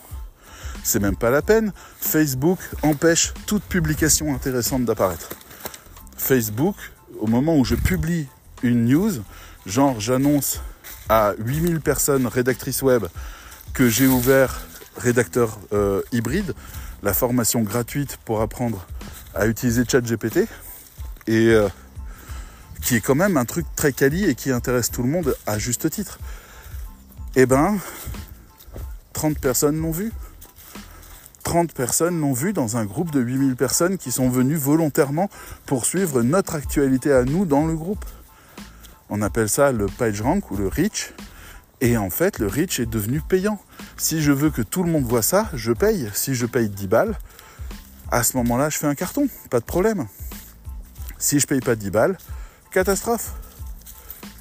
C'est 0.82 1.00
même 1.00 1.16
pas 1.16 1.30
la 1.30 1.42
peine. 1.42 1.72
Facebook 2.00 2.58
empêche 2.82 3.32
toute 3.46 3.62
publication 3.62 4.34
intéressante 4.34 4.84
d'apparaître. 4.84 5.30
Facebook, 6.16 6.76
au 7.20 7.26
moment 7.26 7.56
où 7.56 7.64
je 7.64 7.74
publie 7.74 8.26
une 8.62 8.84
news, 8.86 9.12
genre 9.66 10.00
j'annonce 10.00 10.60
à 11.08 11.34
8000 11.38 11.80
personnes 11.80 12.26
rédactrices 12.26 12.82
web 12.82 13.04
que 13.72 13.88
j'ai 13.88 14.06
ouvert 14.06 14.60
rédacteur 14.96 15.58
euh, 15.72 16.02
hybride, 16.12 16.54
la 17.02 17.14
formation 17.14 17.62
gratuite 17.62 18.18
pour 18.24 18.40
apprendre 18.40 18.86
à 19.34 19.46
utiliser 19.46 19.84
ChatGPT. 19.88 20.48
Et 21.26 21.48
euh, 21.48 21.68
qui 22.82 22.96
est 22.96 23.00
quand 23.00 23.14
même 23.14 23.36
un 23.36 23.44
truc 23.44 23.66
très 23.76 23.92
quali 23.92 24.24
et 24.24 24.34
qui 24.34 24.50
intéresse 24.50 24.90
tout 24.90 25.02
le 25.02 25.08
monde 25.08 25.36
à 25.46 25.58
juste 25.58 25.88
titre. 25.88 26.18
Eh 27.36 27.46
ben, 27.46 27.78
30 29.12 29.38
personnes 29.38 29.80
l'ont 29.80 29.92
vu. 29.92 30.12
30 31.44 31.72
personnes 31.72 32.20
l'ont 32.20 32.32
vu 32.32 32.52
dans 32.52 32.76
un 32.76 32.84
groupe 32.84 33.10
de 33.10 33.20
8000 33.20 33.56
personnes 33.56 33.98
qui 33.98 34.10
sont 34.10 34.28
venues 34.28 34.56
volontairement 34.56 35.30
pour 35.66 35.86
suivre 35.86 36.22
notre 36.22 36.54
actualité 36.54 37.12
à 37.12 37.24
nous 37.24 37.46
dans 37.46 37.66
le 37.66 37.74
groupe. 37.74 38.04
On 39.10 39.22
appelle 39.22 39.48
ça 39.48 39.72
le 39.72 39.86
PageRank 39.86 40.50
ou 40.50 40.56
le 40.56 40.68
reach. 40.68 41.14
Et 41.80 41.96
en 41.96 42.10
fait, 42.10 42.38
le 42.38 42.46
reach 42.46 42.80
est 42.80 42.86
devenu 42.86 43.20
payant. 43.20 43.60
Si 43.96 44.22
je 44.22 44.32
veux 44.32 44.50
que 44.50 44.62
tout 44.62 44.84
le 44.84 44.90
monde 44.90 45.04
voit 45.04 45.22
ça, 45.22 45.50
je 45.52 45.72
paye. 45.72 46.08
Si 46.14 46.34
je 46.34 46.46
paye 46.46 46.68
10 46.68 46.86
balles, 46.86 47.18
à 48.10 48.22
ce 48.22 48.36
moment-là, 48.36 48.70
je 48.70 48.78
fais 48.78 48.86
un 48.86 48.94
carton, 48.94 49.28
pas 49.50 49.58
de 49.60 49.64
problème. 49.64 50.06
Si 51.18 51.40
je 51.40 51.46
paye 51.46 51.60
pas 51.60 51.74
10 51.74 51.90
balles, 51.90 52.16
catastrophe. 52.72 53.32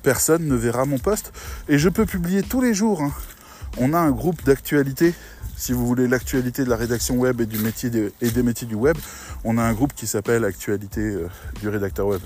Personne 0.04 0.48
ne 0.48 0.56
verra 0.56 0.86
mon 0.86 0.98
poste 0.98 1.32
et 1.70 1.78
je 1.78 1.90
peux 1.90 2.06
publier 2.06 2.42
tous 2.42 2.62
les 2.62 2.74
jours. 2.74 3.02
hein. 3.02 3.12
On 3.78 3.94
a 3.94 4.00
un 4.00 4.12
groupe 4.12 4.44
d'actualité, 4.44 5.14
si 5.56 5.74
vous 5.74 5.86
voulez 5.86 6.08
l'actualité 6.08 6.64
de 6.64 6.70
la 6.70 6.76
rédaction 6.76 7.16
web 7.16 7.40
et, 7.40 7.46
des 7.46 7.60
métiers 8.44 8.68
du 8.68 8.76
web. 8.76 8.98
On 9.44 9.58
a 9.58 9.62
un 9.62 9.74
groupe 9.74 9.94
qui 9.94 10.08
s'appelle 10.08 10.44
Actualité 10.44 11.02
euh, 11.02 11.28
du 11.62 11.70
rédacteur 11.70 12.08
web 12.08 12.22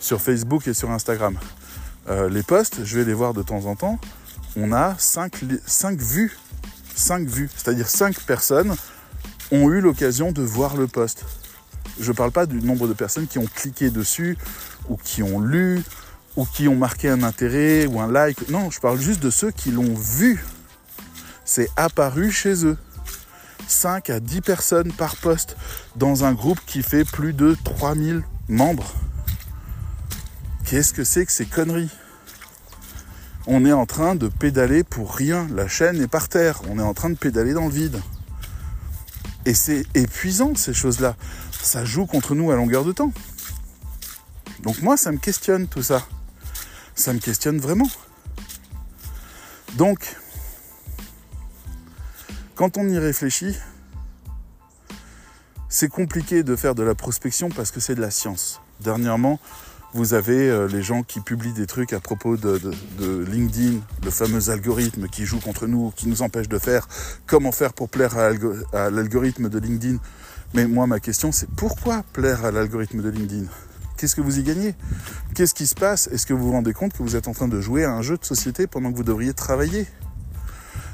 sur 0.00 0.20
Facebook 0.20 0.68
et 0.68 0.74
sur 0.74 0.90
Instagram. 0.90 1.36
Euh, 2.08 2.28
les 2.28 2.42
posts, 2.42 2.84
je 2.84 2.98
vais 2.98 3.04
les 3.04 3.12
voir 3.12 3.34
de 3.34 3.42
temps 3.42 3.66
en 3.66 3.74
temps. 3.74 3.98
On 4.56 4.72
a 4.72 4.94
5, 4.98 5.42
vues, 5.42 6.38
5 6.94 7.28
vues, 7.28 7.50
c'est-à-dire 7.54 7.88
5 7.88 8.20
personnes 8.20 8.74
ont 9.52 9.70
eu 9.70 9.80
l'occasion 9.80 10.32
de 10.32 10.42
voir 10.42 10.76
le 10.76 10.86
post. 10.86 11.24
Je 12.00 12.10
ne 12.10 12.16
parle 12.16 12.30
pas 12.30 12.46
du 12.46 12.60
nombre 12.60 12.88
de 12.88 12.92
personnes 12.92 13.26
qui 13.26 13.38
ont 13.38 13.46
cliqué 13.46 13.90
dessus 13.90 14.38
ou 14.88 14.96
qui 14.96 15.22
ont 15.22 15.40
lu 15.40 15.82
ou 16.36 16.44
qui 16.44 16.68
ont 16.68 16.76
marqué 16.76 17.08
un 17.08 17.22
intérêt 17.22 17.86
ou 17.86 18.00
un 18.00 18.10
like. 18.10 18.48
Non, 18.50 18.70
je 18.70 18.80
parle 18.80 19.00
juste 19.00 19.22
de 19.22 19.30
ceux 19.30 19.50
qui 19.50 19.70
l'ont 19.70 19.94
vu. 19.94 20.44
C'est 21.44 21.68
apparu 21.76 22.30
chez 22.30 22.66
eux. 22.66 22.76
5 23.68 24.10
à 24.10 24.20
10 24.20 24.42
personnes 24.42 24.92
par 24.92 25.16
poste 25.16 25.56
dans 25.96 26.24
un 26.24 26.32
groupe 26.32 26.60
qui 26.66 26.82
fait 26.82 27.04
plus 27.04 27.32
de 27.32 27.56
3000 27.64 28.22
membres. 28.48 28.92
Qu'est-ce 30.64 30.92
que 30.92 31.04
c'est 31.04 31.26
que 31.26 31.32
ces 31.32 31.46
conneries? 31.46 31.90
On 33.46 33.64
est 33.64 33.72
en 33.72 33.86
train 33.86 34.16
de 34.16 34.28
pédaler 34.28 34.82
pour 34.82 35.14
rien. 35.14 35.46
La 35.54 35.68
chaîne 35.68 36.00
est 36.00 36.08
par 36.08 36.28
terre. 36.28 36.60
On 36.68 36.78
est 36.78 36.82
en 36.82 36.94
train 36.94 37.10
de 37.10 37.14
pédaler 37.14 37.54
dans 37.54 37.66
le 37.66 37.72
vide. 37.72 38.00
Et 39.44 39.54
c'est 39.54 39.84
épuisant 39.94 40.56
ces 40.56 40.74
choses-là. 40.74 41.14
Ça 41.52 41.84
joue 41.84 42.06
contre 42.06 42.34
nous 42.34 42.50
à 42.50 42.56
longueur 42.56 42.84
de 42.84 42.90
temps. 42.90 43.12
Donc 44.66 44.82
moi, 44.82 44.96
ça 44.96 45.12
me 45.12 45.18
questionne 45.18 45.68
tout 45.68 45.84
ça. 45.84 46.04
Ça 46.96 47.12
me 47.12 47.20
questionne 47.20 47.58
vraiment. 47.58 47.88
Donc, 49.74 50.16
quand 52.56 52.76
on 52.76 52.88
y 52.88 52.98
réfléchit, 52.98 53.54
c'est 55.68 55.86
compliqué 55.86 56.42
de 56.42 56.56
faire 56.56 56.74
de 56.74 56.82
la 56.82 56.96
prospection 56.96 57.48
parce 57.48 57.70
que 57.70 57.78
c'est 57.78 57.94
de 57.94 58.00
la 58.00 58.10
science. 58.10 58.60
Dernièrement, 58.80 59.38
vous 59.94 60.14
avez 60.14 60.50
euh, 60.50 60.66
les 60.66 60.82
gens 60.82 61.04
qui 61.04 61.20
publient 61.20 61.52
des 61.52 61.68
trucs 61.68 61.92
à 61.92 62.00
propos 62.00 62.36
de, 62.36 62.58
de- 62.98 63.24
LinkedIn, 63.24 63.78
le 64.04 64.10
fameux 64.10 64.50
algorithme 64.50 65.06
qui 65.06 65.26
joue 65.26 65.38
contre 65.38 65.68
nous, 65.68 65.92
qui 65.94 66.08
nous 66.08 66.22
empêche 66.22 66.48
de 66.48 66.58
faire, 66.58 66.88
comment 67.26 67.52
faire 67.52 67.72
pour 67.72 67.88
plaire 67.88 68.18
à 68.18 68.90
l'algorithme 68.90 69.48
de 69.48 69.60
LinkedIn? 69.60 69.98
Mais 70.54 70.66
moi, 70.66 70.88
ma 70.88 70.98
question, 70.98 71.30
c'est 71.30 71.48
pourquoi 71.50 72.02
plaire 72.12 72.44
à 72.44 72.50
l'algorithme 72.50 73.00
de 73.00 73.10
LinkedIn? 73.10 73.46
Qu'est-ce 73.96 74.14
que 74.14 74.20
vous 74.20 74.38
y 74.38 74.42
gagnez? 74.42 74.74
Qu'est-ce 75.34 75.54
qui 75.54 75.66
se 75.66 75.74
passe? 75.74 76.06
Est-ce 76.08 76.26
que 76.26 76.34
vous 76.34 76.46
vous 76.46 76.52
rendez 76.52 76.72
compte 76.72 76.92
que 76.92 77.02
vous 77.02 77.16
êtes 77.16 77.28
en 77.28 77.32
train 77.32 77.48
de 77.48 77.60
jouer 77.60 77.84
à 77.84 77.92
un 77.92 78.02
jeu 78.02 78.18
de 78.18 78.24
société 78.24 78.66
pendant 78.66 78.92
que 78.92 78.96
vous 78.96 79.04
devriez 79.04 79.32
travailler? 79.32 79.86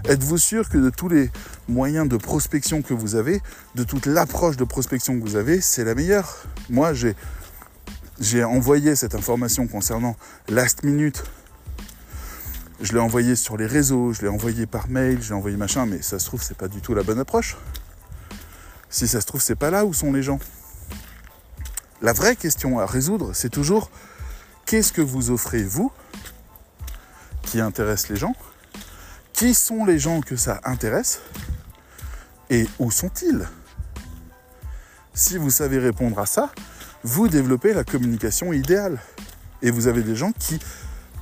Êtes-vous 0.05 0.39
sûr 0.39 0.69
que 0.69 0.79
de 0.79 0.91
tous 0.91 1.09
les 1.09 1.31
moyens 1.69 2.09
de 2.09 2.17
prospection 2.17 2.83
que 2.83 2.95
vous 2.95 3.15
avez, 3.15 3.41
de 3.75 3.85
toute 3.85 4.07
l'approche 4.07 4.57
de 4.57 4.65
prospection 4.65 5.19
que 5.19 5.25
vous 5.25 5.37
avez, 5.37 5.61
c'est 5.61 5.85
la 5.85 5.95
meilleure? 5.95 6.45
Moi, 6.71 6.93
j'ai 8.21 8.45
envoyé 8.45 8.97
cette 8.97 9.15
information 9.15 9.67
concernant 9.67 10.17
Last 10.49 10.83
Minute. 10.83 11.25
Je 12.81 12.93
l'ai 12.93 13.01
envoyé 13.01 13.37
sur 13.37 13.57
les 13.57 13.67
réseaux, 13.67 14.13
je 14.13 14.23
l'ai 14.23 14.29
envoyé 14.29 14.67
par 14.67 14.89
mail, 14.89 15.23
je 15.23 15.29
l'ai 15.29 15.35
envoyé 15.35 15.57
machin, 15.57 15.87
mais 15.87 16.03
ça 16.03 16.19
se 16.19 16.27
trouve, 16.27 16.43
c'est 16.43 16.57
pas 16.57 16.69
du 16.69 16.81
tout 16.81 16.95
la 16.95 17.05
bonne 17.05 17.21
approche. 17.21 17.57
Si 18.91 19.07
ça 19.07 19.21
se 19.21 19.27
trouve, 19.27 19.41
c'est 19.41 19.55
pas 19.55 19.71
là 19.71 19.85
où 19.87 19.95
sont 19.95 20.13
les 20.13 20.23
gens. 20.23 20.41
La 22.03 22.13
vraie 22.13 22.35
question 22.35 22.81
à 22.81 22.87
résoudre, 22.87 23.33
c'est 23.33 23.49
toujours 23.49 23.89
qu'est-ce 24.67 24.93
que 24.93 25.01
vous 25.01 25.31
offrez 25.31 25.63
vous 25.63 25.93
qui 27.43 27.61
intéresse 27.61 28.09
les 28.09 28.17
gens? 28.17 28.35
Qui 29.33 29.55
sont 29.55 29.85
les 29.85 30.01
gens 30.01 30.21
que 30.21 30.35
ça 30.35 30.61
intéresse? 30.65 31.21
Et 32.51 32.67
où 32.81 32.91
sont-ils? 32.91 33.49
Si 35.15 35.39
vous 35.39 35.51
savez 35.51 35.79
répondre 35.79 36.19
à 36.19 36.27
ça, 36.27 36.51
vous 37.05 37.29
développez 37.29 37.73
la 37.73 37.85
communication 37.85 38.53
idéale. 38.53 39.01
Et 39.63 39.71
vous 39.71 39.87
avez 39.87 40.03
des 40.03 40.17
gens 40.17 40.33
qui 40.33 40.59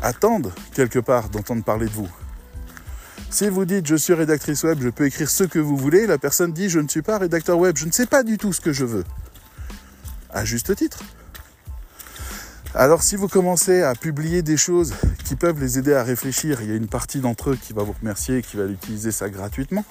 attendent 0.00 0.50
quelque 0.72 0.98
part 0.98 1.28
d'entendre 1.28 1.62
parler 1.62 1.86
de 1.86 1.92
vous. 1.92 2.08
Si 3.28 3.50
vous 3.50 3.66
dites 3.66 3.86
je 3.86 3.96
suis 3.96 4.14
rédactrice 4.14 4.62
web, 4.64 4.80
je 4.80 4.88
peux 4.88 5.04
écrire 5.04 5.28
ce 5.28 5.44
que 5.44 5.58
vous 5.58 5.76
voulez, 5.76 6.06
la 6.06 6.16
personne 6.16 6.54
dit 6.54 6.70
je 6.70 6.80
ne 6.80 6.88
suis 6.88 7.02
pas 7.02 7.18
rédacteur 7.18 7.58
web, 7.58 7.76
je 7.76 7.84
ne 7.84 7.92
sais 7.92 8.06
pas 8.06 8.22
du 8.22 8.38
tout 8.38 8.54
ce 8.54 8.62
que 8.62 8.72
je 8.72 8.86
veux. 8.86 9.04
À 10.32 10.44
juste 10.44 10.74
titre. 10.76 11.00
Alors 12.74 13.02
si 13.02 13.16
vous 13.16 13.26
commencez 13.26 13.82
à 13.82 13.94
publier 13.94 14.42
des 14.42 14.56
choses 14.56 14.94
qui 15.24 15.34
peuvent 15.34 15.58
les 15.58 15.78
aider 15.78 15.92
à 15.92 16.04
réfléchir, 16.04 16.62
il 16.62 16.68
y 16.68 16.72
a 16.72 16.76
une 16.76 16.86
partie 16.86 17.18
d'entre 17.18 17.50
eux 17.50 17.58
qui 17.60 17.72
va 17.72 17.82
vous 17.82 17.94
remercier, 17.98 18.42
qui 18.42 18.56
va 18.56 18.66
utiliser 18.66 19.10
ça 19.10 19.28
gratuitement. 19.28 19.84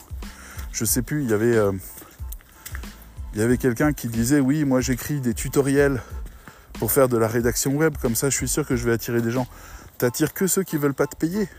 Je 0.72 0.86
sais 0.86 1.02
plus, 1.02 1.24
il 1.24 1.30
y 1.30 1.34
avait, 1.34 1.58
euh, 1.58 1.74
avait 3.38 3.58
quelqu'un 3.58 3.92
qui 3.92 4.08
disait 4.08 4.40
oui, 4.40 4.64
moi 4.64 4.80
j'écris 4.80 5.20
des 5.20 5.34
tutoriels 5.34 6.02
pour 6.80 6.94
faire 6.94 7.10
de 7.10 7.18
la 7.18 7.28
rédaction 7.28 7.76
web, 7.76 7.96
comme 8.02 8.16
ça 8.16 8.30
je 8.30 8.38
suis 8.38 8.48
sûr 8.48 8.66
que 8.66 8.78
je 8.78 8.86
vais 8.86 8.94
attirer 8.94 9.22
des 9.22 9.32
gens. 9.32 9.48
T'attires 9.98 10.34
que 10.34 10.48
ceux 10.48 10.64
qui 10.64 10.78
veulent 10.78 10.94
pas 10.94 11.08
te 11.08 11.18
payer, 11.18 11.50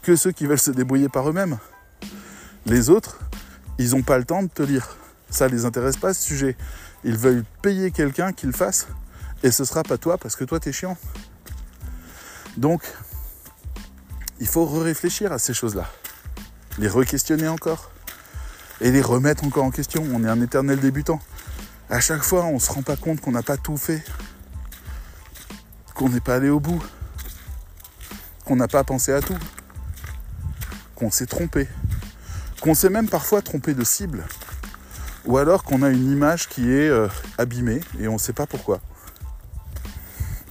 que 0.00 0.16
ceux 0.16 0.32
qui 0.32 0.46
veulent 0.46 0.58
se 0.58 0.70
débrouiller 0.70 1.10
par 1.10 1.28
eux-mêmes. 1.28 1.58
Les 2.64 2.88
autres, 2.88 3.18
ils 3.78 3.90
n'ont 3.90 4.02
pas 4.02 4.16
le 4.16 4.24
temps 4.24 4.42
de 4.42 4.48
te 4.48 4.62
lire. 4.62 4.96
Ça 5.28 5.48
les 5.48 5.66
intéresse 5.66 5.98
pas 5.98 6.14
ce 6.14 6.22
sujet. 6.22 6.56
Ils 7.04 7.16
veulent 7.16 7.44
payer 7.62 7.90
quelqu'un 7.90 8.32
qui 8.32 8.46
le 8.46 8.52
fasse 8.52 8.86
et 9.42 9.50
ce 9.50 9.64
sera 9.64 9.82
pas 9.82 9.98
toi 9.98 10.18
parce 10.18 10.36
que 10.36 10.44
toi 10.44 10.58
t'es 10.58 10.72
chiant. 10.72 10.96
Donc, 12.56 12.82
il 14.40 14.46
faut 14.46 14.66
réfléchir 14.66 15.32
à 15.32 15.38
ces 15.38 15.54
choses-là, 15.54 15.90
les 16.78 16.88
re-questionner 16.88 17.48
encore. 17.48 17.90
Et 18.80 18.90
les 18.90 19.00
remettre 19.00 19.44
encore 19.44 19.64
en 19.64 19.70
question. 19.70 20.04
On 20.12 20.24
est 20.24 20.28
un 20.28 20.40
éternel 20.40 20.80
débutant. 20.80 21.20
À 21.90 22.00
chaque 22.00 22.22
fois, 22.22 22.44
on 22.44 22.58
se 22.58 22.72
rend 22.72 22.82
pas 22.82 22.96
compte 22.96 23.20
qu'on 23.20 23.30
n'a 23.30 23.42
pas 23.42 23.56
tout 23.56 23.76
fait, 23.76 24.02
qu'on 25.94 26.08
n'est 26.08 26.20
pas 26.20 26.36
allé 26.36 26.48
au 26.48 26.58
bout, 26.58 26.82
qu'on 28.44 28.56
n'a 28.56 28.68
pas 28.68 28.82
pensé 28.82 29.12
à 29.12 29.20
tout, 29.20 29.38
qu'on 30.96 31.10
s'est 31.10 31.26
trompé, 31.26 31.68
qu'on 32.60 32.74
s'est 32.74 32.90
même 32.90 33.08
parfois 33.08 33.42
trompé 33.42 33.74
de 33.74 33.84
cible, 33.84 34.24
ou 35.26 35.38
alors 35.38 35.64
qu'on 35.64 35.82
a 35.82 35.88
une 35.88 36.10
image 36.10 36.48
qui 36.48 36.70
est 36.70 36.88
euh, 36.88 37.08
abîmée 37.38 37.80
et 37.98 38.08
on 38.08 38.14
ne 38.14 38.18
sait 38.18 38.32
pas 38.32 38.46
pourquoi. 38.46 38.80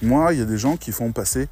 Moi, 0.02 0.34
il 0.34 0.40
y 0.40 0.42
a 0.42 0.46
des 0.46 0.58
gens 0.58 0.76
qui 0.76 0.92
font 0.92 1.12
passer 1.12 1.48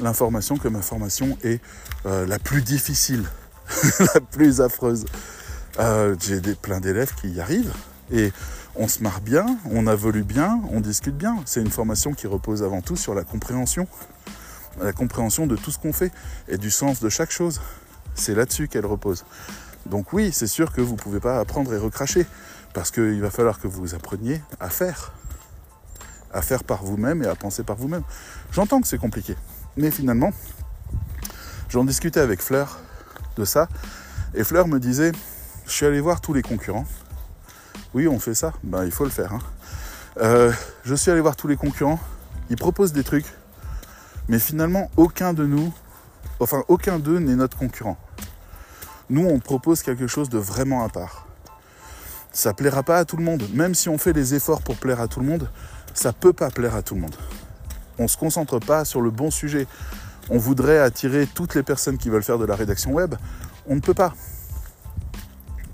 l'information 0.00 0.56
comme 0.56 0.76
information 0.76 1.36
est 1.42 1.60
euh, 2.06 2.26
la 2.26 2.38
plus 2.38 2.62
difficile, 2.62 3.24
la 4.14 4.20
plus 4.20 4.60
affreuse. 4.60 5.04
Euh, 5.78 6.16
J'ai 6.20 6.40
plein 6.54 6.80
d'élèves 6.80 7.14
qui 7.14 7.30
y 7.30 7.40
arrivent 7.40 7.72
et 8.12 8.32
on 8.74 8.88
se 8.88 9.02
marre 9.02 9.20
bien, 9.20 9.58
on 9.70 9.86
évolue 9.86 10.24
bien, 10.24 10.60
on 10.70 10.80
discute 10.80 11.16
bien. 11.16 11.36
C'est 11.44 11.60
une 11.60 11.70
formation 11.70 12.12
qui 12.12 12.26
repose 12.26 12.62
avant 12.62 12.80
tout 12.80 12.96
sur 12.96 13.14
la 13.14 13.24
compréhension, 13.24 13.86
la 14.80 14.92
compréhension 14.92 15.46
de 15.46 15.56
tout 15.56 15.70
ce 15.70 15.78
qu'on 15.78 15.92
fait 15.92 16.12
et 16.48 16.56
du 16.56 16.70
sens 16.70 17.00
de 17.00 17.08
chaque 17.08 17.30
chose. 17.30 17.60
C'est 18.14 18.34
là-dessus 18.34 18.68
qu'elle 18.68 18.86
repose. 18.86 19.24
Donc 19.86 20.12
oui, 20.12 20.30
c'est 20.32 20.46
sûr 20.46 20.72
que 20.72 20.80
vous 20.80 20.92
ne 20.92 20.98
pouvez 20.98 21.20
pas 21.20 21.40
apprendre 21.40 21.72
et 21.72 21.78
recracher, 21.78 22.26
parce 22.72 22.90
qu'il 22.90 23.20
va 23.20 23.30
falloir 23.30 23.58
que 23.58 23.68
vous 23.68 23.94
appreniez 23.94 24.40
à 24.60 24.70
faire, 24.70 25.12
à 26.32 26.42
faire 26.42 26.64
par 26.64 26.84
vous-même 26.84 27.22
et 27.22 27.26
à 27.26 27.34
penser 27.34 27.62
par 27.62 27.76
vous-même. 27.76 28.02
J'entends 28.52 28.80
que 28.80 28.86
c'est 28.86 28.98
compliqué, 28.98 29.36
mais 29.76 29.90
finalement, 29.90 30.30
j'en 31.68 31.84
discutais 31.84 32.20
avec 32.20 32.40
Fleur 32.42 32.78
de 33.36 33.44
ça, 33.44 33.68
et 34.34 34.44
Fleur 34.44 34.68
me 34.68 34.78
disait, 34.78 35.12
je 35.66 35.72
suis 35.72 35.86
allé 35.86 36.00
voir 36.00 36.20
tous 36.20 36.32
les 36.32 36.42
concurrents. 36.42 36.86
Oui, 37.94 38.06
on 38.06 38.18
fait 38.20 38.34
ça, 38.34 38.52
ben 38.62 38.84
il 38.84 38.92
faut 38.92 39.04
le 39.04 39.10
faire. 39.10 39.32
hein. 39.34 39.40
Euh, 40.20 40.52
je 40.84 40.94
suis 40.94 41.10
allé 41.10 41.20
voir 41.20 41.36
tous 41.36 41.48
les 41.48 41.56
concurrents, 41.56 42.00
ils 42.50 42.56
proposent 42.56 42.92
des 42.92 43.04
trucs, 43.04 43.26
mais 44.28 44.38
finalement, 44.38 44.90
aucun 44.96 45.32
de 45.32 45.46
nous, 45.46 45.72
enfin 46.38 46.62
aucun 46.68 46.98
d'eux 46.98 47.18
n'est 47.18 47.36
notre 47.36 47.56
concurrent. 47.56 47.96
Nous, 49.08 49.26
on 49.26 49.40
propose 49.40 49.82
quelque 49.82 50.06
chose 50.06 50.28
de 50.28 50.38
vraiment 50.38 50.84
à 50.84 50.88
part. 50.88 51.26
Ça 52.32 52.54
plaira 52.54 52.82
pas 52.82 52.98
à 52.98 53.04
tout 53.04 53.16
le 53.16 53.24
monde. 53.24 53.42
Même 53.52 53.74
si 53.74 53.88
on 53.88 53.98
fait 53.98 54.12
les 54.12 54.34
efforts 54.34 54.62
pour 54.62 54.76
plaire 54.76 55.00
à 55.00 55.08
tout 55.08 55.20
le 55.20 55.26
monde, 55.26 55.48
ça 55.94 56.12
peut 56.12 56.32
pas 56.32 56.50
plaire 56.50 56.74
à 56.74 56.82
tout 56.82 56.94
le 56.94 57.00
monde. 57.00 57.16
On 57.98 58.08
se 58.08 58.16
concentre 58.16 58.58
pas 58.58 58.84
sur 58.84 59.00
le 59.00 59.10
bon 59.10 59.30
sujet. 59.30 59.66
On 60.30 60.38
voudrait 60.38 60.78
attirer 60.78 61.26
toutes 61.26 61.54
les 61.54 61.62
personnes 61.62 61.98
qui 61.98 62.08
veulent 62.08 62.22
faire 62.22 62.38
de 62.38 62.44
la 62.44 62.54
rédaction 62.54 62.92
web. 62.92 63.14
On 63.68 63.74
ne 63.74 63.80
peut 63.80 63.94
pas. 63.94 64.14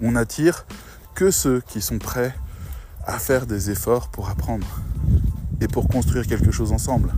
On 0.00 0.16
attire 0.16 0.66
que 1.14 1.30
ceux 1.30 1.62
qui 1.68 1.80
sont 1.80 1.98
prêts 1.98 2.34
à 3.06 3.18
faire 3.18 3.46
des 3.46 3.70
efforts 3.70 4.08
pour 4.08 4.28
apprendre 4.28 4.66
et 5.60 5.68
pour 5.68 5.88
construire 5.88 6.26
quelque 6.26 6.50
chose 6.50 6.72
ensemble. 6.72 7.14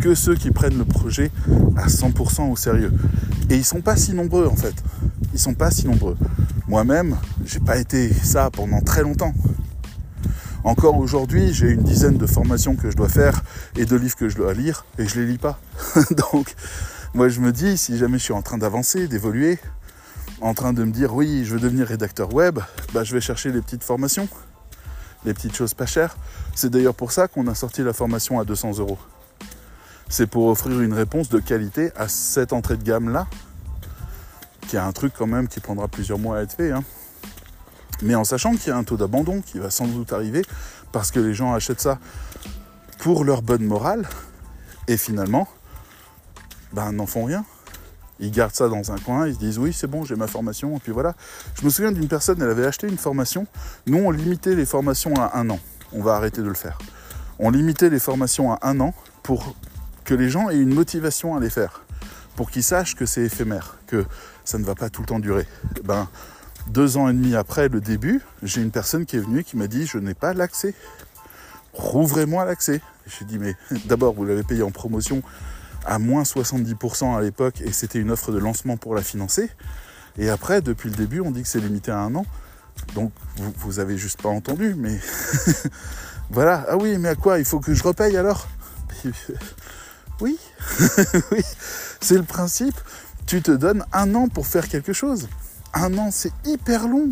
Que 0.00 0.14
ceux 0.14 0.34
qui 0.34 0.50
prennent 0.50 0.78
le 0.78 0.84
projet 0.84 1.30
à 1.76 1.86
100% 1.86 2.50
au 2.50 2.56
sérieux. 2.56 2.92
Et 3.50 3.56
ils 3.56 3.64
sont 3.64 3.80
pas 3.80 3.96
si 3.96 4.12
nombreux 4.12 4.46
en 4.46 4.56
fait. 4.56 4.74
Ils 5.32 5.38
sont 5.38 5.54
pas 5.54 5.70
si 5.70 5.86
nombreux. 5.86 6.16
Moi-même, 6.68 7.16
j'ai 7.46 7.60
pas 7.60 7.76
été 7.76 8.12
ça 8.12 8.50
pendant 8.50 8.80
très 8.80 9.02
longtemps. 9.02 9.34
Encore 10.64 10.96
aujourd'hui, 10.96 11.52
j'ai 11.52 11.68
une 11.68 11.82
dizaine 11.82 12.16
de 12.16 12.26
formations 12.26 12.74
que 12.74 12.90
je 12.90 12.96
dois 12.96 13.08
faire 13.08 13.42
et 13.76 13.84
de 13.84 13.96
livres 13.96 14.16
que 14.16 14.30
je 14.30 14.36
dois 14.36 14.54
lire 14.54 14.86
et 14.98 15.06
je 15.06 15.20
les 15.20 15.26
lis 15.26 15.38
pas. 15.38 15.58
Donc, 16.32 16.54
moi 17.12 17.28
je 17.28 17.40
me 17.40 17.52
dis, 17.52 17.76
si 17.76 17.98
jamais 17.98 18.18
je 18.18 18.24
suis 18.24 18.32
en 18.32 18.40
train 18.40 18.56
d'avancer, 18.56 19.06
d'évoluer, 19.06 19.58
en 20.40 20.54
train 20.54 20.72
de 20.72 20.82
me 20.84 20.90
dire 20.90 21.14
oui, 21.14 21.44
je 21.44 21.54
veux 21.54 21.60
devenir 21.60 21.86
rédacteur 21.86 22.32
web, 22.32 22.60
bah, 22.94 23.04
je 23.04 23.12
vais 23.12 23.20
chercher 23.20 23.52
les 23.52 23.60
petites 23.60 23.84
formations, 23.84 24.28
les 25.26 25.34
petites 25.34 25.54
choses 25.54 25.74
pas 25.74 25.86
chères. 25.86 26.16
C'est 26.54 26.70
d'ailleurs 26.70 26.94
pour 26.94 27.12
ça 27.12 27.28
qu'on 27.28 27.46
a 27.46 27.54
sorti 27.54 27.82
la 27.82 27.92
formation 27.92 28.40
à 28.40 28.44
200 28.44 28.78
euros. 28.78 28.98
C'est 30.08 30.26
pour 30.26 30.46
offrir 30.46 30.80
une 30.80 30.94
réponse 30.94 31.28
de 31.28 31.40
qualité 31.40 31.92
à 31.96 32.08
cette 32.08 32.54
entrée 32.54 32.78
de 32.78 32.82
gamme 32.82 33.10
là, 33.10 33.26
qui 34.68 34.76
est 34.76 34.80
un 34.80 34.92
truc 34.92 35.12
quand 35.16 35.26
même 35.26 35.46
qui 35.46 35.60
prendra 35.60 35.88
plusieurs 35.88 36.18
mois 36.18 36.38
à 36.38 36.42
être 36.42 36.54
fait. 36.54 36.72
Hein 36.72 36.84
mais 38.04 38.14
en 38.14 38.24
sachant 38.24 38.52
qu'il 38.52 38.68
y 38.68 38.70
a 38.70 38.76
un 38.76 38.84
taux 38.84 38.98
d'abandon 38.98 39.40
qui 39.40 39.58
va 39.58 39.70
sans 39.70 39.86
doute 39.86 40.12
arriver 40.12 40.42
parce 40.92 41.10
que 41.10 41.18
les 41.18 41.34
gens 41.34 41.54
achètent 41.54 41.80
ça 41.80 41.98
pour 42.98 43.24
leur 43.24 43.42
bonne 43.42 43.64
morale 43.64 44.06
et 44.86 44.96
finalement 44.96 45.48
ben 46.72 46.92
n'en 46.92 47.06
font 47.06 47.24
rien. 47.24 47.44
Ils 48.20 48.30
gardent 48.30 48.54
ça 48.54 48.68
dans 48.68 48.92
un 48.92 48.98
coin, 48.98 49.26
ils 49.26 49.34
se 49.34 49.38
disent 49.38 49.58
oui 49.58 49.72
c'est 49.72 49.86
bon 49.86 50.04
j'ai 50.04 50.16
ma 50.16 50.26
formation 50.26 50.76
et 50.76 50.80
puis 50.80 50.92
voilà. 50.92 51.14
Je 51.54 51.64
me 51.64 51.70
souviens 51.70 51.92
d'une 51.92 52.06
personne, 52.06 52.40
elle 52.42 52.50
avait 52.50 52.66
acheté 52.66 52.86
une 52.88 52.98
formation. 52.98 53.46
Nous 53.86 53.98
on 53.98 54.10
limitait 54.10 54.54
les 54.54 54.66
formations 54.66 55.14
à 55.16 55.38
un 55.38 55.48
an. 55.48 55.58
On 55.92 56.02
va 56.02 56.14
arrêter 56.14 56.42
de 56.42 56.48
le 56.48 56.54
faire. 56.54 56.78
On 57.38 57.50
limitait 57.50 57.88
les 57.88 57.98
formations 57.98 58.52
à 58.52 58.58
un 58.62 58.80
an 58.80 58.94
pour 59.22 59.56
que 60.04 60.14
les 60.14 60.28
gens 60.28 60.50
aient 60.50 60.58
une 60.58 60.74
motivation 60.74 61.36
à 61.36 61.40
les 61.40 61.50
faire, 61.50 61.82
pour 62.36 62.50
qu'ils 62.50 62.62
sachent 62.62 62.94
que 62.94 63.06
c'est 63.06 63.22
éphémère, 63.22 63.78
que 63.86 64.04
ça 64.44 64.58
ne 64.58 64.64
va 64.64 64.74
pas 64.74 64.90
tout 64.90 65.00
le 65.00 65.06
temps 65.06 65.18
durer. 65.18 65.46
Ben 65.84 66.08
deux 66.68 66.96
ans 66.96 67.08
et 67.08 67.12
demi 67.12 67.34
après 67.34 67.68
le 67.68 67.80
début, 67.80 68.22
j'ai 68.42 68.62
une 68.62 68.70
personne 68.70 69.06
qui 69.06 69.16
est 69.16 69.20
venue 69.20 69.44
qui 69.44 69.56
m'a 69.56 69.66
dit 69.66 69.86
Je 69.86 69.98
n'ai 69.98 70.14
pas 70.14 70.34
l'accès. 70.34 70.74
Rouvrez-moi 71.72 72.44
l'accès. 72.44 72.80
J'ai 73.06 73.24
dit 73.24 73.38
Mais 73.38 73.56
d'abord, 73.86 74.14
vous 74.14 74.24
l'avez 74.24 74.42
payé 74.42 74.62
en 74.62 74.70
promotion 74.70 75.22
à 75.86 75.98
moins 75.98 76.22
70% 76.22 77.16
à 77.16 77.20
l'époque 77.20 77.60
et 77.60 77.72
c'était 77.72 77.98
une 77.98 78.10
offre 78.10 78.32
de 78.32 78.38
lancement 78.38 78.76
pour 78.76 78.94
la 78.94 79.02
financer. 79.02 79.50
Et 80.16 80.30
après, 80.30 80.62
depuis 80.62 80.88
le 80.88 80.96
début, 80.96 81.20
on 81.20 81.30
dit 81.30 81.42
que 81.42 81.48
c'est 81.48 81.60
limité 81.60 81.90
à 81.90 81.98
un 81.98 82.14
an. 82.14 82.24
Donc, 82.94 83.12
vous, 83.36 83.52
vous 83.58 83.78
avez 83.78 83.98
juste 83.98 84.22
pas 84.22 84.28
entendu, 84.28 84.74
mais 84.76 84.98
voilà. 86.30 86.64
Ah 86.68 86.76
oui, 86.76 86.96
mais 86.98 87.10
à 87.10 87.14
quoi? 87.14 87.38
Il 87.38 87.44
faut 87.44 87.60
que 87.60 87.74
je 87.74 87.82
repaye 87.82 88.16
alors? 88.16 88.48
Oui, 90.20 90.38
oui, 91.32 91.42
c'est 92.00 92.16
le 92.16 92.22
principe. 92.22 92.76
Tu 93.26 93.42
te 93.42 93.50
donnes 93.50 93.84
un 93.92 94.14
an 94.14 94.28
pour 94.28 94.46
faire 94.46 94.68
quelque 94.68 94.92
chose. 94.92 95.28
Un 95.74 95.98
an, 95.98 96.10
c'est 96.12 96.32
hyper 96.44 96.86
long. 96.86 97.10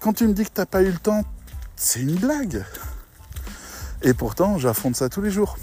Quand 0.00 0.12
tu 0.12 0.28
me 0.28 0.32
dis 0.32 0.44
que 0.44 0.50
tu 0.54 0.60
n'as 0.60 0.66
pas 0.66 0.82
eu 0.82 0.90
le 0.90 0.98
temps, 0.98 1.24
c'est 1.74 2.00
une 2.00 2.14
blague. 2.14 2.64
Et 4.02 4.14
pourtant, 4.14 4.58
j'affronte 4.58 4.94
ça 4.94 5.08
tous 5.08 5.20
les 5.20 5.30
jours. 5.30 5.58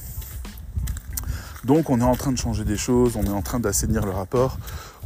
Donc 1.64 1.90
on 1.90 2.02
est 2.02 2.04
en 2.04 2.16
train 2.16 2.34
de 2.34 2.38
changer 2.38 2.66
des 2.66 2.76
choses, 2.76 3.16
on 3.16 3.24
est 3.24 3.30
en 3.30 3.42
train 3.42 3.62
d'assainir 3.62 4.06
le 4.06 4.12
rapport. 4.12 4.58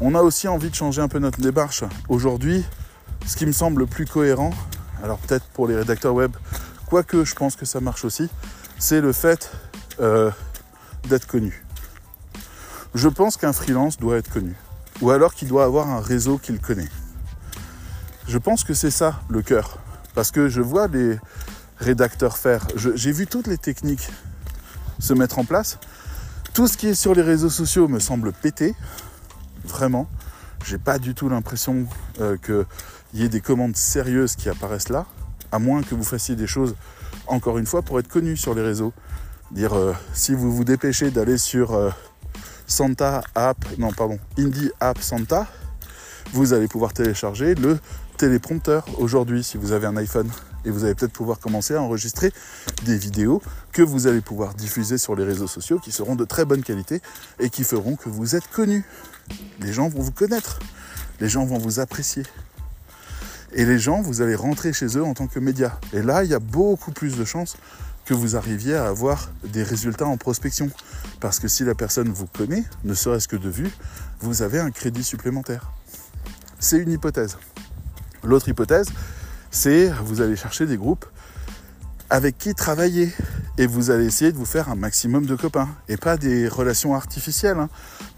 On 0.01 0.15
a 0.15 0.21
aussi 0.21 0.47
envie 0.47 0.71
de 0.71 0.75
changer 0.75 1.01
un 1.01 1.07
peu 1.07 1.19
notre 1.19 1.39
démarche. 1.39 1.83
Aujourd'hui, 2.09 2.65
ce 3.27 3.35
qui 3.35 3.45
me 3.45 3.51
semble 3.51 3.81
le 3.81 3.85
plus 3.85 4.05
cohérent, 4.05 4.49
alors 5.03 5.19
peut-être 5.19 5.45
pour 5.49 5.67
les 5.67 5.75
rédacteurs 5.75 6.15
web, 6.15 6.35
quoique 6.87 7.23
je 7.23 7.35
pense 7.35 7.55
que 7.55 7.65
ça 7.65 7.79
marche 7.79 8.03
aussi, 8.03 8.29
c'est 8.79 9.01
le 9.01 9.13
fait 9.13 9.51
euh, 9.99 10.31
d'être 11.07 11.27
connu. 11.27 11.63
Je 12.95 13.09
pense 13.09 13.37
qu'un 13.37 13.53
freelance 13.53 13.97
doit 13.97 14.17
être 14.17 14.31
connu. 14.31 14.55
Ou 15.01 15.11
alors 15.11 15.35
qu'il 15.35 15.47
doit 15.47 15.63
avoir 15.63 15.87
un 15.89 16.01
réseau 16.01 16.39
qu'il 16.39 16.59
connaît. 16.59 16.89
Je 18.27 18.37
pense 18.37 18.63
que 18.63 18.73
c'est 18.73 18.91
ça 18.91 19.21
le 19.29 19.41
cœur. 19.41 19.77
Parce 20.13 20.31
que 20.31 20.49
je 20.49 20.61
vois 20.61 20.87
les 20.87 21.17
rédacteurs 21.77 22.37
faire. 22.37 22.67
J'ai 22.75 23.11
vu 23.11 23.27
toutes 23.27 23.47
les 23.47 23.57
techniques 23.57 24.09
se 24.99 25.13
mettre 25.13 25.39
en 25.39 25.45
place. 25.45 25.79
Tout 26.53 26.67
ce 26.67 26.75
qui 26.75 26.87
est 26.87 26.95
sur 26.95 27.13
les 27.13 27.21
réseaux 27.21 27.49
sociaux 27.49 27.87
me 27.87 27.99
semble 27.99 28.33
péter. 28.33 28.75
Vraiment. 29.63 30.07
J'ai 30.65 30.77
pas 30.77 30.97
du 30.99 31.13
tout 31.13 31.29
l'impression 31.29 31.85
euh, 32.19 32.35
qu'il 32.37 32.65
y 33.13 33.23
ait 33.23 33.29
des 33.29 33.41
commandes 33.41 33.77
sérieuses 33.77 34.35
qui 34.35 34.49
apparaissent 34.49 34.89
là. 34.89 35.05
À 35.51 35.59
moins 35.59 35.81
que 35.81 35.95
vous 35.95 36.03
fassiez 36.03 36.35
des 36.35 36.47
choses, 36.47 36.75
encore 37.27 37.57
une 37.57 37.65
fois, 37.65 37.81
pour 37.81 37.99
être 37.99 38.09
connu 38.09 38.35
sur 38.35 38.53
les 38.55 38.63
réseaux. 38.63 38.91
Dire 39.51 39.73
euh, 39.77 39.93
si 40.13 40.33
vous 40.33 40.51
vous 40.51 40.65
dépêchez 40.65 41.11
d'aller 41.11 41.37
sur 41.37 41.73
euh, 41.73 41.91
Santa 42.65 43.21
App, 43.35 43.57
non 43.77 43.93
pardon, 43.93 44.19
Indie 44.37 44.71
App 44.81 45.01
Santa, 45.01 45.47
vous 46.33 46.53
allez 46.53 46.67
pouvoir 46.67 46.91
télécharger 46.91 47.55
le 47.55 47.79
téléprompteur 48.17 48.85
aujourd'hui 48.99 49.43
si 49.43 49.57
vous 49.57 49.71
avez 49.71 49.87
un 49.87 49.95
iPhone. 49.97 50.29
Et 50.65 50.69
vous 50.69 50.83
allez 50.83 50.95
peut-être 50.95 51.13
pouvoir 51.13 51.39
commencer 51.39 51.75
à 51.75 51.81
enregistrer 51.81 52.33
des 52.83 52.97
vidéos 52.97 53.41
que 53.71 53.81
vous 53.81 54.07
allez 54.07 54.21
pouvoir 54.21 54.53
diffuser 54.53 54.97
sur 54.97 55.15
les 55.15 55.23
réseaux 55.23 55.47
sociaux 55.47 55.79
qui 55.79 55.91
seront 55.91 56.15
de 56.15 56.25
très 56.25 56.43
bonne 56.43 56.63
qualité 56.63 57.01
et 57.39 57.49
qui 57.49 57.63
feront 57.63 57.95
que 57.95 58.09
vous 58.09 58.35
êtes 58.35 58.49
connu. 58.49 58.83
Les 59.61 59.71
gens 59.71 59.87
vont 59.87 60.01
vous 60.01 60.11
connaître. 60.11 60.59
Les 61.19 61.29
gens 61.29 61.45
vont 61.45 61.57
vous 61.57 61.79
apprécier. 61.79 62.23
Et 63.53 63.65
les 63.65 63.79
gens, 63.79 64.01
vous 64.01 64.21
allez 64.21 64.35
rentrer 64.35 64.73
chez 64.73 64.97
eux 64.97 65.03
en 65.03 65.13
tant 65.13 65.27
que 65.27 65.39
média. 65.39 65.79
Et 65.93 66.01
là, 66.01 66.23
il 66.23 66.29
y 66.29 66.33
a 66.33 66.39
beaucoup 66.39 66.91
plus 66.91 67.17
de 67.17 67.23
chances 67.23 67.55
que 68.05 68.13
vous 68.13 68.35
arriviez 68.35 68.75
à 68.75 68.87
avoir 68.87 69.31
des 69.43 69.63
résultats 69.63 70.05
en 70.05 70.17
prospection. 70.17 70.69
Parce 71.19 71.39
que 71.39 71.47
si 71.47 71.63
la 71.63 71.75
personne 71.75 72.09
vous 72.09 72.27
connaît, 72.27 72.63
ne 72.83 72.93
serait-ce 72.93 73.27
que 73.27 73.35
de 73.35 73.49
vue, 73.49 73.69
vous 74.19 74.41
avez 74.41 74.59
un 74.59 74.71
crédit 74.71 75.03
supplémentaire. 75.03 75.71
C'est 76.59 76.77
une 76.77 76.91
hypothèse. 76.91 77.37
L'autre 78.27 78.49
hypothèse, 78.49 78.89
c'est 79.51 79.87
vous 80.03 80.19
allez 80.19 80.35
chercher 80.35 80.65
des 80.65 80.75
groupes 80.75 81.05
avec 82.09 82.37
qui 82.37 82.53
travailler 82.53 83.13
et 83.57 83.67
vous 83.67 83.89
allez 83.89 84.05
essayer 84.05 84.33
de 84.33 84.37
vous 84.37 84.45
faire 84.45 84.69
un 84.69 84.75
maximum 84.75 85.25
de 85.25 85.33
copains 85.35 85.69
et 85.87 85.95
pas 85.95 86.17
des 86.17 86.49
relations 86.49 86.93
artificielles, 86.93 87.57
hein. 87.57 87.69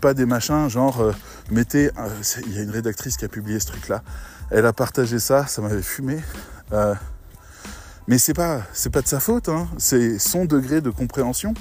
pas 0.01 0.16
des 0.16 0.26
machins 0.26 0.68
genre 0.68 0.99
euh, 1.01 1.12
mettez. 1.51 1.91
Euh, 1.99 2.10
il 2.47 2.55
y 2.55 2.57
a 2.57 2.64
une 2.64 2.72
rédactrice 2.72 3.18
qui 3.18 3.26
a 3.26 3.28
publié 3.28 3.60
ce 3.60 3.68
truc-là, 3.68 4.01
elle 4.49 4.66
a 4.66 4.74
partagé 4.74 5.20
ça, 5.20 5.45
ça 5.45 5.62
m'avait 5.62 5.84
fumé. 5.84 6.20
Euh, 6.74 6.95
mais 8.07 8.18
c'est 8.18 8.34
pas 8.34 8.64
pas 8.91 9.01
de 9.03 9.07
sa 9.07 9.20
faute, 9.20 9.47
hein. 9.47 9.68
c'est 9.78 10.18
son 10.18 10.45
degré 10.45 10.82
de 10.82 10.89
compréhension 10.89 11.53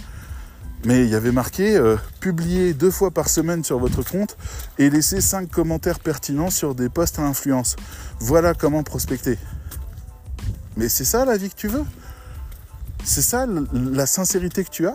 mais 0.84 1.04
il 1.04 1.10
y 1.10 1.14
avait 1.14 1.32
marqué 1.32 1.76
euh, 1.76 1.96
publier 2.20 2.72
deux 2.74 2.90
fois 2.90 3.10
par 3.10 3.28
semaine 3.28 3.64
sur 3.64 3.78
votre 3.78 4.02
compte 4.02 4.36
et 4.78 4.90
laisser 4.90 5.20
cinq 5.20 5.50
commentaires 5.50 5.98
pertinents 5.98 6.50
sur 6.50 6.74
des 6.74 6.88
posts 6.88 7.18
à 7.18 7.22
influence. 7.22 7.76
Voilà 8.20 8.54
comment 8.54 8.82
prospecter. 8.82 9.38
Mais 10.76 10.88
c'est 10.88 11.04
ça 11.04 11.24
la 11.24 11.36
vie 11.36 11.50
que 11.50 11.56
tu 11.56 11.68
veux? 11.68 11.84
C'est 13.04 13.22
ça 13.22 13.46
la 13.72 14.06
sincérité 14.06 14.64
que 14.64 14.70
tu 14.70 14.86
as? 14.86 14.94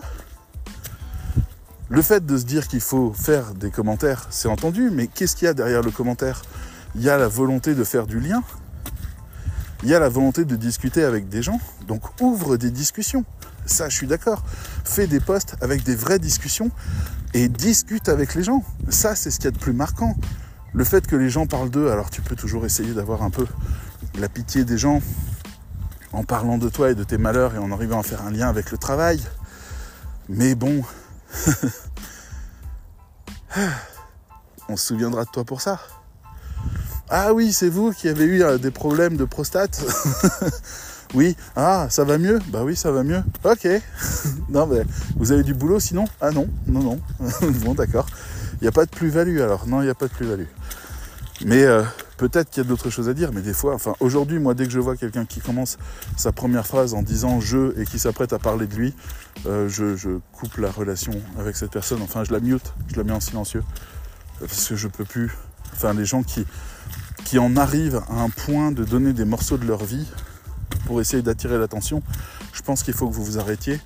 Le 1.90 2.00
fait 2.00 2.24
de 2.24 2.38
se 2.38 2.44
dire 2.44 2.66
qu'il 2.66 2.80
faut 2.80 3.12
faire 3.12 3.54
des 3.54 3.70
commentaires, 3.70 4.26
c'est 4.30 4.48
entendu, 4.48 4.90
mais 4.90 5.06
qu'est-ce 5.06 5.36
qu'il 5.36 5.46
y 5.46 5.48
a 5.48 5.54
derrière 5.54 5.82
le 5.82 5.90
commentaire? 5.90 6.42
Il 6.94 7.02
y 7.02 7.10
a 7.10 7.18
la 7.18 7.28
volonté 7.28 7.74
de 7.74 7.84
faire 7.84 8.06
du 8.06 8.20
lien. 8.20 8.42
Il 9.82 9.90
y 9.90 9.94
a 9.94 9.98
la 9.98 10.08
volonté 10.08 10.46
de 10.46 10.56
discuter 10.56 11.04
avec 11.04 11.28
des 11.28 11.42
gens. 11.42 11.60
Donc 11.86 12.20
ouvre 12.22 12.56
des 12.56 12.70
discussions. 12.70 13.24
Ça, 13.66 13.88
je 13.88 13.96
suis 13.96 14.06
d'accord. 14.06 14.42
Fais 14.84 15.06
des 15.06 15.20
posts 15.20 15.56
avec 15.60 15.82
des 15.84 15.96
vraies 15.96 16.18
discussions 16.18 16.70
et 17.32 17.48
discute 17.48 18.08
avec 18.08 18.34
les 18.34 18.42
gens. 18.42 18.62
Ça, 18.88 19.14
c'est 19.14 19.30
ce 19.30 19.36
qu'il 19.36 19.46
y 19.46 19.48
a 19.48 19.52
de 19.52 19.58
plus 19.58 19.72
marquant. 19.72 20.16
Le 20.72 20.84
fait 20.84 21.06
que 21.06 21.16
les 21.16 21.30
gens 21.30 21.46
parlent 21.46 21.70
d'eux, 21.70 21.90
alors 21.90 22.10
tu 22.10 22.20
peux 22.20 22.36
toujours 22.36 22.66
essayer 22.66 22.92
d'avoir 22.94 23.22
un 23.22 23.30
peu 23.30 23.46
la 24.18 24.28
pitié 24.28 24.64
des 24.64 24.78
gens 24.78 25.00
en 26.12 26.24
parlant 26.24 26.58
de 26.58 26.68
toi 26.68 26.90
et 26.90 26.94
de 26.94 27.04
tes 27.04 27.18
malheurs 27.18 27.54
et 27.54 27.58
en 27.58 27.72
arrivant 27.72 28.00
à 28.00 28.02
faire 28.02 28.22
un 28.22 28.30
lien 28.30 28.48
avec 28.48 28.70
le 28.70 28.78
travail. 28.78 29.20
Mais 30.28 30.54
bon, 30.54 30.82
on 34.68 34.76
se 34.76 34.86
souviendra 34.86 35.24
de 35.24 35.30
toi 35.30 35.44
pour 35.44 35.60
ça. 35.60 35.80
Ah 37.08 37.32
oui, 37.34 37.52
c'est 37.52 37.68
vous 37.68 37.92
qui 37.92 38.08
avez 38.08 38.24
eu 38.24 38.42
euh, 38.42 38.58
des 38.58 38.70
problèmes 38.70 39.16
de 39.16 39.24
prostate. 39.24 39.84
Oui, 41.14 41.36
ah, 41.54 41.86
ça 41.90 42.02
va 42.02 42.18
mieux 42.18 42.40
Bah 42.48 42.64
oui, 42.64 42.74
ça 42.74 42.90
va 42.90 43.04
mieux. 43.04 43.22
Ok. 43.44 43.68
non, 44.48 44.66
mais 44.66 44.82
vous 45.16 45.30
avez 45.30 45.44
du 45.44 45.54
boulot 45.54 45.78
sinon? 45.78 46.06
Ah 46.20 46.32
non, 46.32 46.48
non, 46.66 46.80
non. 46.82 47.00
bon, 47.64 47.74
d'accord. 47.74 48.06
Il 48.60 48.64
n'y 48.64 48.68
a 48.68 48.72
pas 48.72 48.84
de 48.84 48.90
plus-value 48.90 49.40
alors. 49.40 49.66
Non, 49.68 49.80
il 49.80 49.84
n'y 49.84 49.90
a 49.90 49.94
pas 49.94 50.08
de 50.08 50.12
plus-value. 50.12 50.46
Mais 51.44 51.62
euh, 51.62 51.82
peut-être 52.16 52.50
qu'il 52.50 52.62
y 52.62 52.66
a 52.66 52.68
d'autres 52.68 52.90
choses 52.90 53.08
à 53.08 53.14
dire, 53.14 53.30
mais 53.32 53.42
des 53.42 53.52
fois, 53.52 53.74
enfin, 53.74 53.94
aujourd'hui, 54.00 54.40
moi, 54.40 54.54
dès 54.54 54.64
que 54.64 54.72
je 54.72 54.80
vois 54.80 54.96
quelqu'un 54.96 55.24
qui 55.24 55.40
commence 55.40 55.78
sa 56.16 56.32
première 56.32 56.66
phrase 56.66 56.94
en 56.94 57.02
disant 57.02 57.40
je 57.40 57.78
et 57.78 57.84
qui 57.84 57.98
s'apprête 57.98 58.32
à 58.32 58.38
parler 58.38 58.66
de 58.66 58.74
lui, 58.74 58.94
euh, 59.46 59.68
je, 59.68 60.18
coupe 60.32 60.56
la 60.56 60.70
relation 60.70 61.12
avec 61.38 61.54
cette 61.56 61.70
personne. 61.70 62.02
Enfin, 62.02 62.24
je 62.24 62.32
la 62.32 62.40
mute, 62.40 62.72
je 62.88 62.96
la 62.96 63.04
mets 63.04 63.12
en 63.12 63.20
silencieux. 63.20 63.62
Parce 64.40 64.68
que 64.68 64.74
je 64.74 64.88
peux 64.88 65.04
plus. 65.04 65.30
Enfin, 65.74 65.94
les 65.94 66.04
gens 66.04 66.24
qui, 66.24 66.44
qui 67.24 67.38
en 67.38 67.56
arrivent 67.56 68.02
à 68.08 68.22
un 68.22 68.30
point 68.30 68.72
de 68.72 68.82
donner 68.84 69.12
des 69.12 69.24
morceaux 69.24 69.58
de 69.58 69.66
leur 69.66 69.84
vie, 69.84 70.06
pour 70.86 71.00
essayer 71.00 71.22
d'attirer 71.22 71.58
l'attention, 71.58 72.02
je 72.52 72.62
pense 72.62 72.82
qu'il 72.82 72.94
faut 72.94 73.08
que 73.08 73.14
vous 73.14 73.24
vous 73.24 73.38
arrêtiez 73.38 73.80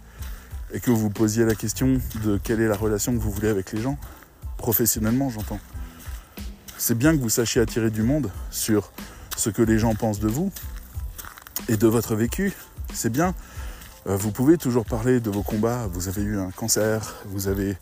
et 0.73 0.81
que 0.81 0.91
vous 0.91 1.11
posiez 1.11 1.45
la 1.45 1.55
question 1.55 1.99
de 2.25 2.39
quelle 2.43 2.61
est 2.61 2.69
la 2.69 2.77
relation 2.77 3.13
que 3.13 3.19
vous 3.19 3.31
voulez 3.31 3.49
avec 3.49 3.73
les 3.73 3.81
gens, 3.81 3.99
professionnellement 4.57 5.31
j'entends. 5.31 5.61
C'est 6.77 6.97
bien 6.97 7.17
que 7.17 7.21
vous 7.21 7.31
sachiez 7.31 7.61
attirer 7.61 7.91
du 7.91 8.03
monde 8.03 8.31
sur 8.51 8.93
ce 9.37 9.51
que 9.51 9.63
les 9.63 9.79
gens 9.79 9.95
pensent 9.95 10.21
de 10.21 10.29
vous 10.29 10.53
et 11.69 11.77
de 11.77 11.87
votre 11.87 12.15
vécu, 12.15 12.53
c'est 12.93 13.11
bien, 13.11 13.35
Euh, 14.07 14.17
vous 14.17 14.31
pouvez 14.31 14.57
toujours 14.57 14.85
parler 14.85 15.21
de 15.21 15.31
vos 15.31 15.43
combats. 15.43 15.87
Vous 15.93 16.09
avez 16.09 16.23
eu 16.23 16.39
un 16.39 16.51
cancer, 16.51 17.17
vous 17.27 17.49
avez 17.49 17.77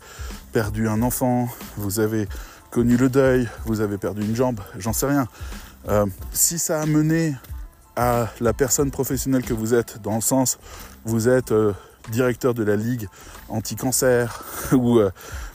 perdu 0.51 0.89
un 0.89 1.01
enfant, 1.01 1.47
vous 1.77 1.99
avez 1.99 2.27
connu 2.69 2.97
le 2.97 3.07
deuil, 3.09 3.47
vous 3.65 3.79
avez 3.79 3.97
perdu 3.97 4.23
une 4.23 4.35
jambe, 4.35 4.59
j'en 4.77 4.93
sais 4.93 5.05
rien. 5.05 5.27
Euh, 5.87 6.05
si 6.33 6.59
ça 6.59 6.81
a 6.81 6.85
mené 6.85 7.35
à 7.97 8.29
la 8.39 8.53
personne 8.53 8.91
professionnelle 8.91 9.43
que 9.43 9.53
vous 9.53 9.73
êtes, 9.73 10.01
dans 10.01 10.15
le 10.15 10.21
sens 10.21 10.57
vous 11.03 11.27
êtes 11.27 11.51
euh, 11.51 11.73
directeur 12.11 12.53
de 12.53 12.63
la 12.63 12.75
ligue 12.75 13.09
anti-cancer 13.49 14.43
ou 14.71 14.99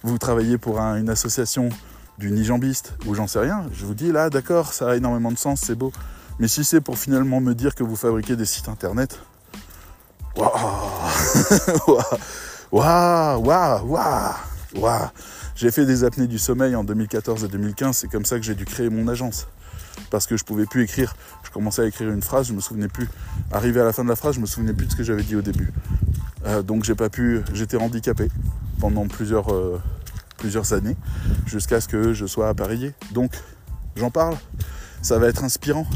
vous 0.02 0.18
travaillez 0.18 0.58
pour 0.58 0.78
une 0.80 1.08
association 1.08 1.70
du 2.18 2.30
nijambiste 2.30 2.94
ou 3.06 3.14
j'en 3.14 3.26
sais 3.26 3.38
rien, 3.38 3.64
je 3.72 3.86
vous 3.86 3.94
dis 3.94 4.12
là 4.12 4.28
d'accord, 4.28 4.72
ça 4.72 4.90
a 4.90 4.96
énormément 4.96 5.32
de 5.32 5.38
sens, 5.38 5.60
c'est 5.64 5.74
beau. 5.74 5.92
Mais 6.38 6.48
si 6.48 6.64
c'est 6.64 6.80
pour 6.80 6.98
finalement 6.98 7.40
me 7.40 7.54
dire 7.54 7.74
que 7.74 7.84
vous 7.84 7.96
fabriquez 7.96 8.36
des 8.36 8.44
sites 8.44 8.68
internet, 8.68 9.18
waouh, 10.36 10.50
waouh, 12.72 13.40
waouh, 13.40 14.34
waouh, 14.74 15.08
J'ai 15.54 15.70
fait 15.70 15.86
des 15.86 16.04
apnées 16.04 16.26
du 16.26 16.38
sommeil 16.38 16.74
en 16.74 16.84
2014 16.84 17.44
et 17.44 17.48
2015, 17.48 17.96
c'est 17.96 18.08
comme 18.08 18.24
ça 18.24 18.36
que 18.36 18.42
j'ai 18.42 18.54
dû 18.54 18.64
créer 18.64 18.88
mon 18.88 19.08
agence. 19.08 19.46
Parce 20.12 20.26
que 20.26 20.36
je 20.36 20.44
pouvais 20.44 20.66
plus 20.66 20.82
écrire. 20.82 21.16
Je 21.42 21.50
commençais 21.50 21.80
à 21.80 21.86
écrire 21.86 22.10
une 22.10 22.20
phrase, 22.20 22.46
je 22.46 22.52
me 22.52 22.60
souvenais 22.60 22.88
plus. 22.88 23.08
Arrivé 23.50 23.80
à 23.80 23.84
la 23.84 23.94
fin 23.94 24.04
de 24.04 24.10
la 24.10 24.14
phrase, 24.14 24.34
je 24.34 24.40
me 24.40 24.46
souvenais 24.46 24.74
plus 24.74 24.84
de 24.84 24.92
ce 24.92 24.96
que 24.96 25.02
j'avais 25.02 25.22
dit 25.22 25.36
au 25.36 25.40
début. 25.40 25.72
Euh, 26.44 26.60
donc 26.60 26.84
j'ai 26.84 26.94
pas 26.94 27.08
pu, 27.08 27.40
j'étais 27.54 27.78
handicapé 27.78 28.28
pendant 28.78 29.06
plusieurs, 29.06 29.50
euh, 29.54 29.80
années, 30.72 30.96
jusqu'à 31.46 31.80
ce 31.80 31.88
que 31.88 32.12
je 32.12 32.26
sois 32.26 32.50
appareillé. 32.50 32.92
Donc 33.12 33.32
j'en 33.96 34.10
parle, 34.10 34.36
ça 35.00 35.18
va 35.18 35.28
être 35.28 35.44
inspirant. 35.44 35.86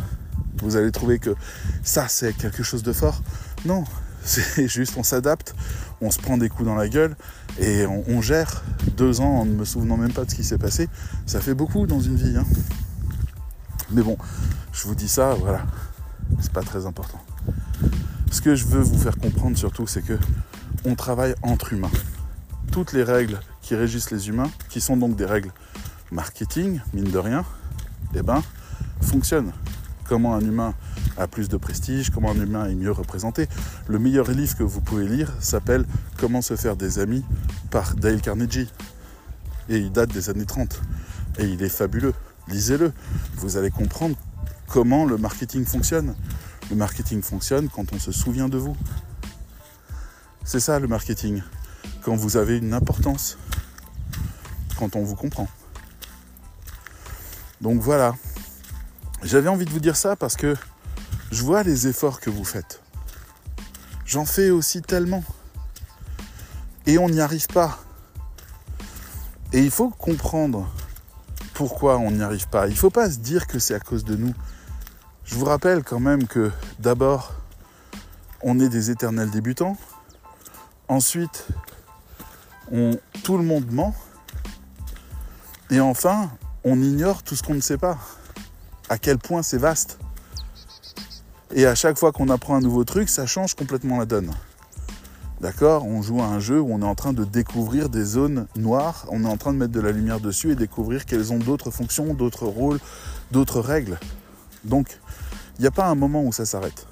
Vous 0.63 0.77
allez 0.77 0.93
trouver 0.93 1.19
que 1.19 1.35
ça 1.83 2.09
c'est 2.09 2.33
quelque 2.33 2.63
chose 2.63 2.83
de 2.83 2.95
fort. 2.95 3.23
Non, 3.67 3.85
c'est 4.23 4.67
juste 4.67 4.95
on 4.97 5.03
s'adapte, 5.03 5.55
on 6.01 6.11
se 6.11 6.21
prend 6.21 6.39
des 6.39 6.49
coups 6.49 6.65
dans 6.65 6.75
la 6.75 6.89
gueule 6.89 7.17
et 7.61 7.85
on, 7.85 8.23
gère 8.23 8.65
deux 8.97 9.21
ans 9.21 9.41
en 9.41 9.45
ne 9.45 9.53
me 9.53 9.67
souvenant 9.67 9.99
même 9.99 10.15
pas 10.15 10.25
de 10.25 10.31
ce 10.31 10.37
qui 10.37 10.45
s'est 10.45 10.57
passé. 10.57 10.89
Ça 11.27 11.41
fait 11.41 11.55
beaucoup 11.55 11.87
dans 11.87 12.01
une 12.01 12.17
vie. 12.17 12.35
Hein. 12.35 12.47
Mais 13.91 14.03
bon, 14.03 14.17
je 14.73 14.87
vous 14.89 14.95
dis 14.95 15.09
ça, 15.09 15.35
voilà, 15.35 15.65
c'est 16.41 16.53
pas 16.53 16.63
très 16.63 16.87
important. 16.87 17.23
Ce 18.31 18.41
que 18.41 18.55
je 18.55 18.65
veux 18.67 18.83
vous 18.83 18.99
faire 18.99 19.17
comprendre 19.17 19.57
surtout, 19.57 19.87
c'est 19.87 20.03
que 20.03 20.19
on 20.85 20.95
travaille 20.95 21.35
entre 21.43 21.73
humains. 21.73 21.91
Toutes 22.73 22.93
les 22.93 23.03
règles 23.03 23.41
qui 23.63 23.75
régissent 23.75 24.11
les 24.11 24.29
humains, 24.29 24.51
qui 24.69 24.81
sont 24.81 24.97
donc 24.97 25.17
des 25.17 25.25
règles 25.25 25.51
marketing, 26.11 26.81
mine 26.95 27.11
de 27.11 27.19
rien, 27.19 27.45
eh 28.15 28.23
ben, 28.23 28.43
fonctionnent 29.01 29.53
comment 30.09 30.35
un 30.35 30.41
humain 30.41 30.75
a 31.17 31.27
plus 31.27 31.49
de 31.49 31.57
prestige, 31.57 32.11
comment 32.11 32.31
un 32.31 32.41
humain 32.41 32.67
est 32.67 32.75
mieux 32.75 32.93
représenté. 32.93 33.49
Le 33.89 33.99
meilleur 33.99 34.31
livre 34.31 34.57
que 34.57 34.63
vous 34.63 34.81
pouvez 34.81 35.07
lire 35.07 35.33
s'appelle 35.41 35.85
Comment 36.19 36.43
se 36.43 36.57
faire 36.57 36.77
des 36.77 36.99
amis 36.99 37.25
par 37.71 37.95
Dale 37.95 38.21
Carnegie. 38.21 38.71
Et 39.69 39.79
il 39.79 39.91
date 39.93 40.13
des 40.13 40.31
années 40.31 40.47
30. 40.47 40.81
Et 41.39 41.45
il 41.45 41.63
est 41.63 41.69
fabuleux. 41.69 42.15
Lisez-le. 42.49 42.93
Vous 43.37 43.57
allez 43.57 43.71
comprendre 43.71 44.17
comment 44.69 45.05
le 45.05 45.17
marketing 45.19 45.65
fonctionne. 45.65 46.15
Le 46.71 46.77
marketing 46.77 47.23
fonctionne 47.23 47.69
quand 47.69 47.93
on 47.93 47.99
se 47.99 48.13
souvient 48.13 48.49
de 48.49 48.59
vous. 48.59 48.77
C'est 50.45 50.61
ça 50.61 50.79
le 50.79 50.89
marketing. 50.89 51.43
Quand 52.03 52.17
vous 52.17 52.37
avez 52.37 52.59
une 52.59 52.75
importance. 52.75 53.39
Quand 54.79 54.97
on 54.97 55.03
vous 55.03 55.17
comprend. 55.17 55.49
Donc 57.61 57.81
voilà, 57.81 58.15
j'avais 59.23 59.49
envie 59.49 59.65
de 59.65 59.71
vous 59.71 59.81
dire 59.81 59.97
ça 59.97 60.15
parce 60.15 60.37
que 60.37 60.55
je 61.33 61.43
vois 61.43 61.63
les 61.63 61.89
efforts 61.89 62.21
que 62.21 62.31
vous 62.31 62.45
faites. 62.45 62.83
J'en 64.05 64.25
fais 64.25 64.51
aussi 64.51 64.83
tellement. 64.83 65.25
Et 66.87 66.99
on 66.99 67.09
n'y 67.09 67.21
arrive 67.21 67.49
pas. 67.49 67.81
Et 69.53 69.61
il 69.61 69.71
faut 69.71 69.91
comprendre 69.91 70.71
pourquoi 71.57 71.97
on 71.97 72.11
n'y 72.11 72.23
arrive 72.23 72.49
pas. 72.49 72.67
Il 72.67 72.73
ne 72.73 72.79
faut 72.79 72.91
pas 72.91 73.11
se 73.11 73.19
dire 73.19 73.47
que 73.47 73.59
c'est 73.59 73.75
à 73.75 73.81
cause 73.81 74.05
de 74.05 74.15
nous. 74.15 74.35
Je 75.25 75.35
vous 75.37 75.47
rappelle 75.47 75.83
quand 75.83 76.01
même 76.01 76.27
que 76.27 76.53
d'abord, 76.79 77.33
on 78.43 78.61
est 78.61 78.69
des 78.69 78.91
éternels 78.91 79.31
débutants. 79.31 79.79
Ensuite, 80.89 81.49
tout 83.23 83.39
le 83.39 83.43
monde 83.43 83.73
ment. 83.73 83.95
Et 85.71 85.81
enfin, 85.81 86.31
on 86.63 86.83
ignore 86.83 87.23
tout 87.23 87.35
ce 87.35 87.43
qu'on 87.43 87.55
ne 87.55 87.61
sait 87.61 87.79
pas 87.79 87.97
à 88.91 88.99
quel 88.99 89.17
point 89.17 89.43
c'est 89.43 89.59
vaste. 89.59 89.99
Et 91.55 91.65
à 91.65 91.75
chaque 91.75 91.99
fois 91.99 92.13
qu'on 92.13 92.29
apprend 92.29 92.55
un 92.57 92.61
nouveau 92.61 92.85
truc, 92.85 93.09
ça 93.09 93.25
change 93.25 93.55
complètement 93.55 93.99
la 93.99 94.05
donne. 94.05 94.31
D'accord? 95.41 95.85
On 95.85 96.01
joue 96.01 96.23
à 96.23 96.27
un 96.27 96.41
jeu 96.41 96.61
où 96.61 96.73
on 96.73 96.81
est 96.81 96.87
en 96.87 96.95
train 96.95 97.13
de 97.13 97.25
découvrir 97.25 97.89
des 97.91 98.05
zones 98.05 98.47
noires, 98.57 99.07
on 99.11 99.25
est 99.25 99.29
en 99.29 99.37
train 99.37 99.53
de 99.53 99.59
mettre 99.59 99.73
de 99.73 99.81
la 99.81 99.93
lumière 99.93 100.21
dessus 100.21 100.53
et 100.53 100.55
découvrir 100.55 101.05
qu'elles 101.05 101.33
ont 101.33 101.39
d'autres 101.39 101.71
fonctions, 101.71 102.15
d'autres 102.15 102.47
rôles, 102.47 102.79
d'autres 103.33 103.61
règles. 103.61 103.99
Donc, 104.65 104.99
il 105.59 105.63
n'y 105.63 105.69
a 105.69 105.71
pas 105.71 105.87
un 105.87 105.95
moment 105.95 106.23
où 106.25 106.33
ça 106.33 106.47
s'arrête. 106.47 106.87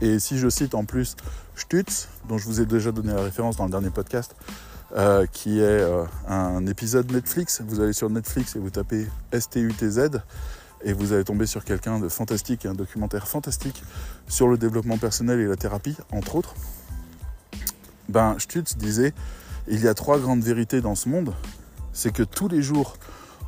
Et 0.00 0.18
si 0.18 0.38
je 0.38 0.48
cite 0.48 0.74
en 0.74 0.84
plus 0.84 1.14
Stutz, 1.54 2.08
dont 2.26 2.38
je 2.38 2.46
vous 2.46 2.60
ai 2.62 2.66
déjà 2.66 2.90
donné 2.90 3.12
la 3.12 3.22
référence 3.22 3.56
dans 3.56 3.64
le 3.64 3.70
dernier 3.70 3.90
podcast, 3.90 4.34
euh, 4.96 5.26
qui 5.30 5.60
est 5.60 5.62
euh, 5.62 6.04
un 6.26 6.66
épisode 6.66 7.12
Netflix, 7.12 7.62
vous 7.66 7.80
allez 7.80 7.92
sur 7.92 8.08
Netflix 8.08 8.56
et 8.56 8.58
vous 8.58 8.70
tapez 8.70 9.06
STUTZ, 9.38 10.20
et 10.82 10.92
vous 10.94 11.12
allez 11.12 11.24
tomber 11.24 11.44
sur 11.44 11.64
quelqu'un 11.64 12.00
de 12.00 12.08
fantastique, 12.08 12.64
un 12.64 12.72
documentaire 12.72 13.28
fantastique 13.28 13.82
sur 14.26 14.48
le 14.48 14.56
développement 14.56 14.96
personnel 14.96 15.38
et 15.38 15.46
la 15.46 15.56
thérapie, 15.56 15.96
entre 16.10 16.36
autres. 16.36 16.54
Ben, 18.10 18.34
Stutz 18.38 18.76
disait, 18.76 19.14
il 19.68 19.80
y 19.80 19.86
a 19.86 19.94
trois 19.94 20.18
grandes 20.18 20.42
vérités 20.42 20.80
dans 20.80 20.96
ce 20.96 21.08
monde. 21.08 21.32
C'est 21.92 22.12
que 22.12 22.24
tous 22.24 22.48
les 22.48 22.60
jours, 22.60 22.96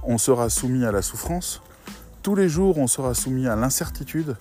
on 0.05 0.19
sera 0.19 0.49
soumis 0.51 0.85
à 0.85 0.93
la 0.93 1.03
souffrance, 1.03 1.63
tous 2.23 2.37
les 2.37 2.49
jours, 2.49 2.79
on 2.79 2.87
sera 2.87 3.13
soumis 3.13 3.49
à 3.49 3.57
l'incertitude, 3.57 4.37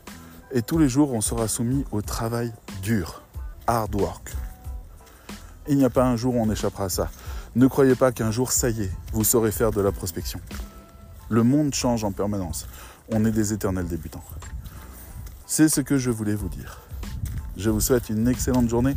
et 0.52 0.62
tous 0.62 0.78
les 0.78 0.88
jours, 0.88 1.12
on 1.14 1.22
sera 1.22 1.48
soumis 1.48 1.86
au 1.92 2.04
travail 2.04 2.54
dur, 2.84 3.24
hard 3.66 3.96
work. 3.96 4.36
Il 5.68 5.78
n'y 5.78 5.86
a 5.86 5.90
pas 5.90 6.06
un 6.06 6.16
jour 6.18 6.36
où 6.36 6.40
on 6.40 6.52
échappera 6.52 6.86
à 6.86 6.90
ça. 6.90 7.10
Ne 7.56 7.66
croyez 7.66 7.96
pas 7.96 8.12
qu'un 8.12 8.30
jour, 8.30 8.52
ça 8.52 8.70
y 8.70 8.84
est, 8.84 8.92
vous 9.14 9.24
saurez 9.24 9.52
faire 9.52 9.72
de 9.72 9.82
la 9.82 9.92
prospection. 9.92 10.40
Le 11.30 11.42
monde 11.42 11.74
change 11.74 12.04
en 12.04 12.12
permanence. 12.12 12.68
On 13.10 13.26
est 13.26 13.32
des 13.32 13.54
éternels 13.54 13.88
débutants. 13.88 14.24
C'est 15.48 15.68
ce 15.68 15.82
que 15.82 15.98
je 15.98 16.12
voulais 16.12 16.36
vous 16.36 16.50
dire. 16.50 16.80
Je 17.58 17.70
vous 17.70 17.82
souhaite 17.82 18.10
une 18.10 18.28
excellente 18.28 18.70
journée 18.70 18.96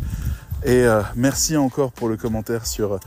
et 0.65 0.85
euh, 0.85 1.03
merci 1.15 1.57
encore 1.57 1.93
pour 1.93 2.09
le 2.09 2.17
commentaire 2.17 2.67
sur 2.67 2.99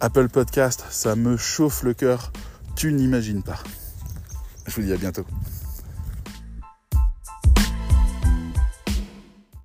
Apple 0.00 0.28
Podcast. 0.28 0.84
Ça 0.90 1.16
me 1.16 1.36
chauffe 1.36 1.82
le 1.82 1.92
cœur. 1.92 2.32
Tu 2.76 2.92
n'imagines 2.92 3.42
pas. 3.42 3.58
Je 4.66 4.74
vous 4.76 4.82
dis 4.82 4.92
à 4.92 4.96
bientôt. 4.96 5.24